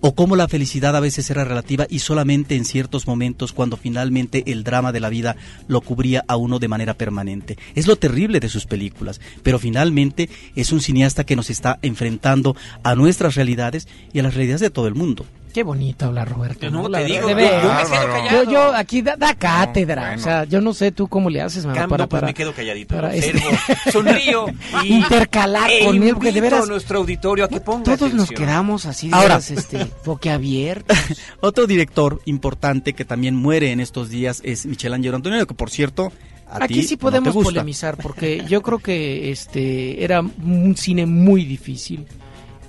o 0.00 0.14
cómo 0.14 0.36
la 0.36 0.48
felicidad 0.48 0.94
a 0.96 1.00
veces 1.00 1.30
era 1.30 1.44
relativa 1.44 1.86
y 1.88 2.00
solamente 2.00 2.56
en 2.56 2.64
ciertos 2.64 3.06
momentos 3.06 3.52
cuando 3.52 3.76
finalmente 3.76 4.44
el 4.46 4.64
drama 4.64 4.92
de 4.92 5.00
la 5.00 5.08
vida 5.08 5.36
lo 5.66 5.80
cubría 5.80 6.24
a 6.28 6.36
uno 6.36 6.58
de 6.58 6.68
manera 6.68 6.94
permanente. 6.94 7.58
Es 7.74 7.86
lo 7.86 7.96
terrible 7.96 8.40
de 8.40 8.48
sus 8.48 8.66
películas, 8.66 9.20
pero 9.42 9.58
finalmente 9.58 10.28
es 10.54 10.72
un 10.72 10.80
cineasta 10.80 11.24
que 11.24 11.36
nos 11.36 11.50
está 11.50 11.78
enfrentando 11.82 12.56
a 12.82 12.94
nuestras 12.94 13.34
realidades 13.34 13.88
y 14.12 14.20
a 14.20 14.22
las 14.22 14.34
realidades 14.34 14.60
de 14.60 14.70
todo 14.70 14.86
el 14.86 14.94
mundo. 14.94 15.26
Qué 15.58 15.64
bonito 15.64 16.06
habla 16.06 16.24
Roberto. 16.24 16.70
No, 16.70 16.88
te 16.88 17.02
digo, 17.04 17.14
de 17.14 17.18
yo- 17.20 17.28
yo 17.30 17.34
me 17.34 17.42
veras. 17.42 17.88
quedo 17.90 18.06
callado. 18.12 18.44
Yo, 18.44 18.50
yo 18.52 18.74
aquí 18.76 19.02
da, 19.02 19.16
da 19.16 19.34
cátedra. 19.34 20.14
O 20.16 20.20
sea, 20.20 20.44
yo 20.44 20.60
no 20.60 20.72
sé 20.72 20.92
tú 20.92 21.08
cómo 21.08 21.30
le 21.30 21.40
haces, 21.40 21.64
mano, 21.66 21.74
Cambio, 21.76 21.88
para, 21.96 22.06
pues 22.06 22.20
para 22.20 22.26
me 22.28 22.34
quedo 22.34 22.52
calladito, 22.54 22.94
para 22.94 23.08
observo, 23.08 23.40
este- 23.68 23.90
sonrío 23.90 24.46
y 24.84 24.94
intercalar 24.94 25.68
e 25.68 25.84
con 25.84 26.00
él, 26.00 26.14
porque 26.14 26.30
de 26.30 26.40
veras 26.40 26.68
nuestro 26.68 26.98
auditorio 27.00 27.44
a 27.44 27.48
que 27.48 27.60
ponga 27.60 27.96
todos 27.96 28.14
nos 28.14 28.28
quedamos 28.28 28.86
así, 28.86 29.08
de 29.08 29.14
Ahora. 29.16 29.26
veras, 29.38 29.50
este, 29.50 29.84
boquiabiertos. 30.04 30.96
Otro 31.40 31.66
director 31.66 32.20
importante 32.26 32.92
que 32.92 33.04
también 33.04 33.34
muere 33.34 33.72
en 33.72 33.80
estos 33.80 34.10
días 34.10 34.40
es 34.44 34.64
Michelangelo 34.64 35.16
Antonioni, 35.16 35.44
que 35.44 35.54
por 35.54 35.70
cierto, 35.70 36.12
a 36.48 36.62
Aquí 36.62 36.84
sí 36.84 36.96
podemos 36.96 37.34
polemizar 37.34 37.96
porque 37.96 38.44
yo 38.48 38.62
creo 38.62 38.78
que 38.78 39.32
este 39.32 40.04
era 40.04 40.20
un 40.20 40.76
cine 40.76 41.04
muy 41.04 41.44
difícil. 41.44 42.06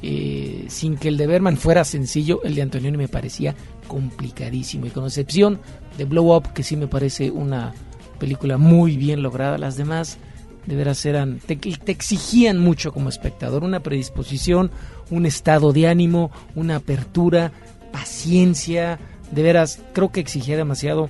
Eh, 0.02 0.66
sin 0.70 0.98
que 0.98 1.10
el 1.10 1.18
de 1.18 1.28
Berman 1.28 1.58
fuera 1.58 1.84
sencillo, 1.84 2.42
el 2.44 2.56
de 2.56 2.62
Antonioni 2.62 2.98
me 2.98 3.08
parecía 3.08 3.56
complicadísimo. 3.88 4.86
Y 4.86 4.90
con 4.90 5.06
excepción 5.06 5.60
de 5.98 6.06
Blow 6.06 6.36
Up, 6.36 6.54
que 6.54 6.64
sí 6.64 6.78
me 6.78 6.88
parece 6.88 7.32
una 7.32 7.74
película 8.20 8.58
muy 8.58 8.98
bien 8.98 9.22
lograda, 9.22 9.58
las 9.58 9.78
demás 9.78 10.18
de 10.66 10.76
veras 10.76 11.06
eran, 11.06 11.40
te, 11.40 11.56
te 11.56 11.92
exigían 11.92 12.60
mucho 12.60 12.92
como 12.94 13.10
espectador, 13.10 13.64
una 13.64 13.82
predisposición, 13.82 14.72
un 15.10 15.26
estado 15.26 15.74
de 15.74 15.88
ánimo, 15.88 16.32
una 16.56 16.76
apertura, 16.78 17.52
paciencia, 17.92 19.00
de 19.32 19.44
veras, 19.44 19.80
creo 19.94 20.12
que 20.12 20.20
exigía 20.20 20.58
demasiado 20.58 21.10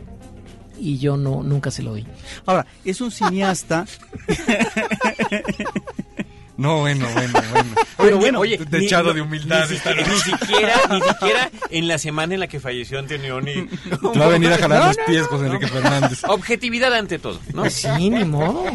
y 0.80 0.98
yo 0.98 1.18
no 1.18 1.44
nunca 1.44 1.72
se 1.72 1.84
lo 1.84 1.94
di. 1.94 2.06
Ahora, 2.46 2.66
es 2.86 3.02
un 3.02 3.12
cineasta 3.12 3.86
No, 6.60 6.80
bueno, 6.82 7.08
bueno, 7.14 7.40
bueno. 7.54 7.70
Pero 7.98 8.18
bueno, 8.18 8.40
oye, 8.40 8.58
techado 8.58 9.10
ni- 9.10 9.16
de 9.16 9.22
humildad. 9.22 9.68
Ni, 9.70 9.76
siquiera, 9.78 10.04
ni 10.08 10.20
siquiera, 10.20 10.74
ni 10.92 11.02
siquiera 11.02 11.52
en 11.70 11.88
la 11.88 11.98
semana 11.98 12.34
en 12.34 12.40
la 12.42 12.48
que 12.48 12.60
falleció 12.60 13.00
Antonioni. 13.00 13.54
Te 14.14 14.20
va 14.20 14.26
a 14.26 14.30
venir 14.30 14.52
a 14.52 14.58
jalar 14.58 14.80
No, 14.82 14.88
los 14.88 14.98
pies, 15.08 15.22
no, 15.22 15.28
José 15.28 15.44
no. 15.44 15.54
Enrique 15.54 15.68
Fernández. 15.68 16.20
Objetividad 16.28 16.94
ante 16.94 17.18
todo, 17.18 17.40
¿no? 17.54 17.70
Sí, 17.70 18.10
ni 18.10 18.26
modo. 18.26 18.66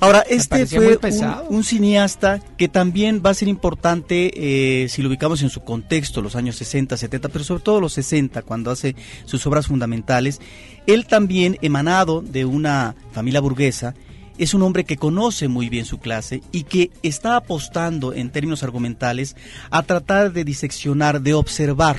Ahora, 0.00 0.24
este 0.28 0.66
fue 0.66 0.98
un, 0.98 1.56
un 1.56 1.64
cineasta 1.64 2.40
que 2.58 2.68
también 2.68 3.22
va 3.24 3.30
a 3.30 3.34
ser 3.34 3.48
importante 3.48 4.30
eh, 4.34 4.88
si 4.90 5.00
lo 5.02 5.08
ubicamos 5.08 5.40
en 5.42 5.48
su 5.50 5.62
contexto, 5.64 6.20
los 6.20 6.36
años 6.36 6.56
60, 6.56 6.96
70, 6.98 7.28
pero 7.30 7.44
sobre 7.44 7.62
todo 7.62 7.80
los 7.80 7.94
60, 7.94 8.42
cuando 8.42 8.70
hace 8.70 8.94
sus 9.24 9.46
obras 9.46 9.66
fundamentales. 9.68 10.40
Él 10.86 11.06
también, 11.06 11.56
emanado 11.62 12.20
de 12.20 12.44
una 12.44 12.94
familia 13.12 13.40
burguesa, 13.40 13.94
es 14.38 14.54
un 14.54 14.62
hombre 14.62 14.84
que 14.84 14.96
conoce 14.96 15.48
muy 15.48 15.68
bien 15.68 15.84
su 15.84 15.98
clase 15.98 16.42
y 16.52 16.64
que 16.64 16.90
está 17.02 17.36
apostando 17.36 18.12
en 18.12 18.30
términos 18.30 18.62
argumentales 18.62 19.36
a 19.70 19.82
tratar 19.82 20.32
de 20.32 20.44
diseccionar, 20.44 21.20
de 21.20 21.34
observar 21.34 21.96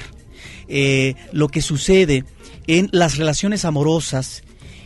eh, 0.68 1.16
lo 1.32 1.48
que 1.50 1.62
sucede 1.62 2.26
en 2.68 2.90
las 2.92 3.18
relaciones 3.18 3.66
amorosas, 3.66 4.44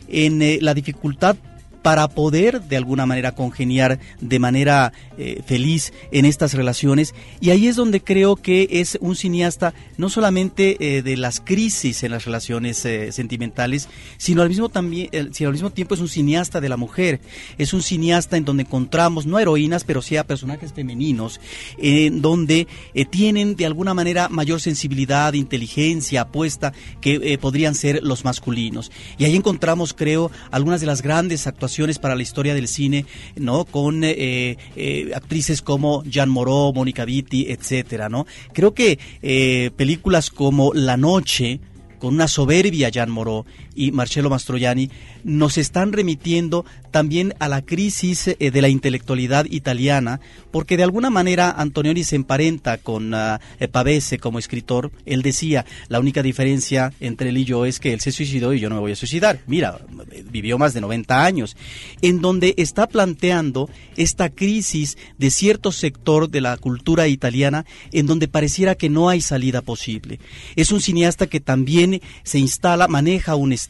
en 0.07 0.41
eh, 0.41 0.59
la 0.61 0.73
dificultad 0.73 1.37
para 1.81 2.07
poder 2.07 2.61
de 2.63 2.77
alguna 2.77 3.05
manera 3.05 3.33
congeniar 3.33 3.99
de 4.19 4.39
manera 4.39 4.93
eh, 5.17 5.41
feliz 5.45 5.93
en 6.11 6.25
estas 6.25 6.53
relaciones. 6.53 7.13
Y 7.39 7.49
ahí 7.51 7.67
es 7.67 7.75
donde 7.75 8.01
creo 8.01 8.35
que 8.35 8.67
es 8.71 8.97
un 9.01 9.15
cineasta 9.15 9.73
no 9.97 10.09
solamente 10.09 10.97
eh, 10.97 11.01
de 11.01 11.17
las 11.17 11.39
crisis 11.39 12.03
en 12.03 12.11
las 12.11 12.25
relaciones 12.25 12.83
eh, 12.85 13.11
sentimentales, 13.11 13.89
sino 14.17 14.41
al, 14.41 14.49
mismo 14.49 14.69
también, 14.69 15.09
sino 15.31 15.49
al 15.49 15.53
mismo 15.53 15.71
tiempo 15.71 15.95
es 15.95 16.01
un 16.01 16.09
cineasta 16.09 16.61
de 16.61 16.69
la 16.69 16.77
mujer. 16.77 17.19
Es 17.57 17.73
un 17.73 17.81
cineasta 17.81 18.37
en 18.37 18.45
donde 18.45 18.63
encontramos 18.63 19.25
no 19.25 19.39
heroínas, 19.39 19.83
pero 19.83 20.01
sí 20.01 20.17
a 20.17 20.25
personajes 20.25 20.73
femeninos, 20.73 21.39
en 21.77 22.21
donde 22.21 22.67
tienen 23.09 23.55
de 23.55 23.65
alguna 23.65 23.93
manera 23.93 24.29
mayor 24.29 24.61
sensibilidad, 24.61 25.33
inteligencia, 25.33 26.21
apuesta 26.21 26.73
que 27.01 27.37
podrían 27.39 27.75
ser 27.75 28.01
los 28.03 28.25
masculinos. 28.25 28.91
Y 29.17 29.25
ahí 29.25 29.35
encontramos, 29.35 29.93
creo, 29.93 30.31
algunas 30.51 30.81
de 30.81 30.87
las 30.87 31.01
grandes 31.01 31.47
actuaciones 31.47 31.66
para 31.99 32.15
la 32.15 32.23
historia 32.23 32.53
del 32.53 32.67
cine, 32.67 33.05
¿no? 33.35 33.65
Con 33.65 34.03
eh, 34.03 34.57
eh, 34.75 35.11
actrices 35.13 35.61
como 35.61 36.03
Jean 36.03 36.29
Moreau, 36.29 36.73
Mónica 36.73 37.05
Vitti, 37.05 37.47
etcétera, 37.49 38.09
¿no? 38.09 38.25
Creo 38.53 38.73
que 38.73 38.99
eh, 39.21 39.71
películas 39.75 40.29
como 40.29 40.73
La 40.73 40.97
Noche, 40.97 41.59
con 41.99 42.13
una 42.13 42.27
soberbia 42.27 42.89
Jean 42.89 43.09
Moreau 43.09 43.45
y 43.77 43.91
Marcello 43.91 44.29
Mastroianni, 44.29 44.89
nos 45.23 45.57
están 45.57 45.93
remitiendo 45.93 46.65
también 46.91 47.35
a 47.39 47.47
la 47.47 47.61
crisis 47.61 48.27
eh, 48.27 48.51
de 48.51 48.61
la 48.61 48.69
intelectualidad 48.69 49.45
italiana, 49.49 50.19
porque 50.51 50.77
de 50.77 50.83
alguna 50.83 51.11
manera 51.11 51.51
Antonioni 51.51 52.03
se 52.03 52.15
emparenta 52.15 52.79
con 52.79 53.13
eh, 53.13 53.67
Pavese 53.71 54.17
como 54.17 54.39
escritor. 54.39 54.91
Él 55.05 55.21
decía, 55.21 55.65
la 55.89 55.99
única 55.99 56.23
diferencia 56.23 56.91
entre 56.99 57.29
él 57.29 57.37
y 57.37 57.45
yo 57.45 57.65
es 57.65 57.79
que 57.79 57.93
él 57.93 57.99
se 57.99 58.11
suicidó 58.11 58.53
y 58.53 58.59
yo 58.59 58.69
no 58.69 58.75
me 58.75 58.81
voy 58.81 58.93
a 58.93 58.95
suicidar. 58.95 59.41
Mira, 59.45 59.79
eh, 60.11 60.23
vivió 60.29 60.57
más 60.57 60.73
de 60.73 60.81
90 60.81 61.23
años, 61.23 61.55
en 62.01 62.19
donde 62.19 62.55
está 62.57 62.87
planteando 62.87 63.69
esta 63.95 64.29
crisis 64.29 64.97
de 65.19 65.29
cierto 65.29 65.71
sector 65.71 66.29
de 66.29 66.41
la 66.41 66.57
cultura 66.57 67.07
italiana, 67.07 67.65
en 67.91 68.07
donde 68.07 68.27
pareciera 68.27 68.73
que 68.73 68.89
no 68.89 69.09
hay 69.09 69.21
salida 69.21 69.61
posible. 69.61 70.19
Es 70.55 70.71
un 70.71 70.81
cineasta 70.81 71.27
que 71.27 71.39
también 71.39 72.01
se 72.23 72.39
instala, 72.39 72.87
maneja 72.87 73.35
un 73.35 73.53
estilo, 73.53 73.66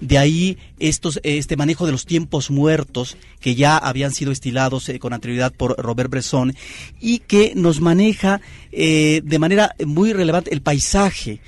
de 0.00 0.18
ahí 0.18 0.58
estos, 0.78 1.20
este 1.22 1.56
manejo 1.56 1.86
de 1.86 1.92
los 1.92 2.06
tiempos 2.06 2.50
muertos 2.50 3.16
que 3.40 3.54
ya 3.54 3.78
habían 3.78 4.12
sido 4.12 4.32
estilados 4.32 4.88
eh, 4.88 4.98
con 4.98 5.12
anterioridad 5.12 5.52
por 5.52 5.76
Robert 5.78 6.10
Bresson 6.10 6.54
y 7.00 7.20
que 7.20 7.52
nos 7.54 7.80
maneja 7.80 8.40
eh, 8.72 9.22
de 9.24 9.38
manera 9.38 9.74
muy 9.84 10.12
relevante 10.12 10.52
el 10.52 10.62
paisaje. 10.62 11.40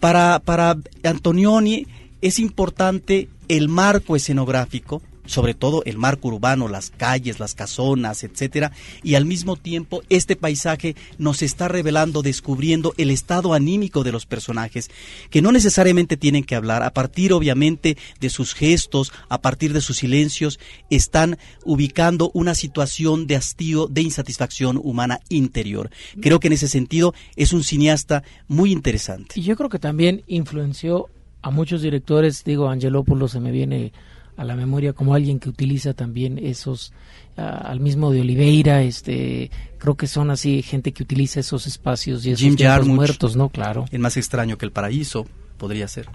Para, 0.00 0.38
para 0.38 0.76
Antonioni 1.02 1.86
es 2.20 2.38
importante 2.38 3.28
el 3.48 3.68
marco 3.68 4.16
escenográfico, 4.16 5.02
sobre 5.26 5.54
todo 5.54 5.82
el 5.84 5.98
marco 5.98 6.28
urbano, 6.28 6.68
las 6.68 6.90
calles, 6.90 7.40
las 7.40 7.54
casonas, 7.54 8.24
etcétera, 8.24 8.72
y 9.02 9.14
al 9.14 9.24
mismo 9.24 9.56
tiempo 9.56 10.02
este 10.08 10.36
paisaje 10.36 10.96
nos 11.18 11.42
está 11.42 11.68
revelando, 11.68 12.22
descubriendo 12.22 12.94
el 12.96 13.10
estado 13.10 13.54
anímico 13.54 14.04
de 14.04 14.12
los 14.12 14.26
personajes, 14.26 14.90
que 15.30 15.42
no 15.42 15.52
necesariamente 15.52 16.16
tienen 16.16 16.44
que 16.44 16.54
hablar, 16.54 16.82
a 16.82 16.92
partir 16.92 17.32
obviamente 17.32 17.96
de 18.20 18.30
sus 18.30 18.54
gestos, 18.54 19.12
a 19.28 19.40
partir 19.40 19.72
de 19.72 19.80
sus 19.80 19.98
silencios, 19.98 20.58
están 20.90 21.38
ubicando 21.64 22.30
una 22.34 22.54
situación 22.54 23.26
de 23.26 23.36
hastío, 23.36 23.86
de 23.86 24.02
insatisfacción 24.02 24.80
humana 24.82 25.20
interior. 25.28 25.90
Creo 26.20 26.40
que 26.40 26.48
en 26.48 26.54
ese 26.54 26.68
sentido 26.68 27.14
es 27.36 27.52
un 27.52 27.64
cineasta 27.64 28.22
muy 28.48 28.72
interesante. 28.72 29.38
Y 29.38 29.42
yo 29.42 29.56
creo 29.56 29.68
que 29.68 29.78
también 29.78 30.22
influenció 30.26 31.08
a 31.42 31.50
muchos 31.50 31.82
directores, 31.82 32.42
digo, 32.44 32.68
Angelopoulos 32.68 33.32
se 33.32 33.40
me 33.40 33.50
viene 33.50 33.92
a 34.36 34.44
la 34.44 34.56
memoria 34.56 34.92
como 34.92 35.14
alguien 35.14 35.38
que 35.38 35.48
utiliza 35.48 35.94
también 35.94 36.38
esos 36.38 36.92
ah, 37.36 37.62
al 37.64 37.80
mismo 37.80 38.10
de 38.10 38.20
Oliveira, 38.20 38.82
este 38.82 39.50
creo 39.78 39.96
que 39.96 40.06
son 40.06 40.30
así 40.30 40.62
gente 40.62 40.92
que 40.92 41.02
utiliza 41.02 41.40
esos 41.40 41.66
espacios 41.66 42.24
y 42.26 42.30
esos 42.30 42.40
Jim 42.40 42.56
Jarmusch. 42.56 42.94
muertos, 42.94 43.36
¿no? 43.36 43.48
Claro. 43.48 43.84
El 43.90 44.00
más 44.00 44.16
extraño 44.16 44.58
que 44.58 44.66
el 44.66 44.72
paraíso 44.72 45.26
podría 45.58 45.88
ser. 45.88 46.08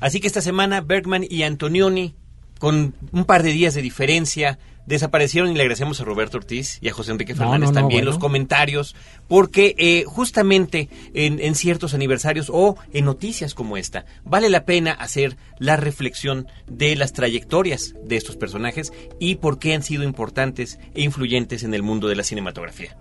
Así 0.00 0.20
que 0.20 0.26
esta 0.26 0.40
semana 0.40 0.80
Bergman 0.80 1.24
y 1.28 1.42
Antonioni, 1.42 2.14
con 2.58 2.94
un 3.12 3.24
par 3.24 3.42
de 3.42 3.52
días 3.52 3.74
de 3.74 3.82
diferencia, 3.82 4.58
desaparecieron 4.88 5.50
y 5.50 5.54
le 5.54 5.60
agradecemos 5.60 6.00
a 6.00 6.04
Roberto 6.04 6.38
Ortiz 6.38 6.78
y 6.80 6.88
a 6.88 6.92
José 6.92 7.12
Enrique 7.12 7.34
Fernández 7.34 7.68
no, 7.68 7.74
no, 7.74 7.80
también 7.80 8.00
bueno. 8.00 8.10
los 8.10 8.18
comentarios, 8.18 8.96
porque 9.28 9.74
eh, 9.78 10.04
justamente 10.06 10.88
en, 11.12 11.38
en 11.40 11.54
ciertos 11.54 11.92
aniversarios 11.94 12.50
o 12.52 12.76
en 12.92 13.04
noticias 13.04 13.54
como 13.54 13.76
esta, 13.76 14.06
vale 14.24 14.48
la 14.48 14.64
pena 14.64 14.92
hacer 14.92 15.36
la 15.58 15.76
reflexión 15.76 16.48
de 16.66 16.96
las 16.96 17.12
trayectorias 17.12 17.94
de 18.02 18.16
estos 18.16 18.36
personajes 18.36 18.92
y 19.20 19.36
por 19.36 19.58
qué 19.58 19.74
han 19.74 19.82
sido 19.82 20.02
importantes 20.02 20.78
e 20.94 21.02
influyentes 21.02 21.62
en 21.62 21.74
el 21.74 21.82
mundo 21.82 22.08
de 22.08 22.16
la 22.16 22.24
cinematografía. 22.24 22.96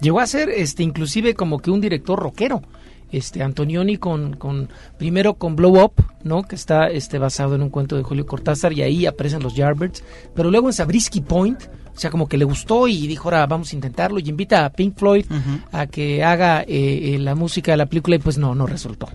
Llegó 0.00 0.20
a 0.20 0.26
ser 0.26 0.50
este 0.50 0.82
inclusive 0.82 1.34
como 1.34 1.58
que 1.58 1.70
un 1.70 1.80
director 1.80 2.18
rockero. 2.18 2.62
Este 3.12 3.42
Antonioni 3.42 3.98
con, 3.98 4.34
con 4.36 4.68
primero 4.98 5.34
con 5.34 5.54
Blow 5.54 5.84
Up, 5.84 5.92
¿no? 6.24 6.42
Que 6.42 6.56
está 6.56 6.88
este 6.88 7.18
basado 7.18 7.54
en 7.54 7.62
un 7.62 7.70
cuento 7.70 7.96
de 7.96 8.02
Julio 8.02 8.26
Cortázar 8.26 8.72
y 8.72 8.82
ahí 8.82 9.06
aparecen 9.06 9.42
los 9.42 9.54
Yardbirds, 9.54 10.02
pero 10.34 10.50
luego 10.50 10.68
en 10.68 10.72
Sabrisky 10.72 11.20
Point, 11.20 11.62
o 11.94 11.98
sea, 11.98 12.10
como 12.10 12.28
que 12.28 12.36
le 12.38 12.44
gustó 12.44 12.88
y 12.88 13.06
dijo, 13.06 13.28
"Ahora 13.28 13.46
vamos 13.46 13.72
a 13.72 13.76
intentarlo" 13.76 14.18
y 14.18 14.28
invita 14.28 14.64
a 14.64 14.70
Pink 14.70 14.96
Floyd 14.96 15.26
a 15.72 15.86
que 15.86 16.24
haga 16.24 16.62
eh, 16.62 17.14
eh, 17.14 17.18
la 17.18 17.34
música 17.34 17.72
de 17.72 17.76
la 17.76 17.86
película 17.86 18.16
y 18.16 18.18
pues 18.18 18.38
no, 18.38 18.54
no 18.54 18.66
resultó. 18.66 19.08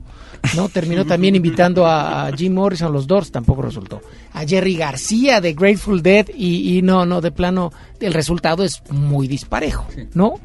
¿No? 0.56 0.70
Terminó 0.70 1.04
también 1.06 1.36
invitando 1.36 1.88
a, 1.88 2.28
a 2.28 2.32
Jim 2.32 2.54
Morrison, 2.54 2.94
los 2.94 3.08
Doors, 3.08 3.32
tampoco 3.32 3.64
resultó. 3.64 4.02
A 4.34 4.46
Jerry 4.46 4.76
García 4.76 5.42
de 5.42 5.54
Grateful 5.54 6.04
Dead 6.04 6.28
y, 6.34 6.78
y 6.78 6.82
no, 6.84 7.06
no, 7.06 7.22
de 7.22 7.32
plano 7.32 7.74
el 8.00 8.14
resultado 8.14 8.64
es 8.64 8.84
muy 8.92 9.28
disparejo, 9.28 9.88
¿no? 10.14 10.40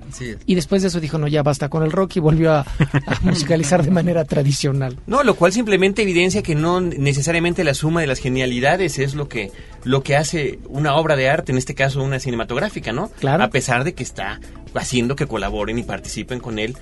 Y 0.46 0.54
después 0.54 0.80
de 0.80 0.88
eso 0.88 0.98
dijo, 0.98 1.18
no, 1.18 1.28
ya 1.28 1.42
basta 1.42 1.68
con 1.68 1.82
el 1.82 1.92
rock 1.92 2.16
y 2.16 2.20
volvió 2.20 2.52
a, 2.52 2.60
a 2.60 3.20
musicalizar 3.22 3.84
de 3.84 3.90
manera 3.90 4.24
tradicional. 4.24 4.96
No, 5.06 5.22
lo 5.22 5.34
cual 5.34 5.52
simplemente 5.52 6.00
evidencia 6.02 6.42
que 6.42 6.54
no 6.54 6.80
necesariamente 6.80 7.62
la 7.62 7.74
suma 7.74 8.00
de 8.00 8.06
las 8.06 8.18
genialidades 8.18 8.98
es 8.98 9.14
lo 9.14 9.28
que 9.28 9.52
lo 9.84 10.02
que 10.02 10.16
hace 10.16 10.60
una 10.68 10.94
obra 10.94 11.16
de 11.16 11.28
arte, 11.28 11.52
en 11.52 11.58
este 11.58 11.74
caso 11.74 12.02
una 12.02 12.18
cinematográfica, 12.22 12.92
¿no? 12.92 13.08
Claro. 13.20 13.44
A 13.44 13.50
pesar 13.50 13.84
de 13.84 13.94
que 13.94 14.02
está 14.02 14.40
haciendo 14.74 15.16
que 15.16 15.26
colaboren 15.26 15.78
y 15.78 15.82
participen 15.82 16.40
con 16.40 16.58
él 16.58 16.76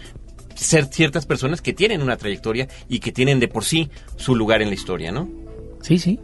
ser 0.54 0.86
ciertas 0.86 1.26
personas 1.26 1.62
que 1.62 1.72
tienen 1.72 2.02
una 2.02 2.16
trayectoria 2.16 2.68
y 2.88 3.00
que 3.00 3.12
tienen 3.12 3.40
de 3.40 3.48
por 3.48 3.64
sí 3.64 3.90
su 4.16 4.34
lugar 4.34 4.62
en 4.62 4.68
la 4.68 4.74
historia, 4.74 5.10
¿no? 5.10 5.28
Sí, 5.80 5.98
sí. 5.98 6.20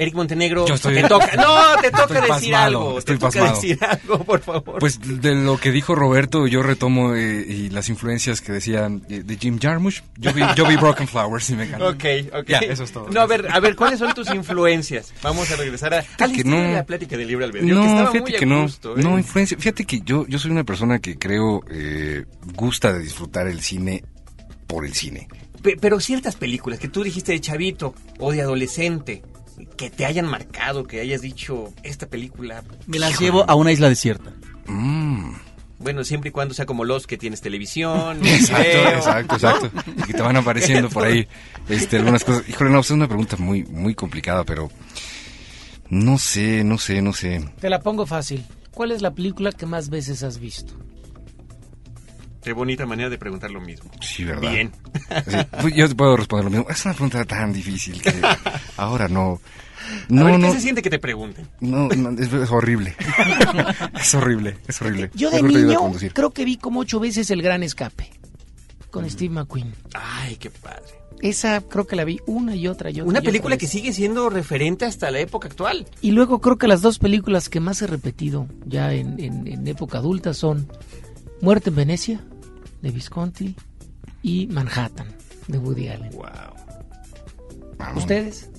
Eric 0.00 0.14
Montenegro, 0.14 0.66
Yo 0.66 0.74
estoy- 0.76 0.94
te 0.94 1.02
toca, 1.08 1.36
no, 1.36 1.80
te 1.82 1.90
toca 1.90 2.02
Estoy 2.04 2.16
decir 2.16 2.28
pasmado, 2.52 2.64
algo, 2.64 2.98
estoy 2.98 3.16
te 3.16 3.20
toca 3.20 3.38
pasmado. 3.40 3.54
decir 3.60 3.78
algo, 3.84 4.24
por 4.24 4.40
favor. 4.40 4.78
Pues 4.80 4.98
de 5.20 5.34
lo 5.34 5.58
que 5.58 5.70
dijo 5.70 5.94
Roberto, 5.94 6.46
yo 6.46 6.62
retomo 6.62 7.14
eh, 7.14 7.44
y 7.46 7.68
las 7.68 7.90
influencias 7.90 8.40
que 8.40 8.50
decían 8.52 9.02
eh, 9.10 9.22
de 9.24 9.36
Jim 9.36 9.58
Jarmusch. 9.60 10.00
Yo 10.16 10.32
vi, 10.32 10.40
yo 10.56 10.66
vi 10.66 10.76
Broken 10.76 11.06
Flowers 11.06 11.50
y 11.50 11.56
me 11.56 11.64
encantó. 11.64 11.88
Ok, 11.90 12.04
ok. 12.32 12.48
Ya, 12.48 12.58
eso 12.60 12.84
es 12.84 12.92
todo. 12.92 13.08
No, 13.10 13.20
a 13.20 13.26
ver, 13.26 13.46
a 13.50 13.60
ver, 13.60 13.76
¿cuáles 13.76 13.98
son 13.98 14.14
tus 14.14 14.32
influencias? 14.34 15.12
Vamos 15.22 15.50
a 15.50 15.56
regresar 15.56 15.92
a, 15.92 16.02
que 16.02 16.44
no. 16.44 16.72
la 16.72 16.84
plática 16.86 17.16
del 17.18 17.28
libre 17.28 17.44
albedrío, 17.44 17.68
que 17.68 17.74
No, 17.74 17.84
estaba 17.86 18.10
fíjate 18.10 18.30
muy 18.30 18.38
que 18.38 18.46
no. 18.46 18.62
gusto, 18.62 18.96
¿eh? 18.98 19.02
No, 19.02 19.18
influencia. 19.18 19.58
Fíjate 19.58 19.84
que 19.84 20.00
yo, 20.00 20.26
yo 20.26 20.38
soy 20.38 20.50
una 20.50 20.64
persona 20.64 20.98
que 20.98 21.18
creo 21.18 21.62
eh, 21.70 22.24
gusta 22.54 22.92
de 22.92 23.00
disfrutar 23.00 23.46
el 23.48 23.60
cine 23.60 24.02
por 24.66 24.86
el 24.86 24.94
cine. 24.94 25.28
Pe- 25.62 25.76
Pero 25.78 26.00
ciertas 26.00 26.36
películas 26.36 26.78
que 26.78 26.88
tú 26.88 27.02
dijiste 27.02 27.32
de 27.32 27.40
chavito 27.42 27.94
o 28.18 28.32
de 28.32 28.40
adolescente, 28.40 29.22
que 29.76 29.90
te 29.90 30.06
hayan 30.06 30.26
marcado, 30.26 30.84
que 30.84 31.00
hayas 31.00 31.22
dicho, 31.22 31.72
esta 31.82 32.06
película... 32.06 32.62
Me 32.86 32.98
las 32.98 33.12
híjole". 33.12 33.26
llevo 33.26 33.50
a 33.50 33.54
una 33.54 33.72
isla 33.72 33.88
desierta. 33.88 34.32
Mm. 34.66 35.32
Bueno, 35.78 36.04
siempre 36.04 36.28
y 36.28 36.32
cuando 36.32 36.52
sea 36.52 36.66
como 36.66 36.84
los 36.84 37.06
que 37.06 37.16
tienes 37.16 37.40
televisión, 37.40 38.18
Exacto, 38.26 38.62
video, 38.62 38.88
exacto, 38.90 39.34
exacto. 39.34 39.70
Y 39.96 40.02
que 40.02 40.12
te 40.12 40.22
van 40.22 40.36
apareciendo 40.36 40.90
por 40.90 41.04
ahí 41.04 41.26
este, 41.68 41.96
algunas 41.96 42.22
cosas. 42.22 42.48
Híjole, 42.48 42.70
no, 42.70 42.76
pues 42.78 42.86
es 42.86 42.92
una 42.92 43.08
pregunta 43.08 43.36
muy, 43.38 43.64
muy 43.64 43.94
complicada, 43.94 44.44
pero 44.44 44.70
no 45.88 46.18
sé, 46.18 46.64
no 46.64 46.76
sé, 46.76 47.00
no 47.00 47.12
sé. 47.12 47.48
Te 47.60 47.70
la 47.70 47.80
pongo 47.80 48.06
fácil. 48.06 48.44
¿Cuál 48.72 48.92
es 48.92 49.02
la 49.02 49.12
película 49.12 49.52
que 49.52 49.66
más 49.66 49.88
veces 49.88 50.22
has 50.22 50.38
visto? 50.38 50.74
Qué 52.42 52.52
bonita 52.54 52.86
manera 52.86 53.10
de 53.10 53.18
preguntar 53.18 53.50
lo 53.50 53.60
mismo. 53.60 53.90
Sí, 54.00 54.24
¿verdad? 54.24 54.50
Bien. 54.50 54.72
Sí, 55.26 55.36
pues 55.60 55.74
yo 55.74 55.88
te 55.88 55.94
puedo 55.94 56.16
responder 56.16 56.44
lo 56.44 56.50
mismo. 56.50 56.66
Es 56.70 56.84
una 56.84 56.94
pregunta 56.94 57.24
tan 57.24 57.52
difícil 57.52 58.00
que 58.00 58.12
ahora 58.76 59.08
no. 59.08 59.40
No, 60.08 60.22
a 60.22 60.24
ver, 60.24 60.34
¿qué 60.36 60.46
no, 60.46 60.52
se 60.52 60.60
siente 60.60 60.82
que 60.82 60.90
te 60.90 60.98
pregunten? 60.98 61.48
no, 61.60 61.88
no, 61.88 62.10
es, 62.22 62.32
es 62.32 62.50
horrible. 62.50 62.94
es 64.00 64.14
horrible, 64.14 64.56
es 64.68 64.80
horrible. 64.80 65.10
Yo 65.14 65.30
de 65.30 65.42
niño 65.42 65.92
creo 66.12 66.30
que 66.30 66.44
vi 66.44 66.56
como 66.56 66.80
ocho 66.80 67.00
veces 67.00 67.30
El 67.30 67.42
Gran 67.42 67.62
Escape 67.62 68.10
con 68.90 69.08
Steve 69.08 69.34
McQueen. 69.34 69.72
Ay, 69.94 70.36
qué 70.36 70.50
padre. 70.50 70.82
Esa 71.20 71.60
creo 71.60 71.86
que 71.86 71.96
la 71.96 72.04
vi 72.04 72.18
una 72.26 72.56
y 72.56 72.66
otra 72.68 72.90
y 72.90 72.94
otra. 72.94 73.04
Una 73.04 73.18
y 73.18 73.22
película 73.22 73.56
que 73.58 73.66
sigue 73.66 73.92
siendo 73.92 74.30
referente 74.30 74.84
hasta 74.86 75.10
la 75.10 75.18
época 75.20 75.48
actual. 75.48 75.86
Y 76.00 76.12
luego 76.12 76.40
creo 76.40 76.56
que 76.56 76.66
las 76.68 76.80
dos 76.82 76.98
películas 76.98 77.48
que 77.50 77.60
más 77.60 77.82
he 77.82 77.86
repetido 77.86 78.46
ya 78.64 78.92
en, 78.94 79.20
en- 79.20 79.46
en 79.46 79.66
época 79.68 79.98
adulta 79.98 80.32
son 80.34 80.66
Muerte 81.42 81.70
en 81.70 81.76
Venecia, 81.76 82.20
de 82.82 82.90
Visconti, 82.90 83.54
y 84.22 84.46
Manhattan, 84.48 85.08
de 85.48 85.58
Woody 85.58 85.88
Allen. 85.88 86.10
Wow. 86.12 86.26
Vamos. 87.78 88.02
¿Ustedes? 88.02 88.50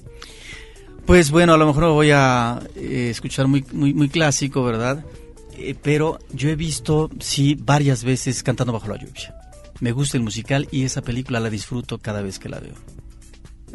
Pues 1.06 1.32
bueno, 1.32 1.54
a 1.54 1.58
lo 1.58 1.68
mejor 1.68 1.84
me 1.84 1.92
voy 1.92 2.12
a 2.12 2.60
eh, 2.76 3.10
escuchar 3.10 3.48
muy, 3.48 3.66
muy, 3.72 3.94
muy 3.94 4.10
clásico, 4.10 4.64
¿verdad? 4.64 5.04
Eh, 5.54 5.76
pero 5.82 6.20
yo 6.34 6.50
he 6.50 6.56
visto, 6.56 7.10
sí, 7.20 7.56
varias 7.60 8.04
veces 8.04 8.44
Cantando 8.44 8.74
bajo 8.74 8.88
la 8.88 8.98
lluvia. 8.98 9.36
Me 9.80 9.92
gusta 9.92 10.18
el 10.18 10.24
musical 10.24 10.68
y 10.72 10.84
esa 10.84 11.02
película 11.02 11.40
la 11.40 11.50
disfruto 11.50 11.98
cada 11.98 12.22
vez 12.22 12.40
que 12.40 12.50
la 12.50 12.60
veo. 12.60 12.76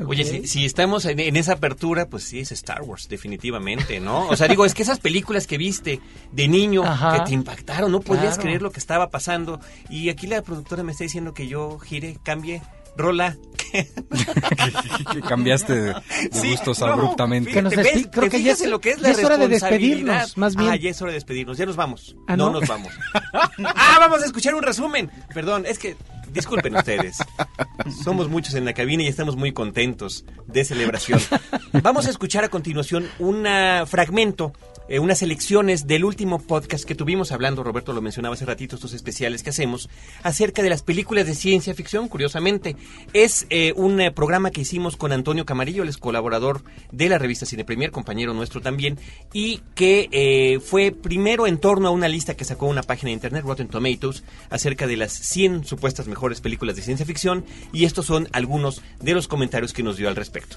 Oye, 0.07 0.24
si, 0.24 0.47
si 0.47 0.64
estamos 0.66 1.05
en, 1.07 1.20
en 1.20 1.36
esa 1.36 1.55
apertura, 1.55 2.07
pues 2.09 2.24
sí 2.24 2.40
es 2.40 2.53
Star 2.53 2.82
Wars, 2.82 3.09
definitivamente, 3.09 4.01
¿no? 4.01 4.28
O 4.28 4.36
sea, 4.36 4.49
digo, 4.49 4.64
es 4.66 4.74
que 4.74 4.82
esas 4.82 4.99
películas 4.99 5.47
que 5.47 5.57
viste 5.59 6.01
de 6.32 6.49
niño 6.49 6.82
Ajá. 6.84 7.14
que 7.18 7.20
te 7.30 7.34
impactaron, 7.34 7.90
no 7.92 8.01
podías 8.01 8.34
Claro. 8.34 8.42
creer 8.42 8.62
lo 8.62 8.70
que 8.72 8.80
estaba 8.80 9.11
pasando. 9.11 9.61
Y 9.88 10.09
aquí 10.11 10.26
la 10.26 10.42
productora 10.42 10.82
me 10.82 10.92
está 10.92 11.05
diciendo 11.05 11.32
que 11.34 11.47
yo 11.49 11.78
gire, 11.78 12.18
cambie, 12.22 12.62
rola. 12.97 13.36
que 15.12 15.20
cambiaste 15.28 15.74
de, 15.74 15.82
de 15.92 16.03
Sí, 16.32 16.51
gustos 16.53 16.78
no, 16.80 16.86
abruptamente. 16.86 17.51
Que 17.51 17.62
nos 17.62 17.72
¿Te 17.74 17.82
ves- 17.82 17.94
despi- 18.07 18.11
creo 18.11 18.30
que 18.30 18.42
ya 18.42 18.53
es- 18.53 18.66
lo 18.66 18.80
que 18.80 18.90
es 18.90 18.97
ya 18.99 19.03
la 19.03 19.11
es 19.11 19.24
hora 19.24 19.36
de 19.36 19.49
despedirnos, 19.49 20.36
más 20.38 20.57
bien. 20.57 20.70
Ah, 20.70 20.76
ya 20.76 20.90
es 20.90 21.01
hora 21.03 21.11
de 21.11 21.16
despedirnos, 21.16 21.59
ya 21.59 21.66
nos 21.66 21.76
vamos. 21.76 22.16
Ah, 22.26 22.36
no 22.36 22.47
¿no? 22.51 22.61
nos 22.61 22.68
vamos. 22.68 22.92
ah, 23.64 23.97
vamos 23.99 24.22
a 24.22 24.26
escuchar 24.26 24.55
un 24.55 24.62
resumen. 24.62 25.11
Perdón, 25.34 25.64
es 25.66 25.78
que 25.78 25.97
disculpen 26.37 26.76
ustedes. 26.76 27.18
Somos 28.05 28.28
muchos 28.28 28.55
en 28.55 28.64
la 28.64 28.72
cabina 28.72 29.03
y 29.03 29.09
estamos 29.09 29.37
muy 29.37 29.53
contentos 29.53 30.24
de 30.47 30.64
celebración. 30.64 31.20
Vamos 31.82 32.07
a 32.07 32.11
escuchar 32.11 32.45
a 32.45 32.49
continuación 32.49 33.09
un 33.18 33.47
fragmento, 33.87 34.53
eh, 34.89 34.99
unas 34.99 35.18
selecciones 35.18 35.87
del 35.87 36.05
último 36.05 36.39
podcast 36.39 36.84
que 36.84 36.95
tuvimos 36.95 37.32
hablando, 37.32 37.62
Roberto 37.62 37.93
lo 37.93 38.03
mencionaba 38.03 38.34
hace 38.34 38.45
ratito, 38.45 38.76
estos 38.76 38.93
especiales 38.93 39.43
que 39.43 39.51
hacemos, 39.51 39.89
acerca 40.22 40.62
de 40.62 40.70
las 40.70 40.82
películas 40.82 41.26
de 41.26 41.34
ciencia 41.34 41.74
ficción, 41.74 42.09
curiosamente. 42.09 42.76
Es 43.12 43.47
eh, 43.51 43.72
un 43.76 44.01
eh, 44.01 44.11
programa 44.12 44.51
que 44.51 44.61
hicimos 44.61 44.97
con 44.97 45.12
Antonio 45.12 45.45
Camarillo, 45.45 45.82
él 45.82 45.89
es 45.89 45.99
colaborador 45.99 46.62
de 46.93 47.09
la 47.09 47.18
revista 47.18 47.47
Cine 47.47 47.64
Premier, 47.64 47.91
compañero 47.91 48.34
nuestro 48.34 48.61
también, 48.61 48.99
y 49.32 49.61
que 49.74 50.61
fue 50.64 50.93
primero 50.93 51.47
en 51.47 51.59
torno 51.59 51.89
a 51.89 51.91
una 51.91 52.09
lista 52.09 52.34
que 52.34 52.45
sacó 52.45 52.66
una 52.66 52.82
página 52.82 53.09
de 53.09 53.14
internet, 53.14 53.45
Rotten 53.45 53.68
Tomatoes, 53.68 54.24
acerca 54.51 54.87
de 54.87 54.97
las 54.97 55.12
100 55.12 55.64
supuestas 55.64 56.07
mejores 56.07 56.41
películas 56.41 56.76
de 56.76 56.82
ciencia 56.82 57.07
ficción, 57.07 57.45
y 57.72 57.84
estos 57.84 58.07
son 58.07 58.28
algunos 58.32 58.82
de 59.01 59.14
los 59.14 59.28
comentarios 59.28 59.72
que 59.72 59.82
nos 59.82 59.97
dio 59.97 60.09
al 60.09 60.16
respecto. 60.16 60.57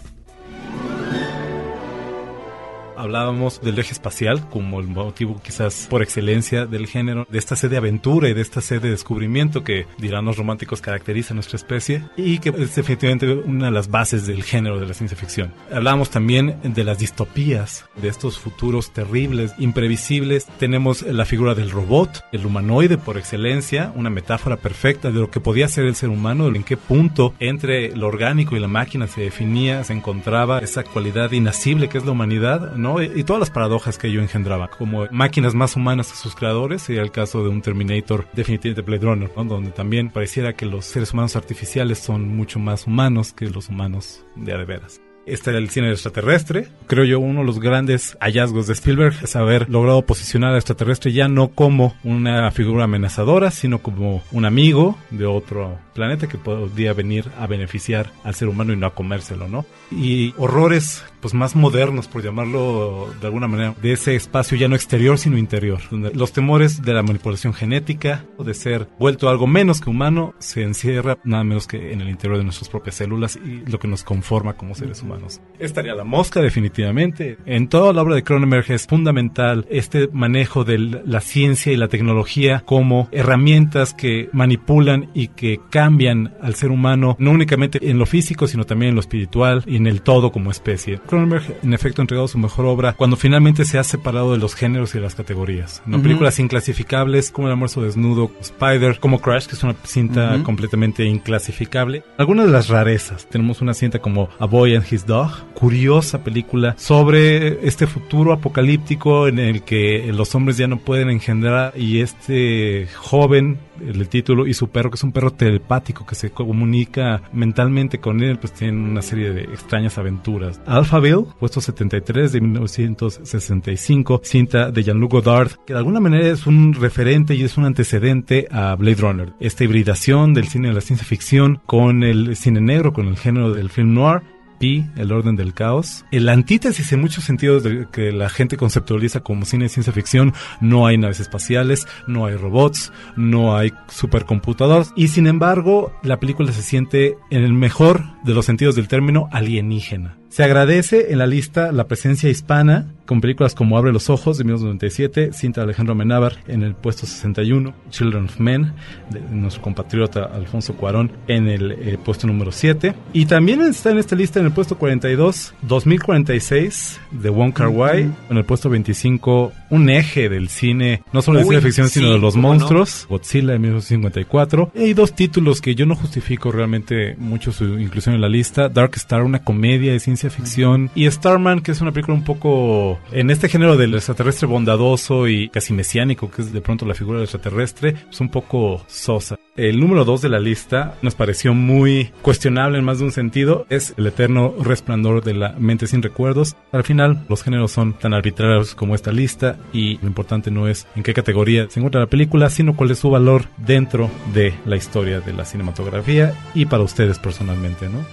Hablábamos 3.00 3.62
del 3.62 3.80
eje 3.80 3.94
espacial 3.94 4.50
como 4.50 4.82
el 4.82 4.88
motivo 4.88 5.40
quizás 5.42 5.88
por 5.90 6.04
excelencia 6.04 6.66
del 6.66 6.86
género, 6.86 7.26
de 7.30 7.40
esta 7.40 7.56
sed 7.56 7.70
de 7.70 7.78
aventura 7.78 8.28
y 8.28 8.34
de 8.34 8.42
esta 8.42 8.60
sed 8.60 8.82
de 8.82 8.90
descubrimiento 8.90 9.64
que, 9.64 9.86
dirán 10.00 10.26
los 10.26 10.36
románticos, 10.36 10.82
caracteriza 10.82 11.34
a 11.34 11.36
nuestra 11.36 11.56
especie 11.56 12.04
y 12.18 12.40
que 12.40 12.50
es 12.50 12.76
definitivamente 12.76 13.32
una 13.32 13.68
de 13.68 13.72
las 13.72 13.90
bases 13.90 14.28
del 14.28 14.44
género 14.44 14.82
de 14.82 14.86
la 14.86 14.94
ciencia 14.94 15.18
ficción. 15.18 15.54
Hablábamos 15.72 16.10
también 16.10 16.58
de 16.62 16.84
las 16.84 17.00
distopías, 17.00 17.86
de 18.02 18.10
estos 18.10 18.38
futuros 18.38 18.92
terribles, 18.92 19.54
imprevisibles. 19.60 20.48
Tenemos 20.60 21.04
la 21.04 21.24
figura 21.24 21.56
del 21.56 21.72
robot, 21.72 22.26
el 22.34 22.46
humanoide 22.46 22.98
por 22.98 23.18
excelencia, 23.18 23.94
una 23.96 24.10
metáfora 24.10 24.58
perfecta 24.58 25.10
de 25.10 25.22
lo 25.22 25.32
que 25.32 25.40
podía 25.40 25.70
ser 25.70 25.86
el 25.86 25.96
ser 25.96 26.10
humano, 26.10 26.48
en 26.48 26.64
qué 26.66 26.76
punto 26.76 27.34
entre 27.40 27.96
lo 27.96 28.08
orgánico 28.08 28.58
y 28.58 28.60
la 28.60 28.68
máquina 28.68 29.08
se 29.08 29.22
definía, 29.22 29.86
se 29.86 29.94
encontraba 29.94 30.60
esa 30.60 30.84
cualidad 30.84 31.32
inasible 31.32 31.88
que 31.88 31.98
es 31.98 32.06
la 32.06 32.12
humanidad, 32.12 32.76
¿no? 32.76 32.89
Y, 33.02 33.24
todas 33.24 33.40
las 33.40 33.52
paradojas 33.52 33.98
que 33.98 34.08
ello 34.08 34.22
engendraba, 34.22 34.70
como 34.70 35.08
máquinas 35.12 35.54
más 35.54 35.76
humanas 35.76 36.12
que 36.12 36.18
sus 36.18 36.36
creadores, 36.36 36.82
sería 36.82 37.02
el 37.02 37.12
caso 37.12 37.44
de 37.44 37.50
un 37.50 37.62
Terminator, 37.62 38.28
definitivamente 38.34 38.82
Blade 38.82 39.06
Runner, 39.06 39.32
¿no? 39.36 39.44
Donde 39.44 39.72
también 39.72 40.10
pareciera 40.10 40.54
que 40.54 40.66
los 40.66 40.86
seres 40.86 41.14
humanos 41.14 41.36
artificiales 41.36 42.00
son 42.00 42.28
mucho 42.36 42.60
más 42.60 42.88
humanos 42.88 43.34
que 43.34 43.50
los 43.50 43.70
humanos 43.70 44.26
de 44.36 44.54
a 44.54 44.58
de 44.58 44.66
veras. 44.66 45.02
Está 45.30 45.52
el 45.52 45.70
cine 45.70 45.92
extraterrestre. 45.92 46.68
Creo 46.88 47.06
yo 47.06 47.20
uno 47.20 47.42
de 47.42 47.46
los 47.46 47.60
grandes 47.60 48.18
hallazgos 48.20 48.68
de 48.68 48.74
Spielberg 48.74 49.16
es 49.24 49.36
haber 49.36 49.70
logrado 49.70 50.02
posicionar 50.02 50.52
al 50.52 50.58
extraterrestre 50.58 51.12
ya 51.12 51.28
no 51.28 51.50
como 51.50 51.96
una 52.04 52.50
figura 52.52 52.86
amenazadora, 52.86 53.52
sino 53.52 53.80
como 53.80 54.24
un 54.32 54.46
amigo 54.46 54.98
de 55.12 55.26
otro 55.26 55.78
planeta 55.94 56.28
que 56.28 56.38
podría 56.38 56.94
venir 56.94 57.26
a 57.38 57.46
beneficiar 57.46 58.12
al 58.24 58.34
ser 58.34 58.48
humano 58.48 58.74
y 58.74 58.78
no 58.78 58.88
a 58.88 58.96
comérselo, 58.96 59.48
¿no? 59.48 59.66
Y 59.92 60.34
horrores 60.38 61.04
pues 61.22 61.34
más 61.34 61.56
modernos, 61.56 62.08
por 62.08 62.24
llamarlo 62.24 63.14
de 63.20 63.28
alguna 63.28 63.48
manera, 63.48 63.76
de 63.82 63.92
ese 63.92 64.16
espacio 64.16 64.58
ya 64.58 64.70
no 64.70 64.76
exterior, 64.76 65.18
sino 65.18 65.38
interior, 65.38 65.82
donde 65.92 66.14
los 66.14 66.32
temores 66.32 66.82
de 66.82 66.94
la 66.94 67.04
manipulación 67.04 67.54
genética 67.54 68.26
o 68.38 68.44
de 68.44 68.54
ser 68.54 68.88
vuelto 68.98 69.28
algo 69.28 69.46
menos 69.46 69.82
que 69.82 69.90
humano 69.90 70.34
se 70.40 70.64
encierra 70.64 71.18
nada 71.24 71.44
menos 71.44 71.68
que 71.68 71.92
en 71.92 72.02
el 72.02 72.10
interior 72.10 72.38
de 72.38 72.46
nuestras 72.46 72.70
propias 72.70 72.96
células 72.96 73.36
y 73.36 73.70
lo 73.70 73.80
que 73.80 73.88
nos 73.88 74.04
conforma 74.04 74.54
como 74.54 74.76
seres 74.76 75.02
humanos. 75.02 75.19
Estaría 75.60 75.94
la 75.96 76.04
mosca 76.06 76.42
definitivamente. 76.42 77.38
En 77.46 77.68
toda 77.68 77.92
la 77.94 78.02
obra 78.02 78.16
de 78.16 78.24
Cronenberg 78.24 78.72
es 78.72 78.88
fundamental 78.88 79.66
este 79.70 80.08
manejo 80.14 80.64
de 80.64 80.78
la 80.78 81.20
ciencia 81.22 81.72
y 81.74 81.76
la 81.78 81.88
tecnología 81.90 82.64
como 82.66 83.10
herramientas 83.12 83.94
que 83.94 84.30
manipulan 84.32 85.10
y 85.14 85.28
que 85.30 85.60
cambian 85.70 86.34
al 86.42 86.56
ser 86.56 86.72
humano, 86.72 87.16
no 87.20 87.32
únicamente 87.32 87.80
en 87.90 87.98
lo 88.00 88.06
físico, 88.06 88.48
sino 88.48 88.64
también 88.66 88.90
en 88.90 88.96
lo 88.96 89.02
espiritual 89.02 89.64
y 89.68 89.76
en 89.76 89.88
el 89.88 90.02
todo 90.02 90.32
como 90.32 90.52
especie. 90.52 91.00
Cronenberg, 91.08 91.44
en 91.64 91.74
efecto, 91.74 92.02
ha 92.02 92.04
entregado 92.04 92.28
su 92.28 92.38
mejor 92.38 92.66
obra 92.66 92.94
cuando 92.94 93.18
finalmente 93.18 93.66
se 93.66 93.78
ha 93.78 93.84
separado 93.84 94.32
de 94.32 94.38
los 94.38 94.56
géneros 94.56 94.96
y 94.96 95.00
las 95.00 95.16
categorías. 95.16 95.82
¿no? 95.86 95.98
Ujú. 95.98 96.04
Películas 96.04 96.40
inclasificables 96.40 97.32
como 97.32 97.48
El 97.48 97.54
almuerzo 97.54 97.82
desnudo, 97.82 98.32
Spider, 98.40 99.00
como 99.00 99.20
Crash, 99.20 99.48
que 99.48 99.56
es 99.56 99.64
una 99.64 99.76
cinta 99.84 100.36
Ujú. 100.36 100.44
completamente 100.44 101.04
inclasificable. 101.06 102.04
Algunas 102.18 102.46
de 102.46 102.52
las 102.52 102.70
rarezas. 102.70 103.28
Tenemos 103.30 103.62
una 103.62 103.74
cinta 103.74 104.00
como 104.00 104.30
A 104.40 104.46
Boy 104.46 104.76
and 104.76 104.86
His 104.90 104.99
Dog, 105.06 105.32
curiosa 105.54 106.24
película 106.24 106.76
sobre 106.78 107.68
este 107.68 107.88
futuro 107.88 108.34
apocalíptico 108.34 109.28
en 109.28 109.40
el 109.40 109.64
que 109.64 110.12
los 110.14 110.34
hombres 110.36 110.58
ya 110.58 110.68
no 110.68 110.78
pueden 110.80 111.10
engendrar 111.10 111.74
y 111.76 112.00
este 112.02 112.88
joven 112.96 113.60
el 113.86 114.08
título 114.10 114.48
y 114.48 114.54
su 114.54 114.70
perro 114.70 114.90
que 114.90 114.96
es 114.96 115.04
un 115.04 115.12
perro 115.12 115.32
telepático 115.32 116.06
que 116.06 116.16
se 116.16 116.32
comunica 116.32 117.22
mentalmente 117.34 118.00
con 118.00 118.22
él 118.22 118.38
pues 118.40 118.54
tienen 118.54 118.80
una 118.80 119.02
serie 119.02 119.32
de 119.32 119.44
extrañas 119.44 119.98
aventuras. 119.98 120.62
Alphaville 120.66 121.26
puesto 121.40 121.62
73 121.62 122.32
de 122.32 122.42
1965 122.42 124.22
cinta 124.24 124.72
de 124.72 124.84
Jean-Luc 124.84 125.12
Godard 125.12 125.52
que 125.66 125.74
de 125.74 125.80
alguna 125.80 126.00
manera 126.00 126.28
es 126.28 126.46
un 126.48 126.74
referente 126.74 127.36
y 127.36 127.44
es 127.44 127.58
un 127.58 127.66
antecedente 127.66 128.48
a 128.52 128.76
Blade 128.76 129.02
Runner. 129.02 129.34
Esta 129.40 129.64
hibridación 129.64 130.34
del 130.34 130.48
cine 130.48 130.70
de 130.70 130.74
la 130.74 130.82
ciencia 130.82 131.06
ficción 131.06 131.62
con 131.66 132.04
el 132.04 132.36
cine 132.36 132.62
negro 132.62 132.94
con 132.94 133.08
el 133.08 133.18
género 133.18 133.54
del 133.54 133.70
film 133.70 133.94
noir 133.94 134.22
Pi, 134.60 134.86
El 134.96 135.12
orden 135.12 135.36
del 135.36 135.54
caos. 135.54 136.06
El 136.12 136.30
antítesis 136.30 136.92
en 136.92 137.02
muchos 137.02 137.24
sentidos 137.24 137.64
de 137.64 137.88
que 137.92 138.12
la 138.12 138.30
gente 138.30 138.58
conceptualiza 138.58 139.22
como 139.22 139.46
cine 139.46 139.66
de 139.66 139.70
ciencia 139.70 139.94
ficción, 139.94 140.34
no 140.62 140.86
hay 140.86 140.98
naves 140.98 141.20
espaciales, 141.20 141.88
no 142.08 142.26
hay 142.26 142.36
robots, 142.36 142.92
no 143.16 143.56
hay 143.56 143.74
supercomputadoras 143.88 144.94
y 144.96 145.08
sin 145.08 145.28
embargo 145.28 145.94
la 146.04 146.20
película 146.20 146.52
se 146.52 146.62
siente 146.62 147.18
en 147.30 147.44
el 147.44 147.54
mejor 147.54 148.04
de 148.24 148.34
los 148.34 148.46
sentidos 148.46 148.76
del 148.76 148.88
término 148.88 149.30
alienígena. 149.32 150.20
Se 150.30 150.44
agradece 150.44 151.12
en 151.12 151.18
la 151.18 151.26
lista 151.26 151.72
la 151.72 151.88
presencia 151.88 152.30
hispana 152.30 152.94
con 153.08 153.20
películas 153.20 153.56
como 153.56 153.80
Abre 153.80 153.92
los 153.92 154.12
Ojos 154.12 154.38
de 154.38 154.44
1997, 154.44 155.34
cinta 155.34 155.62
de 155.62 155.66
Alejandro 155.66 155.94
Amenábar 155.94 156.34
en 156.48 156.62
el 156.62 156.76
puesto 156.76 157.08
61, 157.08 157.74
Children 157.90 158.26
of 158.26 158.40
Men 158.40 158.74
de 159.10 159.22
nuestro 159.32 159.64
compatriota 159.64 160.26
Alfonso 160.26 160.76
Cuarón 160.76 161.12
en 161.28 161.48
el 161.48 161.72
eh, 161.72 161.98
puesto 162.06 162.28
número 162.28 162.52
7 162.52 162.94
y 163.12 163.26
también 163.26 163.62
está 163.62 163.90
en 163.90 163.98
esta 163.98 164.16
lista 164.16 164.40
en 164.40 164.46
el 164.50 164.56
puesto 164.56 164.78
42, 164.78 165.54
2046 165.62 167.00
de 167.12 167.30
Wong 167.30 167.54
Kar 167.54 167.68
Wai, 167.68 168.12
en 168.30 168.38
el 168.38 168.44
puesto 168.46 168.70
25 168.70 169.54
un 169.70 169.90
eje 169.90 170.30
del 170.30 170.50
cine, 170.50 171.04
no 171.14 171.22
solo 171.22 171.40
de 171.40 171.46
ciencia 171.46 171.62
ficción 171.62 171.90
sino 171.90 172.12
de 172.12 172.20
los 172.20 172.36
monstruos, 172.36 173.06
Godzilla 173.08 173.54
de 173.54 173.60
1954. 173.60 174.72
Y 174.76 174.80
hay 174.80 174.94
dos 174.94 175.14
títulos 175.14 175.62
que 175.62 175.76
yo 175.76 175.86
no 175.86 175.96
justifico 175.96 176.52
realmente 176.52 177.16
mucho 177.18 177.52
su 177.52 177.80
inclusión 177.80 178.16
en 178.16 178.22
la 178.22 178.30
lista. 178.30 178.70
Dark 178.70 178.94
Star, 178.96 179.22
una 179.24 179.44
comedia 179.44 179.92
de 179.92 180.00
ciencia 180.00 180.30
ficción. 180.30 180.90
Y 180.96 181.10
Starman, 181.10 181.62
que 181.62 181.72
es 181.72 181.82
una 181.82 181.92
película 181.92 182.18
un 182.18 182.24
poco 182.24 183.00
en 183.12 183.30
este 183.30 183.50
género 183.50 183.78
del 183.78 183.94
extraterrestre 183.94 184.48
bondadoso 184.48 185.28
y 185.28 185.50
casi 185.50 185.74
mesiánico, 185.74 186.32
que 186.32 186.42
es 186.42 186.52
de 186.52 186.62
pronto 186.62 186.86
la 186.86 186.96
figura 186.96 187.20
del 187.20 187.26
extraterrestre, 187.26 187.96
es 188.10 188.20
un 188.20 188.30
poco 188.30 188.84
sosa. 188.88 189.38
El 189.56 189.80
número 189.80 190.06
dos 190.06 190.22
de 190.22 190.30
la 190.30 190.40
lista 190.40 190.96
nos 191.02 191.16
pareció 191.16 191.54
muy 191.54 192.12
cuestionable 192.22 192.78
en 192.78 192.86
más 192.86 193.00
de 193.00 193.06
un 193.06 193.12
sentido. 193.12 193.66
Es 193.70 193.94
el 193.98 194.08
eterno 194.08 194.39
resplandor 194.60 195.24
de 195.24 195.34
la 195.34 195.54
mente 195.58 195.88
sin 195.88 196.02
recuerdos. 196.02 196.56
Al 196.72 196.84
final, 196.84 197.26
los 197.30 197.44
géneros 197.44 197.72
son 197.72 197.94
tan 197.94 198.14
arbitrarios 198.14 198.76
como 198.76 198.96
esta 198.96 199.12
lista 199.12 199.58
y 199.74 199.98
lo 199.98 200.08
importante 200.08 200.52
no 200.52 200.68
es 200.68 200.88
en 200.96 201.04
qué 201.04 201.14
categoría 201.14 201.70
se 201.70 201.80
encuentra 201.80 202.02
la 202.02 202.08
película, 202.08 202.50
sino 202.50 202.76
cuál 202.76 202.92
es 202.92 203.00
su 203.00 203.10
valor 203.10 203.46
dentro 203.58 204.10
de 204.34 204.54
la 204.66 204.76
historia 204.76 205.20
de 205.20 205.34
la 205.34 205.46
cinematografía 205.46 206.34
y 206.54 206.66
para 206.66 206.84
ustedes 206.84 207.20
personalmente, 207.20 207.88
¿no? 207.90 208.06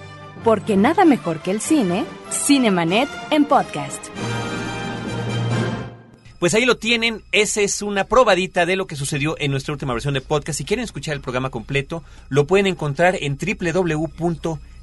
Porque 0.44 0.76
nada 0.76 1.04
mejor 1.04 1.40
que 1.40 1.50
el 1.50 1.60
cine, 1.60 2.04
Cinemanet 2.30 3.08
en 3.30 3.44
podcast. 3.44 4.06
Pues 6.38 6.54
ahí 6.54 6.66
lo 6.66 6.76
tienen, 6.76 7.22
esa 7.32 7.62
es 7.62 7.80
una 7.80 8.04
probadita 8.04 8.66
de 8.66 8.76
lo 8.76 8.86
que 8.86 8.94
sucedió 8.94 9.36
en 9.38 9.50
nuestra 9.50 9.72
última 9.72 9.94
versión 9.94 10.12
de 10.14 10.20
podcast. 10.20 10.58
Si 10.58 10.64
quieren 10.64 10.84
escuchar 10.84 11.14
el 11.14 11.22
programa 11.22 11.48
completo, 11.48 12.04
lo 12.28 12.46
pueden 12.46 12.66
encontrar 12.66 13.16
en 13.18 13.38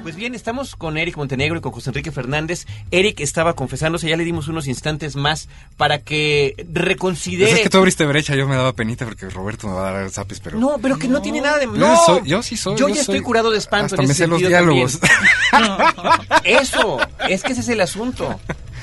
Pues 0.02 0.16
bien, 0.16 0.34
estamos 0.34 0.74
con 0.74 0.96
Eric 0.98 1.16
Montenegro 1.16 1.58
y 1.58 1.60
con 1.60 1.70
José 1.70 1.90
Enrique 1.90 2.10
Fernández. 2.10 2.66
Eric 2.90 3.20
estaba 3.20 3.54
confesándose, 3.54 4.08
ya 4.08 4.16
le 4.16 4.24
dimos 4.24 4.48
unos 4.48 4.66
instantes 4.66 5.14
más 5.14 5.48
para 5.76 6.00
que 6.00 6.56
reconsidere. 6.72 7.44
Pues 7.50 7.58
es 7.58 7.62
que 7.62 7.70
tú 7.70 7.78
abriste 7.78 8.04
brecha, 8.04 8.34
yo 8.34 8.48
me 8.48 8.56
daba 8.56 8.72
penita 8.72 9.04
porque 9.04 9.30
Roberto 9.30 9.68
me 9.68 9.74
va 9.74 9.90
a 9.90 9.92
dar 9.92 10.10
zapes, 10.10 10.40
pero... 10.40 10.58
No, 10.58 10.78
pero 10.82 10.98
que 10.98 11.06
no, 11.06 11.22
tiene 11.22 11.40
nada 11.40 11.58
de... 11.58 11.66
Yo 11.66 11.72
No, 11.76 11.96
soy- 12.04 12.22
yo 12.28 12.42
sí 12.42 12.56
soy, 12.56 12.72
Yo, 12.76 12.88
yo 12.88 12.94
ya 12.96 13.04
soy- 13.04 13.14
estoy 13.14 13.20
curado 13.20 13.52
de 13.52 13.58
espanto. 13.58 13.94
hasta 13.94 14.02
en 14.02 14.08
me 14.08 14.12
ese 14.12 14.24
sé 14.24 14.26
los 14.26 14.40
diálogos. 14.40 14.98
Eso, 16.44 16.98
es 17.28 17.42
que 17.44 17.52
ese 17.52 17.60
es 17.60 17.68
el 17.68 17.80
asunto. 17.80 18.40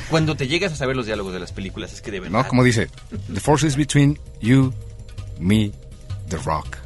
Cuando 0.09 0.37
te 0.37 0.47
llegas 0.47 0.71
a 0.71 0.77
saber 0.77 0.95
los 0.95 1.05
diálogos 1.05 1.33
de 1.33 1.41
las 1.41 1.51
películas, 1.51 1.91
es 1.91 2.01
que 2.01 2.11
de 2.11 2.21
verdad... 2.21 2.43
¿No? 2.43 2.47
Como 2.47 2.63
dice, 2.63 2.89
The 3.33 3.41
force 3.41 3.67
is 3.67 3.75
between 3.75 4.17
you, 4.39 4.73
me, 5.37 5.73
the 6.29 6.37
rock, 6.37 6.77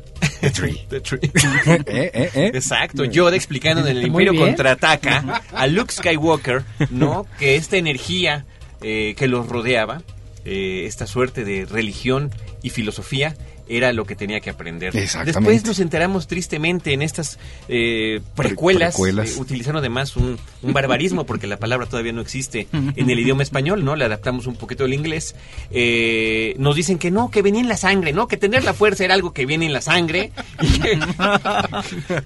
the 0.43 0.51
tree. 0.51 0.85
The 0.89 1.01
tree. 1.01 1.19
¿Eh, 1.65 2.11
eh, 2.13 2.29
eh? 2.33 2.51
Exacto, 2.53 3.05
Yoda 3.05 3.35
explicando 3.35 3.87
en 3.87 3.97
el 3.97 4.05
Imperio 4.05 4.35
contraataca 4.35 5.41
a 5.53 5.67
Luke 5.67 5.93
Skywalker, 5.93 6.63
¿no? 6.89 7.25
Que 7.39 7.55
esta 7.55 7.77
energía 7.77 8.45
eh, 8.81 9.15
que 9.17 9.27
los 9.27 9.47
rodeaba, 9.47 10.01
eh, 10.43 10.83
esta 10.85 11.07
suerte 11.07 11.45
de 11.45 11.65
religión 11.65 12.31
y 12.61 12.69
filosofía, 12.69 13.35
era 13.67 13.93
lo 13.93 14.05
que 14.05 14.15
tenía 14.15 14.39
que 14.39 14.49
aprender. 14.49 14.95
Exactamente. 14.95 15.39
Después 15.39 15.65
nos 15.65 15.79
enteramos 15.79 16.27
tristemente 16.27 16.93
en 16.93 17.01
estas 17.01 17.39
eh, 17.67 18.21
precuelas, 18.35 18.93
precuelas. 18.95 19.31
eh, 19.37 19.39
utilizando 19.39 19.79
además 19.79 20.15
un, 20.17 20.37
un 20.61 20.73
barbarismo, 20.73 21.25
porque 21.25 21.47
la 21.47 21.57
palabra 21.57 21.85
todavía 21.85 22.11
no 22.13 22.21
existe 22.21 22.67
en 22.73 23.09
el 23.09 23.19
idioma 23.19 23.43
español, 23.43 23.83
¿no? 23.85 23.95
Le 23.95 24.05
adaptamos 24.05 24.47
un 24.47 24.55
poquito 24.55 24.83
al 24.85 24.93
inglés. 24.93 25.35
Eh, 25.71 26.55
nos 26.57 26.75
dicen 26.75 26.97
que 26.97 27.11
no, 27.11 27.31
que 27.31 27.41
venía 27.41 27.61
en 27.61 27.67
la 27.69 27.77
sangre, 27.77 28.13
¿no? 28.13 28.27
Que 28.27 28.37
tener 28.37 28.63
la 28.63 28.73
fuerza 28.73 29.03
era 29.05 29.13
algo 29.13 29.33
que 29.33 29.45
viene 29.45 29.65
en 29.65 29.73
la 29.73 29.81
sangre. 29.81 30.31
y 30.61 30.79
que- 30.79 30.99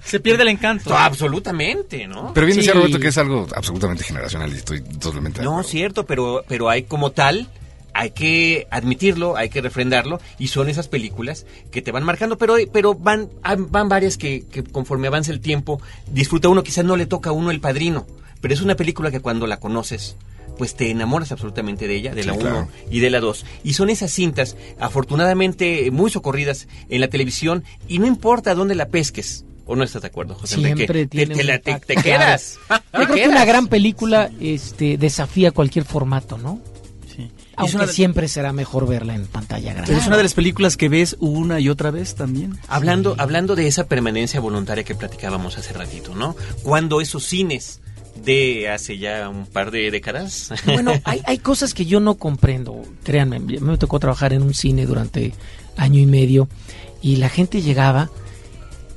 Se 0.04 0.20
pierde 0.20 0.42
el 0.42 0.48
encanto. 0.48 0.96
absolutamente, 0.96 2.06
¿no? 2.06 2.32
Pero 2.34 2.46
bien 2.46 2.56
decía 2.58 2.72
Sí. 2.72 2.78
Roberto 2.78 2.98
que 2.98 3.08
es 3.08 3.18
algo 3.18 3.46
absolutamente 3.54 4.04
generacional 4.04 4.52
y 4.52 4.56
estoy 4.56 4.80
totalmente 4.82 5.42
No, 5.42 5.62
cierto, 5.62 6.04
pero, 6.06 6.44
pero 6.48 6.68
hay 6.68 6.82
como 6.84 7.12
tal, 7.12 7.48
hay 7.94 8.10
que 8.10 8.66
admitirlo, 8.70 9.36
hay 9.36 9.48
que 9.48 9.60
refrendarlo, 9.60 10.20
y 10.38 10.48
son 10.48 10.68
esas 10.68 10.88
películas 10.88 11.46
que 11.70 11.82
te 11.82 11.90
van 11.92 12.04
marcando, 12.04 12.38
pero, 12.38 12.56
pero 12.72 12.94
van, 12.94 13.28
van 13.70 13.88
varias 13.88 14.16
que, 14.16 14.44
que 14.46 14.62
conforme 14.64 15.06
avanza 15.08 15.32
el 15.32 15.40
tiempo, 15.40 15.80
disfruta 16.12 16.48
uno, 16.48 16.62
quizás 16.62 16.84
no 16.84 16.96
le 16.96 17.06
toca 17.06 17.30
a 17.30 17.32
uno 17.32 17.50
el 17.50 17.60
padrino, 17.60 18.06
pero 18.40 18.54
es 18.54 18.60
una 18.60 18.76
película 18.76 19.10
que 19.10 19.20
cuando 19.20 19.46
la 19.46 19.58
conoces, 19.58 20.16
pues 20.56 20.74
te 20.74 20.90
enamoras 20.90 21.30
absolutamente 21.32 21.86
de 21.86 21.96
ella, 21.96 22.14
de 22.14 22.24
la 22.24 22.32
Sí, 22.32 22.38
1 22.40 22.48
claro. 22.50 22.68
y 22.90 22.98
de 23.00 23.10
la 23.10 23.20
2. 23.20 23.44
Y 23.64 23.74
son 23.74 23.90
esas 23.90 24.10
cintas, 24.12 24.56
afortunadamente, 24.80 25.90
muy 25.90 26.10
socorridas 26.10 26.68
en 26.88 27.00
la 27.00 27.08
televisión, 27.08 27.64
y 27.88 27.98
no 27.98 28.06
importa 28.06 28.54
dónde 28.54 28.74
la 28.74 28.88
pesques. 28.88 29.44
¿O 29.70 29.76
no 29.76 29.84
estás 29.84 30.00
de 30.02 30.08
acuerdo, 30.08 30.34
José 30.34 30.54
Enrique? 30.56 30.76
Siempre 30.76 31.06
Te- 31.06 31.08
tiene 31.08 31.34
te, 31.34 31.40
un 31.42 31.46
la- 31.46 31.58
te- 31.58 31.96
quedas. 31.96 32.58
Yo 32.70 33.04
creo 33.04 33.14
que 33.14 33.28
una 33.28 33.44
gran 33.44 33.66
película 33.68 34.30
este, 34.40 34.96
desafía 34.96 35.50
cualquier 35.50 35.84
formato, 35.84 36.38
¿no? 36.38 36.58
Aunque 37.58 37.68
Es 37.70 37.74
una 37.74 37.86
de- 37.86 37.92
siempre 37.92 38.28
será 38.28 38.52
mejor 38.52 38.86
verla 38.88 39.14
en 39.14 39.26
pantalla 39.26 39.72
grande. 39.72 39.86
Pero 39.88 40.00
es 40.00 40.06
una 40.06 40.16
de 40.16 40.22
las 40.22 40.34
películas 40.34 40.76
que 40.76 40.88
ves 40.88 41.16
una 41.20 41.60
y 41.60 41.68
otra 41.68 41.90
vez 41.90 42.14
también. 42.14 42.58
Hablando, 42.68 43.14
hablando 43.18 43.54
de 43.56 43.66
esa 43.66 43.86
permanencia 43.86 44.40
voluntaria 44.40 44.84
que 44.84 44.94
platicábamos 44.94 45.58
hace 45.58 45.72
ratito, 45.72 46.14
¿no? 46.14 46.34
Cuando 46.62 47.00
esos 47.00 47.24
cines 47.24 47.80
de 48.24 48.68
hace 48.68 48.98
ya 48.98 49.28
un 49.28 49.46
par 49.46 49.70
de 49.70 49.90
décadas. 49.90 50.50
Bueno, 50.66 50.92
hay, 51.04 51.20
hay 51.24 51.38
cosas 51.38 51.72
que 51.74 51.86
yo 51.86 52.00
no 52.00 52.14
comprendo. 52.16 52.82
Créanme, 53.04 53.38
me 53.38 53.78
tocó 53.78 54.00
trabajar 54.00 54.32
en 54.32 54.42
un 54.42 54.54
cine 54.54 54.86
durante 54.86 55.32
año 55.76 56.00
y 56.00 56.06
medio 56.06 56.48
y 57.00 57.16
la 57.16 57.28
gente 57.28 57.62
llegaba, 57.62 58.10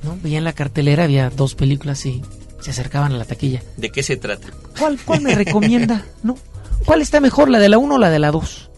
¿no? 0.03 0.17
Veía 0.23 0.39
en 0.39 0.43
la 0.43 0.53
cartelera, 0.53 1.03
había 1.03 1.29
dos 1.29 1.53
películas 1.55 2.03
y 2.07 2.21
se 2.61 2.71
acercaban 2.71 3.11
a 3.13 3.17
la 3.17 3.25
taquilla. 3.25 3.61
¿De 3.77 3.91
qué 3.91 4.01
se 4.03 4.17
trata? 4.17 4.47
¿Cuál, 4.79 4.99
cuál 5.05 5.21
me 5.21 5.35
recomienda? 5.35 6.03
¿No? 6.23 6.37
¿Cuál 6.85 7.01
está 7.01 7.19
mejor, 7.19 7.49
la 7.49 7.59
de 7.59 7.69
la 7.69 7.77
1 7.77 7.95
o 7.95 7.97
la 7.97 8.09
de 8.09 8.19
la 8.19 8.31
2? 8.31 8.69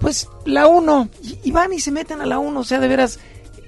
Pues 0.00 0.28
la 0.44 0.66
1. 0.66 1.08
Y, 1.22 1.38
y 1.48 1.50
van 1.50 1.72
y 1.72 1.80
se 1.80 1.90
meten 1.90 2.20
a 2.20 2.26
la 2.26 2.38
1. 2.38 2.58
O 2.60 2.64
sea, 2.64 2.78
de 2.78 2.88
veras, 2.88 3.18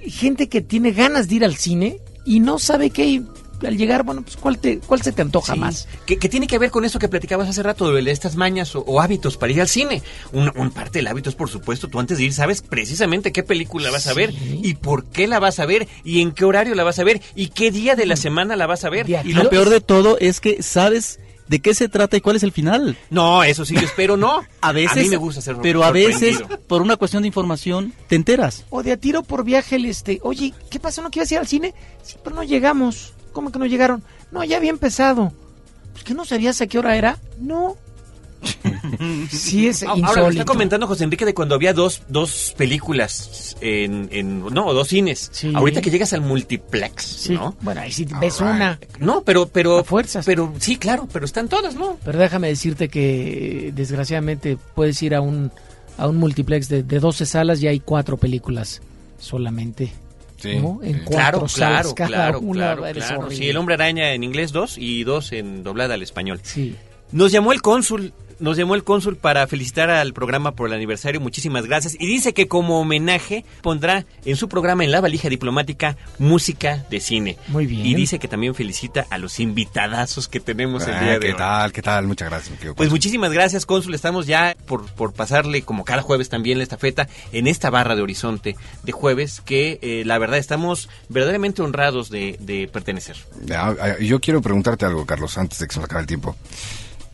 gente 0.07 0.49
que 0.49 0.61
tiene 0.61 0.91
ganas 0.91 1.27
de 1.27 1.35
ir 1.35 1.45
al 1.45 1.55
cine 1.55 1.99
y 2.25 2.39
no 2.39 2.59
sabe 2.59 2.89
qué. 2.89 3.05
y 3.05 3.25
al 3.65 3.77
llegar, 3.77 4.03
bueno, 4.03 4.23
pues 4.23 4.37
¿cuál, 4.37 4.57
te, 4.57 4.79
cuál 4.79 5.03
se 5.03 5.11
te 5.11 5.21
antoja 5.21 5.53
Sí, 5.53 5.59
más? 5.59 5.87
Que, 6.07 6.17
que 6.17 6.29
tiene 6.29 6.47
que 6.47 6.57
ver 6.57 6.71
con 6.71 6.83
eso 6.83 6.97
que 6.97 7.07
platicabas 7.09 7.47
hace 7.47 7.61
rato, 7.61 7.91
de 7.93 8.09
estas 8.11 8.35
mañas 8.35 8.75
o, 8.75 8.79
o 8.79 9.01
hábitos 9.01 9.37
para 9.37 9.51
ir 9.51 9.61
al 9.61 9.67
cine. 9.67 10.01
Un, 10.31 10.51
un 10.55 10.71
parte 10.71 10.97
del 10.99 11.07
hábito 11.07 11.29
es, 11.29 11.35
por 11.35 11.49
supuesto, 11.49 11.87
tú 11.87 11.99
antes 11.99 12.17
de 12.17 12.23
ir 12.23 12.33
sabes 12.33 12.61
precisamente 12.63 13.31
qué 13.31 13.43
película 13.43 13.91
vas 13.91 14.07
a 14.07 14.13
ver 14.15 14.33
y 14.33 14.73
por 14.75 15.05
qué 15.05 15.27
la 15.27 15.39
vas 15.39 15.59
a 15.59 15.65
ver 15.67 15.87
y 16.03 16.21
en 16.21 16.31
qué 16.31 16.45
horario 16.45 16.73
la 16.73 16.83
vas 16.83 16.97
a 16.97 17.03
ver 17.03 17.21
y 17.35 17.49
qué 17.49 17.69
día 17.69 17.95
de 17.95 18.05
la 18.07 18.15
semana 18.15 18.55
la 18.55 18.65
vas 18.65 18.83
a 18.83 18.89
ver. 18.89 19.07
Y 19.09 19.33
lo 19.33 19.47
peor 19.49 19.69
de 19.69 19.81
todo 19.81 20.17
es 20.19 20.39
que 20.39 20.63
sabes 20.63 21.19
de 21.51 21.59
qué 21.59 21.75
se 21.75 21.89
trata 21.89 22.15
y 22.15 22.21
cuál 22.21 22.37
es 22.37 22.43
el 22.43 22.53
final. 22.53 22.97
No, 23.09 23.43
eso 23.43 23.65
sí, 23.65 23.75
yo 23.75 23.81
espero 23.81 24.15
no. 24.15 24.41
A 24.61 24.71
veces, 24.71 24.97
A 24.97 25.01
mí 25.01 25.09
me 25.09 25.17
gusta 25.17 25.41
ser 25.41 25.57
pero 25.61 25.83
a 25.83 25.91
veces, 25.91 26.41
por 26.67 26.81
una 26.81 26.95
cuestión 26.95 27.23
de 27.23 27.27
información, 27.27 27.93
te 28.07 28.15
enteras. 28.15 28.65
O 28.69 28.83
de 28.83 28.93
a 28.93 28.97
tiro 28.97 29.21
por 29.21 29.43
viaje 29.43 29.75
el 29.75 29.85
este. 29.85 30.19
Oye, 30.23 30.53
¿qué 30.69 30.79
pasó? 30.79 31.01
¿No 31.01 31.11
quieres 31.11 31.29
ir 31.33 31.39
al 31.39 31.47
cine? 31.47 31.73
Sí, 32.03 32.15
pero 32.23 32.37
no 32.37 32.43
llegamos. 32.43 33.13
¿Cómo 33.33 33.51
que 33.51 33.59
no 33.59 33.65
llegaron? 33.65 34.01
No, 34.31 34.45
ya 34.45 34.57
había 34.57 34.69
empezado. 34.69 35.33
Pues 35.91 36.05
que 36.05 36.13
no 36.13 36.23
sabías 36.23 36.61
a 36.61 36.67
qué 36.67 36.79
hora 36.79 36.95
era. 36.95 37.17
No. 37.37 37.75
Sí, 39.29 39.67
es 39.67 39.83
Ahora, 39.83 39.95
me 39.95 39.99
insólito. 40.07 40.29
está 40.31 40.45
comentando 40.45 40.87
José 40.87 41.03
Enrique 41.03 41.25
de 41.25 41.33
cuando 41.33 41.55
había 41.55 41.73
dos, 41.73 42.01
dos 42.09 42.53
películas 42.57 43.55
en, 43.61 44.09
en- 44.11 44.39
no, 44.45 44.73
dos 44.73 44.87
cines. 44.87 45.29
Sí. 45.31 45.51
Ahorita 45.53 45.81
que 45.81 45.89
llegas 45.91 46.13
al 46.13 46.21
multiplex, 46.21 47.03
Sí. 47.03 47.33
¿no? 47.33 47.55
Bueno, 47.61 47.81
ahí 47.81 47.91
sí 47.91 48.07
ves 48.19 48.39
una. 48.41 48.79
No, 48.99 49.23
pero, 49.23 49.47
pero, 49.47 49.79
A 49.79 49.83
fuerzas. 49.83 50.25
pero 50.25 50.53
sí, 50.59 50.77
claro, 50.77 51.07
pero 51.11 51.25
están 51.25 51.47
todas, 51.49 51.75
¿no? 51.75 51.97
Pero 52.03 52.17
déjame 52.19 52.47
decirte 52.47 52.89
que 52.89 53.71
desgraciadamente 53.75 54.57
puedes 54.75 55.01
ir 55.03 55.15
a 55.15 55.21
un 55.21 55.51
a 55.97 56.07
un 56.07 56.17
multiplex 56.17 56.67
de, 56.69 56.83
de 56.83 56.99
12 56.99 57.25
salas 57.25 57.61
y 57.61 57.67
hay 57.67 57.79
cuatro 57.79 58.17
películas 58.17 58.81
solamente. 59.19 59.93
Sí, 60.37 60.55
¿no? 60.55 60.79
En 60.81 60.95
sí. 60.95 61.01
cuatro 61.05 61.41
Claro, 61.41 61.47
salas 61.47 61.93
claro, 61.93 61.95
cada 61.95 62.07
claro, 62.07 62.39
una. 62.39 62.75
claro, 62.75 62.93
claro. 62.99 63.29
Sí, 63.31 63.47
el 63.47 63.57
hombre 63.57 63.75
araña 63.75 64.13
en 64.13 64.23
inglés 64.23 64.51
dos 64.51 64.77
y 64.79 65.03
dos 65.03 65.31
en 65.33 65.63
doblada 65.63 65.93
al 65.93 66.01
español. 66.01 66.39
Sí. 66.41 66.75
Nos 67.11 67.31
llamó 67.31 67.51
el 67.51 67.61
cónsul, 67.61 68.13
nos 68.41 68.57
llamó 68.57 68.75
el 68.75 68.83
cónsul 68.83 69.15
para 69.15 69.47
felicitar 69.47 69.89
al 69.89 70.13
programa 70.13 70.51
por 70.53 70.67
el 70.67 70.73
aniversario, 70.73 71.21
muchísimas 71.21 71.65
gracias. 71.65 71.95
Y 71.99 72.05
dice 72.07 72.33
que 72.33 72.47
como 72.47 72.79
homenaje 72.81 73.45
pondrá 73.61 74.05
en 74.25 74.35
su 74.35 74.49
programa 74.49 74.83
en 74.83 74.91
la 74.91 74.99
valija 74.99 75.29
diplomática 75.29 75.95
música 76.19 76.85
de 76.89 76.99
cine. 76.99 77.37
Muy 77.47 77.65
bien. 77.65 77.85
Y 77.85 77.93
dice 77.95 78.19
que 78.19 78.27
también 78.27 78.53
felicita 78.55 79.05
a 79.09 79.17
los 79.17 79.39
invitadazos 79.39 80.27
que 80.27 80.39
tenemos 80.39 80.87
el 80.87 80.93
Ah, 80.95 81.01
día 81.01 81.13
de 81.13 81.19
¿Qué 81.19 81.31
hoy. 81.31 81.37
tal? 81.37 81.71
¿Qué 81.71 81.81
tal? 81.81 82.07
Muchas 82.07 82.29
gracias. 82.29 82.51
mi 82.51 82.57
querido 82.57 82.75
Pues 82.75 82.89
muchísimas 82.89 83.31
gracias, 83.31 83.65
cónsul. 83.65 83.93
Estamos 83.95 84.25
ya 84.27 84.55
por, 84.65 84.85
por 84.93 85.13
pasarle, 85.13 85.61
como 85.61 85.85
cada 85.85 86.01
jueves 86.01 86.29
también, 86.29 86.57
la 86.57 86.63
estafeta 86.63 87.07
en 87.31 87.47
esta 87.47 87.69
barra 87.69 87.95
de 87.95 88.01
horizonte 88.01 88.55
de 88.83 88.91
jueves, 88.91 89.41
que 89.41 89.79
eh, 89.81 90.03
la 90.05 90.17
verdad 90.17 90.39
estamos 90.39 90.89
verdaderamente 91.09 91.61
honrados 91.61 92.09
de, 92.09 92.37
de 92.39 92.67
pertenecer. 92.67 93.17
Ah, 93.53 93.73
ah, 93.79 93.99
Yo 93.99 94.19
quiero 94.19 94.41
preguntarte 94.41 94.85
algo, 94.85 95.05
Carlos, 95.05 95.37
antes 95.37 95.59
de 95.59 95.67
que 95.67 95.73
se 95.73 95.79
nos 95.79 95.85
acabe 95.85 96.01
el 96.01 96.07
tiempo. 96.07 96.35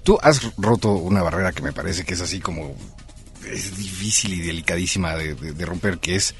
Tú 0.08 0.18
has 0.22 0.40
roto 0.58 0.94
una 0.94 1.22
barrera 1.22 1.52
que 1.52 1.62
me 1.62 1.74
parece 1.74 2.06
que 2.06 2.14
es 2.14 2.22
así 2.22 2.40
como... 2.40 2.74
Es 3.46 3.76
difícil 3.78 4.34
y 4.36 4.40
delicadísima 4.40 5.16
de, 5.18 5.36
de- 5.36 5.52
de 5.52 5.66
romper, 5.66 6.00
que 6.00 6.16
es... 6.16 6.34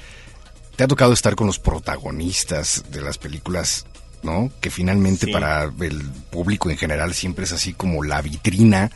Te 0.76 0.84
ha 0.84 0.88
tocado 0.88 1.12
estar 1.12 1.34
con 1.36 1.46
los 1.46 1.58
protagonistas 1.58 2.84
de 2.90 3.02
las 3.02 3.18
películas, 3.18 3.84
¿no? 4.22 4.50
Que 4.62 4.70
finalmente 4.70 5.26
Sí. 5.26 5.32
para 5.32 5.64
el 5.64 6.00
público 6.30 6.70
en 6.70 6.78
general 6.78 7.12
siempre 7.12 7.44
es 7.44 7.52
así 7.52 7.74
como 7.74 8.02
la 8.02 8.22
vitrina 8.22 8.90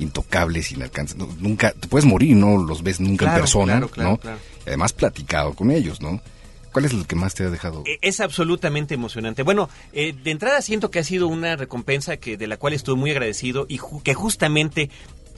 intocable, 0.00 0.62
sin 0.64 0.82
alcance. 0.82 1.14
No, 1.16 1.28
nunca, 1.38 1.70
te 1.72 1.86
puedes 1.86 2.06
morir, 2.06 2.34
no 2.34 2.56
los 2.58 2.82
ves 2.82 2.98
nunca 2.98 3.26
en 3.26 3.34
persona, 3.40 3.72
claro, 3.74 3.88
claro, 3.88 4.20
¿no? 4.24 4.30
además 4.66 4.92
platicado 4.92 5.54
con 5.54 5.70
ellos, 5.70 6.00
¿no? 6.00 6.20
¿Cuál 6.76 6.84
es 6.84 6.92
el 6.92 7.06
que 7.06 7.16
más 7.16 7.34
te 7.34 7.42
ha 7.42 7.48
dejado? 7.48 7.84
Eh, 7.86 7.96
Es 8.02 8.20
absolutamente 8.20 8.92
emocionante. 8.92 9.42
Bueno, 9.42 9.70
eh, 9.94 10.12
de 10.12 10.30
entrada 10.30 10.60
siento 10.60 10.90
que 10.90 10.98
ha 10.98 11.04
sido 11.04 11.26
una 11.26 11.56
recompensa 11.56 12.18
que 12.18 12.36
de 12.36 12.46
la 12.46 12.58
cual 12.58 12.74
estoy 12.74 12.96
muy 12.96 13.10
agradecido 13.12 13.64
y 13.66 13.78
ju- 13.78 14.02
que 14.02 14.12
justamente 14.12 14.90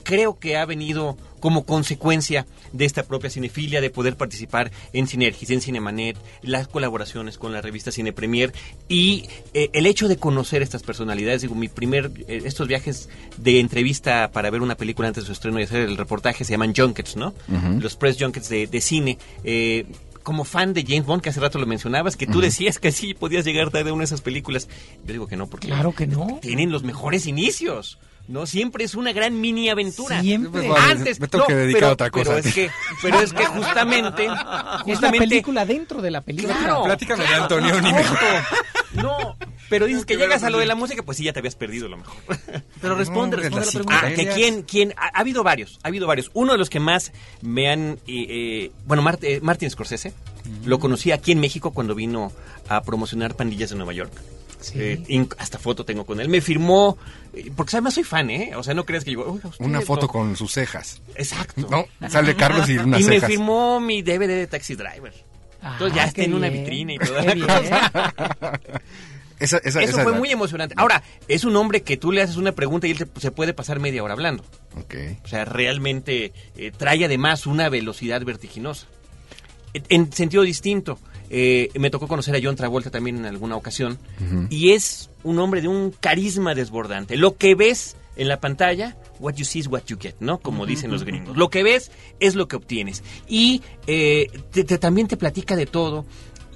creo 0.03 0.37
que 0.37 0.57
ha 0.57 0.65
venido 0.65 1.17
como 1.39 1.63
consecuencia 1.65 2.45
de 2.73 2.83
esta 2.83 3.03
propia 3.03 3.29
cinefilia, 3.29 3.79
de 3.79 3.89
poder 3.89 4.17
participar 4.17 4.69
en 4.91 5.07
Sinergis, 5.07 5.49
en 5.51 5.61
Cinemanet, 5.61 6.17
las 6.41 6.67
colaboraciones 6.67 7.37
con 7.37 7.53
la 7.53 7.61
revista 7.61 7.91
Cine 7.93 8.11
Premier 8.11 8.51
y 8.89 9.29
eh, 9.53 9.69
el 9.71 9.85
hecho 9.85 10.09
de 10.09 10.17
conocer 10.17 10.61
estas 10.61 10.83
personalidades. 10.83 11.41
Digo, 11.43 11.55
mi 11.55 11.69
primer, 11.69 12.11
eh, 12.27 12.41
estos 12.43 12.67
viajes 12.67 13.07
de 13.37 13.61
entrevista 13.61 14.31
para 14.33 14.49
ver 14.49 14.61
una 14.61 14.75
película 14.75 15.07
antes 15.07 15.23
de 15.23 15.27
su 15.27 15.31
estreno 15.33 15.57
y 15.59 15.63
hacer 15.63 15.81
el 15.87 15.95
reportaje 15.95 16.43
se 16.43 16.51
llaman 16.51 16.73
junkets, 16.75 17.15
¿no? 17.15 17.33
Los 17.79 17.95
press 17.95 18.17
junkets 18.19 18.49
de, 18.49 18.67
de 18.67 18.81
cine. 18.81 19.17
Eh, 19.45 19.85
como 20.29 20.43
fan 20.43 20.75
de 20.75 20.83
James 20.87 21.07
Bond, 21.07 21.23
que 21.23 21.29
hace 21.31 21.39
rato 21.39 21.57
lo 21.57 21.65
mencionabas, 21.65 22.15
que 22.15 22.27
tú 22.27 22.39
decías 22.39 22.77
que 22.77 22.91
sí 22.91 23.15
podías 23.15 23.43
llegar 23.45 23.71
tarde 23.71 23.89
a 23.89 23.93
una 23.93 24.01
de 24.01 24.05
esas 24.05 24.21
películas. 24.21 24.67
Yo 25.03 25.13
digo 25.13 25.25
que 25.25 25.35
no, 25.35 25.47
porque 25.47 25.65
Claro 25.69 25.91
que 25.95 26.05
no. 26.05 26.37
tienen 26.39 26.71
los 26.71 26.83
mejores 26.83 27.25
inicios. 27.25 27.97
No 28.29 28.45
siempre 28.45 28.83
es 28.83 28.93
una 28.93 29.11
gran 29.11 29.41
mini 29.41 29.69
aventura. 29.69 30.21
Siempre. 30.21 30.51
Pues, 30.51 30.67
bueno, 30.67 30.85
Antes 30.85 31.19
me 31.19 31.27
tengo 31.27 31.45
no, 31.45 31.47
que 31.47 31.55
dedicar 31.55 31.79
pero, 31.79 31.87
a 31.87 31.93
otra 31.93 32.09
cosa. 32.11 32.35
Pero 32.35 32.47
es 32.47 32.53
que, 32.53 32.69
pero 33.01 33.19
es 33.21 33.33
que 33.33 33.45
justamente, 33.47 34.23
Es 34.25 34.29
la 34.29 34.79
justamente 34.83 35.27
película 35.29 35.65
dentro 35.65 35.99
de 35.99 36.11
la 36.11 36.21
película. 36.21 36.55
Claro, 36.55 36.83
Platícame 36.83 37.23
de 37.25 37.33
Antonio, 37.33 37.81
ni 37.81 37.91
corto. 37.91 38.15
No, 38.93 39.35
pero 39.67 39.87
dices 39.87 40.05
que 40.05 40.15
llegas 40.15 40.43
a 40.43 40.51
lo 40.51 40.59
de 40.59 40.67
la 40.67 40.75
música, 40.75 41.01
pues 41.01 41.17
sí, 41.17 41.23
ya 41.23 41.33
te 41.33 41.39
habías 41.39 41.55
perdido 41.55 41.87
a 41.87 41.89
lo 41.89 41.97
mejor. 41.97 42.15
Pero 42.81 42.95
responde, 42.95 43.37
No, 43.37 43.41
responde 43.43 43.59
la 43.59 43.65
la 43.65 43.71
pregunta. 43.71 44.01
Ah, 44.03 44.13
que 44.13 44.27
quién, 44.29 44.61
quién, 44.63 44.93
ha, 44.97 45.07
ha 45.07 45.19
habido 45.21 45.43
varios, 45.43 45.79
ha 45.83 45.87
habido 45.87 46.05
varios. 46.07 46.29
Uno 46.33 46.51
de 46.53 46.57
los 46.59 46.69
que 46.69 46.79
más 46.79 47.11
me 47.41 47.69
han, 47.71 47.99
eh, 48.07 48.25
eh, 48.29 48.71
bueno, 48.85 49.01
Mart- 49.03 49.23
eh, 49.23 49.39
Martin 49.41 49.69
Scorsese, 49.69 50.13
lo 50.65 50.79
conocí 50.79 51.11
aquí 51.11 51.31
en 51.31 51.39
México 51.39 51.71
cuando 51.71 51.93
vino 51.95 52.31
a 52.67 52.81
promocionar 52.83 53.35
Pandillas 53.35 53.71
de 53.71 53.75
Nueva 53.75 53.93
York. 53.93 54.11
Sí. 54.59 54.73
Eh, 54.79 55.27
hasta 55.37 55.57
foto 55.57 55.85
tengo 55.85 56.05
con 56.05 56.19
él. 56.19 56.27
Me 56.29 56.41
firmó, 56.41 56.97
eh, 57.33 57.49
porque 57.55 57.75
además 57.77 57.93
soy 57.93 58.03
fan, 58.03 58.29
¿eh? 58.29 58.51
O 58.55 58.63
sea, 58.63 58.73
no 58.73 58.85
creas 58.85 59.03
que 59.05 59.11
yo... 59.11 59.21
"Oiga, 59.31 59.49
usted 59.49 59.63
Una 59.65 59.81
foto 59.81 60.03
lo-". 60.03 60.07
con 60.11 60.35
sus 60.35 60.51
cejas. 60.51 61.01
Exacto. 61.15 61.67
No, 61.69 61.85
sale 62.09 62.35
Carlos 62.35 62.67
y 62.69 62.77
unas 62.77 63.01
y 63.01 63.03
me 63.05 63.15
cejas. 63.15 63.29
firmó 63.29 63.79
mi 63.79 64.01
DVD 64.01 64.27
de 64.27 64.47
Taxi 64.47 64.75
Driver. 64.75 65.13
Entonces 65.61 65.95
ya 65.95 66.03
Ah, 66.03 66.07
está 66.07 66.23
en 66.23 66.33
una 66.33 66.49
vitrina 66.49 66.93
y 66.93 66.97
toda 66.99 67.21
Qué 67.23 67.35
la 67.35 67.59
cosa. 67.59 68.59
Esa, 69.39 69.57
esa, 69.59 69.81
Eso 69.81 69.91
esa- 69.93 70.03
fue 70.03 70.11
muy 70.13 70.29
emocionante. 70.31 70.75
Ahora, 70.77 71.01
es 71.29 71.45
un 71.45 71.55
hombre 71.55 71.81
que 71.81 71.95
tú 71.95 72.11
le 72.11 72.21
haces 72.21 72.35
una 72.35 72.51
pregunta 72.51 72.87
y 72.87 72.91
él 72.91 72.97
te- 72.97 73.21
se 73.21 73.31
puede 73.31 73.53
pasar 73.53 73.79
media 73.79 74.03
hora 74.03 74.11
hablando. 74.13 74.43
Ok. 74.75 74.95
O 75.23 75.27
sea, 75.29 75.45
realmente 75.45 76.33
eh, 76.57 76.71
trae 76.75 77.05
además 77.05 77.45
una 77.47 77.69
velocidad 77.69 78.21
vertiginosa. 78.25 78.87
en 79.73 80.11
sentido 80.11 80.43
distinto. 80.43 80.99
Eh, 81.29 81.69
me 81.79 81.89
tocó 81.89 82.07
conocer 82.07 82.35
a 82.35 82.39
John 82.41 82.55
Travolta 82.55 82.89
también 82.89 83.17
en 83.17 83.25
alguna 83.25 83.55
ocasión. 83.55 83.97
Y 84.49 84.71
es 84.71 85.09
un 85.23 85.39
hombre 85.39 85.61
de 85.61 85.67
un 85.67 85.91
carisma 85.91 86.55
desbordante. 86.55 87.17
Lo 87.17 87.35
que 87.37 87.55
ves 87.55 87.95
en 88.15 88.27
la 88.27 88.39
pantalla, 88.41 88.97
what 89.19 89.35
you 89.35 89.45
see 89.45 89.59
is 89.59 89.67
what 89.67 89.83
you 89.87 89.97
get, 89.99 90.15
¿no? 90.19 90.39
Como 90.39 90.65
dicen 90.65 90.91
los 90.91 91.03
gringos. 91.05 91.37
Lo 91.37 91.49
que 91.49 91.63
ves 91.63 91.91
es 92.19 92.35
lo 92.35 92.47
que 92.47 92.55
obtienes. 92.57 93.03
Y 93.27 93.61
eh, 93.87 94.27
te- 94.51 94.63
te- 94.65 94.77
también 94.77 95.07
te 95.07 95.15
platica 95.17 95.55
de 95.55 95.65
todo. 95.65 96.05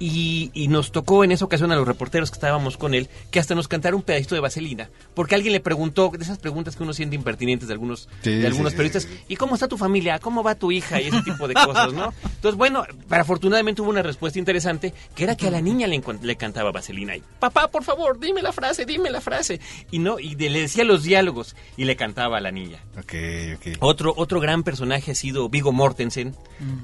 Y, 0.00 0.50
y 0.54 0.68
nos 0.68 0.90
tocó 0.90 1.22
en 1.22 1.30
esa 1.32 1.44
ocasión 1.44 1.70
a 1.70 1.76
los 1.76 1.86
reporteros 1.86 2.30
que 2.30 2.34
estábamos 2.34 2.76
con 2.76 2.94
él 2.94 3.08
que 3.30 3.38
hasta 3.38 3.54
nos 3.54 3.68
cantara 3.68 3.94
un 3.94 4.02
pedacito 4.02 4.34
de 4.34 4.40
vaselina. 4.40 4.90
Porque 5.14 5.34
alguien 5.36 5.52
le 5.52 5.60
preguntó, 5.60 6.10
de 6.16 6.22
esas 6.24 6.38
preguntas 6.38 6.74
que 6.74 6.82
uno 6.82 6.92
siente 6.92 7.14
impertinentes 7.16 7.68
de 7.68 7.74
algunos, 7.74 8.08
Sí, 8.22 8.30
de 8.34 8.46
algunos 8.46 8.72
sí, 8.72 8.76
periodistas, 8.76 9.08
¿y 9.28 9.36
cómo 9.36 9.54
está 9.54 9.68
tu 9.68 9.78
familia? 9.78 10.18
¿Cómo 10.18 10.42
va 10.42 10.56
tu 10.56 10.72
hija? 10.72 11.00
Y 11.00 11.08
ese 11.08 11.22
tipo 11.22 11.46
de 11.46 11.54
cosas, 11.54 11.92
¿no? 11.92 12.12
Entonces, 12.24 12.56
bueno, 12.58 12.84
pero 13.08 13.22
afortunadamente 13.22 13.82
hubo 13.82 13.90
una 13.90 14.02
respuesta 14.02 14.38
interesante 14.38 14.92
que 15.14 15.24
era 15.24 15.36
que 15.36 15.46
a 15.46 15.50
la 15.50 15.60
niña 15.60 15.86
le, 15.86 16.02
le 16.22 16.36
cantaba 16.36 16.72
vaselina. 16.72 17.16
Y, 17.16 17.22
papá, 17.38 17.68
por 17.68 17.84
favor, 17.84 18.18
dime 18.18 18.42
la 18.42 18.52
frase, 18.52 18.84
dime 18.84 19.10
la 19.10 19.20
frase. 19.20 19.60
Y 19.92 20.00
no, 20.00 20.18
y 20.18 20.34
de- 20.34 20.50
le 20.50 20.60
decía 20.62 20.84
los 20.84 21.04
diálogos 21.04 21.54
y 21.76 21.84
le 21.84 21.94
cantaba 21.96 22.38
a 22.38 22.40
la 22.40 22.50
niña. 22.50 22.80
Ok, 22.98 23.14
ok. 23.56 23.76
Otro, 23.80 24.12
otro 24.16 24.40
gran 24.40 24.62
personaje 24.64 25.12
ha 25.12 25.14
sido 25.14 25.48
Vigo 25.48 25.72
Mortensen, 25.72 26.34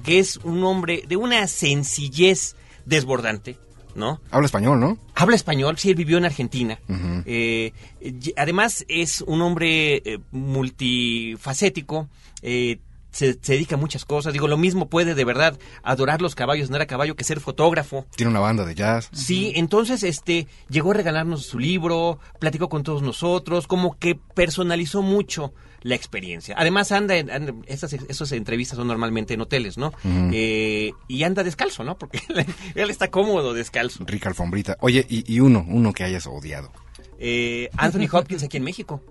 que 0.05 0.19
es 0.21 0.37
un 0.39 0.63
hombre 0.65 1.03
de 1.09 1.17
una 1.17 1.47
sencillez 1.49 2.55
desbordante, 2.87 3.57
¿no? 3.95 4.21
Habla 4.31 4.47
español, 4.47 4.81
¿no? 4.81 4.99
Habla 5.15 5.37
español, 5.37 5.77
sí, 5.79 5.91
él 5.91 5.95
vivió 5.97 6.19
en 6.19 6.25
Argentina. 6.25 6.79
Eh, 7.27 7.73
y- 8.01 8.33
además 8.37 8.85
es 8.89 9.21
un 9.23 9.43
hombre 9.43 9.97
eh, 10.05 10.19
multifacético, 10.31 12.09
eh, 12.43 12.79
se, 13.13 13.35
se 13.43 13.55
dedica 13.55 13.75
a 13.75 13.79
muchas 13.79 14.05
cosas. 14.05 14.33
Digo, 14.33 14.47
lo 14.47 14.57
mismo 14.57 14.89
puede 14.89 15.15
de 15.17 15.25
verdad 15.25 15.59
adorar 15.83 16.23
los 16.23 16.37
caballos, 16.37 16.69
andar 16.69 16.83
a 16.83 16.87
caballo, 16.87 17.17
que 17.17 17.25
ser 17.25 17.41
fotógrafo. 17.41 18.07
Tiene 18.17 18.31
una 18.31 18.39
banda 18.41 18.65
de 18.65 18.75
jazz. 18.77 19.09
Sí, 19.13 19.53
entonces 19.57 20.05
este 20.05 20.47
llegó 20.69 20.93
a 20.93 20.95
regalarnos 20.95 21.45
su 21.45 21.59
libro, 21.59 22.21
platicó 22.39 22.69
con 22.69 22.85
todos 22.85 23.03
nosotros, 23.03 23.67
como 23.67 23.99
que 23.99 24.15
personalizó 24.35 25.03
mucho 25.03 25.53
la 25.83 25.95
experiencia. 25.95 26.55
Además 26.59 26.93
anda 26.93 27.17
en, 27.17 27.31
anda- 27.31 27.55
esas, 27.67 27.93
esas 27.93 28.33
entrevistas 28.33 28.77
son 28.77 28.87
normalmente 28.89 29.35
en 29.35 29.41
hoteles, 29.41 29.79
¿no? 29.79 29.93
Eh, 30.33 30.93
y 31.09 31.23
anda 31.23 31.43
descalzo, 31.43 31.85
¿no? 31.85 31.97
Porque 31.99 32.21
él 32.75 32.91
está 32.91 33.11
cómodo 33.11 33.55
descalzo. 33.55 34.05
Rica 34.07 34.29
alfombrita. 34.29 34.77
Oye, 34.81 35.07
y, 35.09 35.33
y 35.33 35.41
uno, 35.41 35.65
uno 35.69 35.93
que 35.93 36.05
hayas 36.05 36.27
odiado. 36.27 36.73
Eh, 37.19 37.69
Anthony 37.77 38.07
Hopkins 38.13 38.43
aquí 38.43 38.57
en 38.57 38.65
México. 38.65 39.03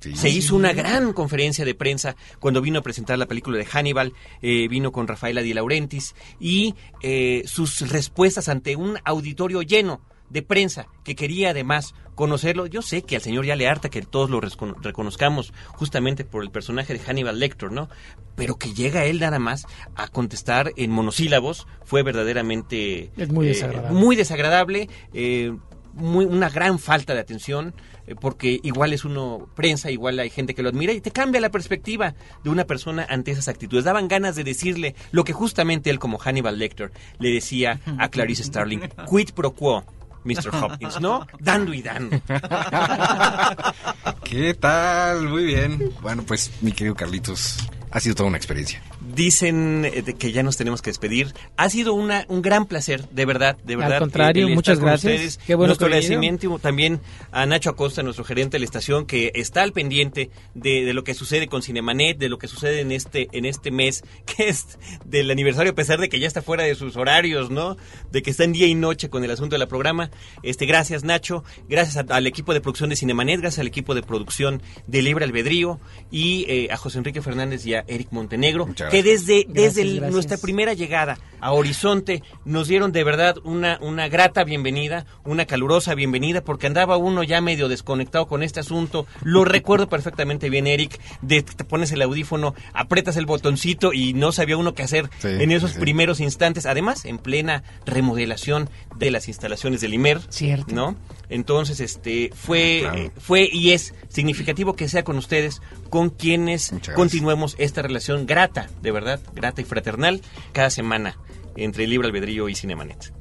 Sí. 0.00 0.14
Se 0.16 0.28
hizo 0.28 0.54
una 0.54 0.74
gran 0.74 1.14
conferencia 1.14 1.64
de 1.64 1.74
prensa 1.74 2.14
cuando 2.38 2.60
vino 2.60 2.80
a 2.80 2.82
presentar 2.82 3.18
la 3.18 3.24
película 3.24 3.56
de 3.56 3.64
Hannibal, 3.64 4.12
eh, 4.42 4.68
vino 4.68 4.92
con 4.92 5.08
Rafaela 5.08 5.40
Di 5.40 5.54
Laurentiis 5.54 6.14
y 6.38 6.74
eh, 7.02 7.42
sus 7.46 7.90
respuestas 7.90 8.50
ante 8.50 8.76
un 8.76 8.98
auditorio 9.04 9.62
lleno 9.62 10.02
de 10.30 10.42
prensa 10.42 10.86
que 11.04 11.14
quería 11.14 11.50
además 11.50 11.94
conocerlo. 12.14 12.66
Yo 12.66 12.82
sé 12.82 13.02
que 13.02 13.16
al 13.16 13.22
señor 13.22 13.44
ya 13.44 13.56
le 13.56 13.68
harta 13.68 13.88
que 13.88 14.02
todos 14.02 14.30
lo 14.30 14.40
recono- 14.40 14.76
reconozcamos 14.80 15.52
justamente 15.72 16.24
por 16.24 16.42
el 16.42 16.50
personaje 16.50 16.92
de 16.92 17.00
Hannibal 17.00 17.38
Lecter, 17.38 17.70
¿no? 17.72 17.88
Pero 18.36 18.56
que 18.56 18.72
llega 18.72 19.04
él 19.04 19.20
nada 19.20 19.38
más 19.38 19.66
a 19.96 20.08
contestar 20.08 20.72
en 20.76 20.90
monosílabos 20.90 21.66
fue 21.84 22.02
verdaderamente 22.02 23.10
Es 23.16 23.28
muy 23.30 23.46
eh, 23.46 23.48
desagradable. 23.50 23.98
muy 23.98 24.16
desagradable, 24.16 24.88
eh, 25.12 25.56
muy, 25.92 26.24
una 26.24 26.48
gran 26.50 26.78
falta 26.80 27.14
de 27.14 27.20
atención, 27.20 27.72
eh, 28.08 28.14
porque 28.20 28.58
igual 28.64 28.92
es 28.92 29.04
uno 29.04 29.48
prensa, 29.54 29.90
igual 29.92 30.18
hay 30.18 30.30
gente 30.30 30.54
que 30.54 30.62
lo 30.62 30.68
admira 30.70 30.92
y 30.92 31.00
te 31.00 31.12
cambia 31.12 31.40
la 31.40 31.50
perspectiva 31.50 32.14
de 32.42 32.50
una 32.50 32.64
persona 32.64 33.06
ante 33.08 33.30
esas 33.30 33.46
actitudes. 33.48 33.84
Daban 33.84 34.08
ganas 34.08 34.34
de 34.34 34.42
decirle 34.44 34.96
lo 35.12 35.22
que 35.22 35.32
justamente 35.32 35.90
él 35.90 36.00
como 36.00 36.18
Hannibal 36.18 36.58
Lecter 36.58 36.90
le 37.20 37.30
decía 37.30 37.80
a 37.98 38.08
Clarice 38.08 38.42
Starling, 38.44 38.80
quid 39.08 39.30
pro 39.34 39.52
quo. 39.52 39.84
Mr. 40.24 40.54
Hopkins, 40.54 41.00
¿no? 41.00 41.26
Dando 41.38 41.72
y 41.72 41.82
dando. 41.82 42.20
¿Qué 44.24 44.54
tal? 44.54 45.28
Muy 45.28 45.44
bien. 45.44 45.92
Bueno, 46.00 46.24
pues, 46.26 46.50
mi 46.60 46.72
querido 46.72 46.94
Carlitos, 46.94 47.58
ha 47.90 48.00
sido 48.00 48.14
toda 48.14 48.28
una 48.28 48.38
experiencia. 48.38 48.82
Dicen 49.14 49.84
eh, 49.84 50.02
de 50.02 50.14
que 50.14 50.32
ya 50.32 50.42
nos 50.42 50.56
tenemos 50.56 50.80
que 50.80 50.90
despedir. 50.90 51.34
Ha 51.56 51.68
sido 51.68 51.92
una, 51.94 52.24
un 52.28 52.40
gran 52.42 52.66
placer, 52.66 53.08
de 53.10 53.26
verdad, 53.26 53.56
de 53.64 53.74
Al 53.74 53.80
verdad. 53.80 53.98
contrario, 53.98 54.42
el 54.46 54.48
estar 54.52 54.54
muchas 54.56 54.78
con 54.78 54.86
gracias. 54.88 55.12
ustedes. 55.14 55.40
Qué 55.46 55.54
bueno 55.54 55.68
Nuestro 55.68 55.86
agradecimiento 55.86 56.58
también 56.58 57.00
a 57.30 57.44
Nacho 57.46 57.70
Acosta, 57.70 58.02
nuestro 58.02 58.24
gerente 58.24 58.54
de 58.56 58.60
la 58.60 58.64
estación, 58.64 59.04
que 59.06 59.30
está 59.34 59.62
al 59.62 59.72
pendiente 59.72 60.30
de, 60.54 60.84
de 60.84 60.94
lo 60.94 61.04
que 61.04 61.14
sucede 61.14 61.48
con 61.48 61.62
Cinemanet, 61.62 62.16
de 62.18 62.28
lo 62.28 62.38
que 62.38 62.48
sucede 62.48 62.80
en 62.80 62.92
este, 62.92 63.28
en 63.32 63.44
este 63.44 63.70
mes, 63.70 64.04
que 64.26 64.48
es 64.48 64.78
del 65.04 65.30
aniversario, 65.30 65.72
a 65.72 65.74
pesar 65.74 66.00
de 66.00 66.08
que 66.08 66.18
ya 66.18 66.26
está 66.26 66.40
fuera 66.42 66.64
de 66.64 66.74
sus 66.74 66.96
horarios, 66.96 67.50
¿no? 67.50 67.76
De 68.10 68.22
que 68.22 68.30
está 68.30 68.44
en 68.44 68.52
día 68.52 68.66
y 68.66 68.74
noche 68.74 69.10
con 69.10 69.22
el 69.24 69.30
asunto 69.30 69.54
de 69.54 69.58
la 69.58 69.66
programa. 69.68 70.10
Este, 70.42 70.66
gracias, 70.66 71.04
Nacho. 71.04 71.44
Gracias 71.68 71.96
a- 71.98 72.14
al 72.14 72.26
equipo 72.26 72.54
de 72.54 72.60
producción 72.60 72.90
de 72.90 72.96
Cinemanet, 72.96 73.40
gracias 73.40 73.58
al 73.60 73.66
equipo 73.66 73.94
de 73.94 74.02
producción 74.02 74.62
de 74.86 75.02
Libre 75.02 75.24
Albedrío 75.24 75.78
y 76.10 76.46
eh, 76.48 76.68
a 76.70 76.76
José 76.76 76.98
Enrique 76.98 77.20
Fernández 77.22 77.66
y 77.66 77.74
a 77.74 77.84
Eric 77.86 78.08
Montenegro, 78.12 78.66
Muchas 78.66 78.93
que 79.02 79.02
desde, 79.02 79.44
Gracias, 79.44 79.74
desde 79.74 79.90
gracias. 79.94 80.12
nuestra 80.12 80.36
primera 80.38 80.72
llegada 80.74 81.18
a 81.40 81.52
Horizonte 81.52 82.22
nos 82.46 82.68
dieron 82.68 82.90
de 82.92 83.04
verdad 83.04 83.36
una, 83.44 83.78
una 83.82 84.08
grata 84.08 84.44
bienvenida, 84.44 85.04
una 85.24 85.44
calurosa 85.44 85.94
bienvenida, 85.94 86.42
porque 86.42 86.66
andaba 86.66 86.96
uno 86.96 87.22
ya 87.22 87.40
medio 87.42 87.68
desconectado 87.68 88.26
con 88.26 88.42
este 88.42 88.60
asunto. 88.60 89.06
Lo 89.22 89.44
recuerdo 89.44 89.88
perfectamente 89.88 90.48
bien, 90.48 90.66
Eric, 90.66 90.98
de 91.20 91.42
te 91.42 91.64
pones 91.64 91.92
el 91.92 92.00
audífono, 92.02 92.54
apretas 92.72 93.16
el 93.16 93.26
botoncito 93.26 93.92
y 93.92 94.14
no 94.14 94.32
sabía 94.32 94.56
uno 94.56 94.74
qué 94.74 94.84
hacer 94.84 95.10
Sí, 95.18 95.28
en 95.28 95.52
esos 95.52 95.72
sí. 95.72 95.80
primeros 95.80 96.20
instantes. 96.20 96.64
Además, 96.66 97.04
en 97.04 97.18
plena 97.18 97.62
remodelación 97.84 98.70
de 98.96 99.10
las 99.10 99.28
instalaciones 99.28 99.80
del 99.80 99.94
IMER. 99.94 100.20
Cierto. 100.30 100.74
¿No? 100.74 100.96
Entonces, 101.34 101.80
este, 101.80 102.30
fue, 102.32 102.78
Claro. 102.82 102.96
eh, 102.98 103.10
fue 103.18 103.48
y 103.52 103.72
es 103.72 103.92
significativo 104.08 104.76
que 104.76 104.88
sea 104.88 105.02
con 105.02 105.18
ustedes, 105.18 105.60
con 105.90 106.10
quienes 106.10 106.72
continuemos 106.94 107.56
esta 107.58 107.82
relación 107.82 108.24
grata, 108.24 108.70
de 108.82 108.92
verdad, 108.92 109.18
grata 109.34 109.60
y 109.60 109.64
fraternal, 109.64 110.20
cada 110.52 110.70
semana 110.70 111.18
entre 111.56 111.88
Libre 111.88 112.06
Albedrío 112.06 112.48
y 112.48 112.54
Cinemanet. 112.54 113.12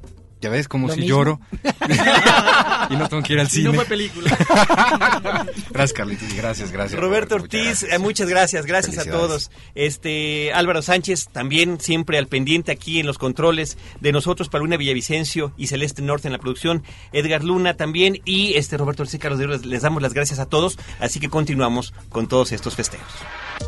Ya 0.44 0.50
ves 0.50 0.68
como 0.68 0.88
Lo 0.90 0.94
si 0.94 1.00
mismo. 1.00 1.16
lloro. 1.16 1.40
y 2.90 2.96
no 2.98 3.08
tengo 3.08 3.24
que 3.24 3.32
ir 3.32 3.40
al 3.40 3.50
cine. 3.50 3.80
película. 3.86 4.30
gracias, 5.72 5.94
Carlitos. 5.94 6.34
Gracias, 6.36 6.70
gracias. 6.70 7.00
Roberto 7.00 7.36
Ortiz, 7.36 7.64
gracias. 7.64 7.94
eh, 7.94 7.98
muchas 7.98 8.28
gracias, 8.28 8.66
gracias 8.66 8.98
a 8.98 9.10
todos. 9.10 9.52
Este 9.74 10.52
Álvaro 10.52 10.82
Sánchez 10.82 11.30
también 11.32 11.80
siempre 11.80 12.18
al 12.18 12.28
pendiente 12.28 12.74
aquí 12.74 13.00
en 13.00 13.06
los 13.06 13.18
controles 13.18 13.78
de 14.02 14.12
nosotros, 14.12 14.50
Paulina 14.50 14.76
Villavicencio 14.76 15.54
y 15.56 15.68
Celeste 15.68 16.02
Norte 16.02 16.28
en 16.28 16.34
la 16.34 16.40
producción, 16.40 16.84
Edgar 17.14 17.42
Luna 17.42 17.76
también 17.76 18.20
y 18.26 18.56
este 18.56 18.76
Roberto 18.76 19.04
Ortiz 19.04 19.16
y 19.16 19.20
Carlos 19.20 19.40
de 19.40 19.48
les 19.66 19.82
damos 19.82 20.02
las 20.02 20.14
gracias 20.14 20.40
a 20.40 20.46
todos, 20.48 20.78
así 21.00 21.22
que 21.22 21.30
continuamos 21.30 21.94
con 22.10 22.28
todos 22.28 22.52
estos 22.52 22.76
festejos. 22.76 23.08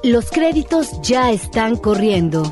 Los 0.03 0.29
créditos 0.29 0.89
ya 1.03 1.31
están 1.31 1.77
corriendo. 1.77 2.51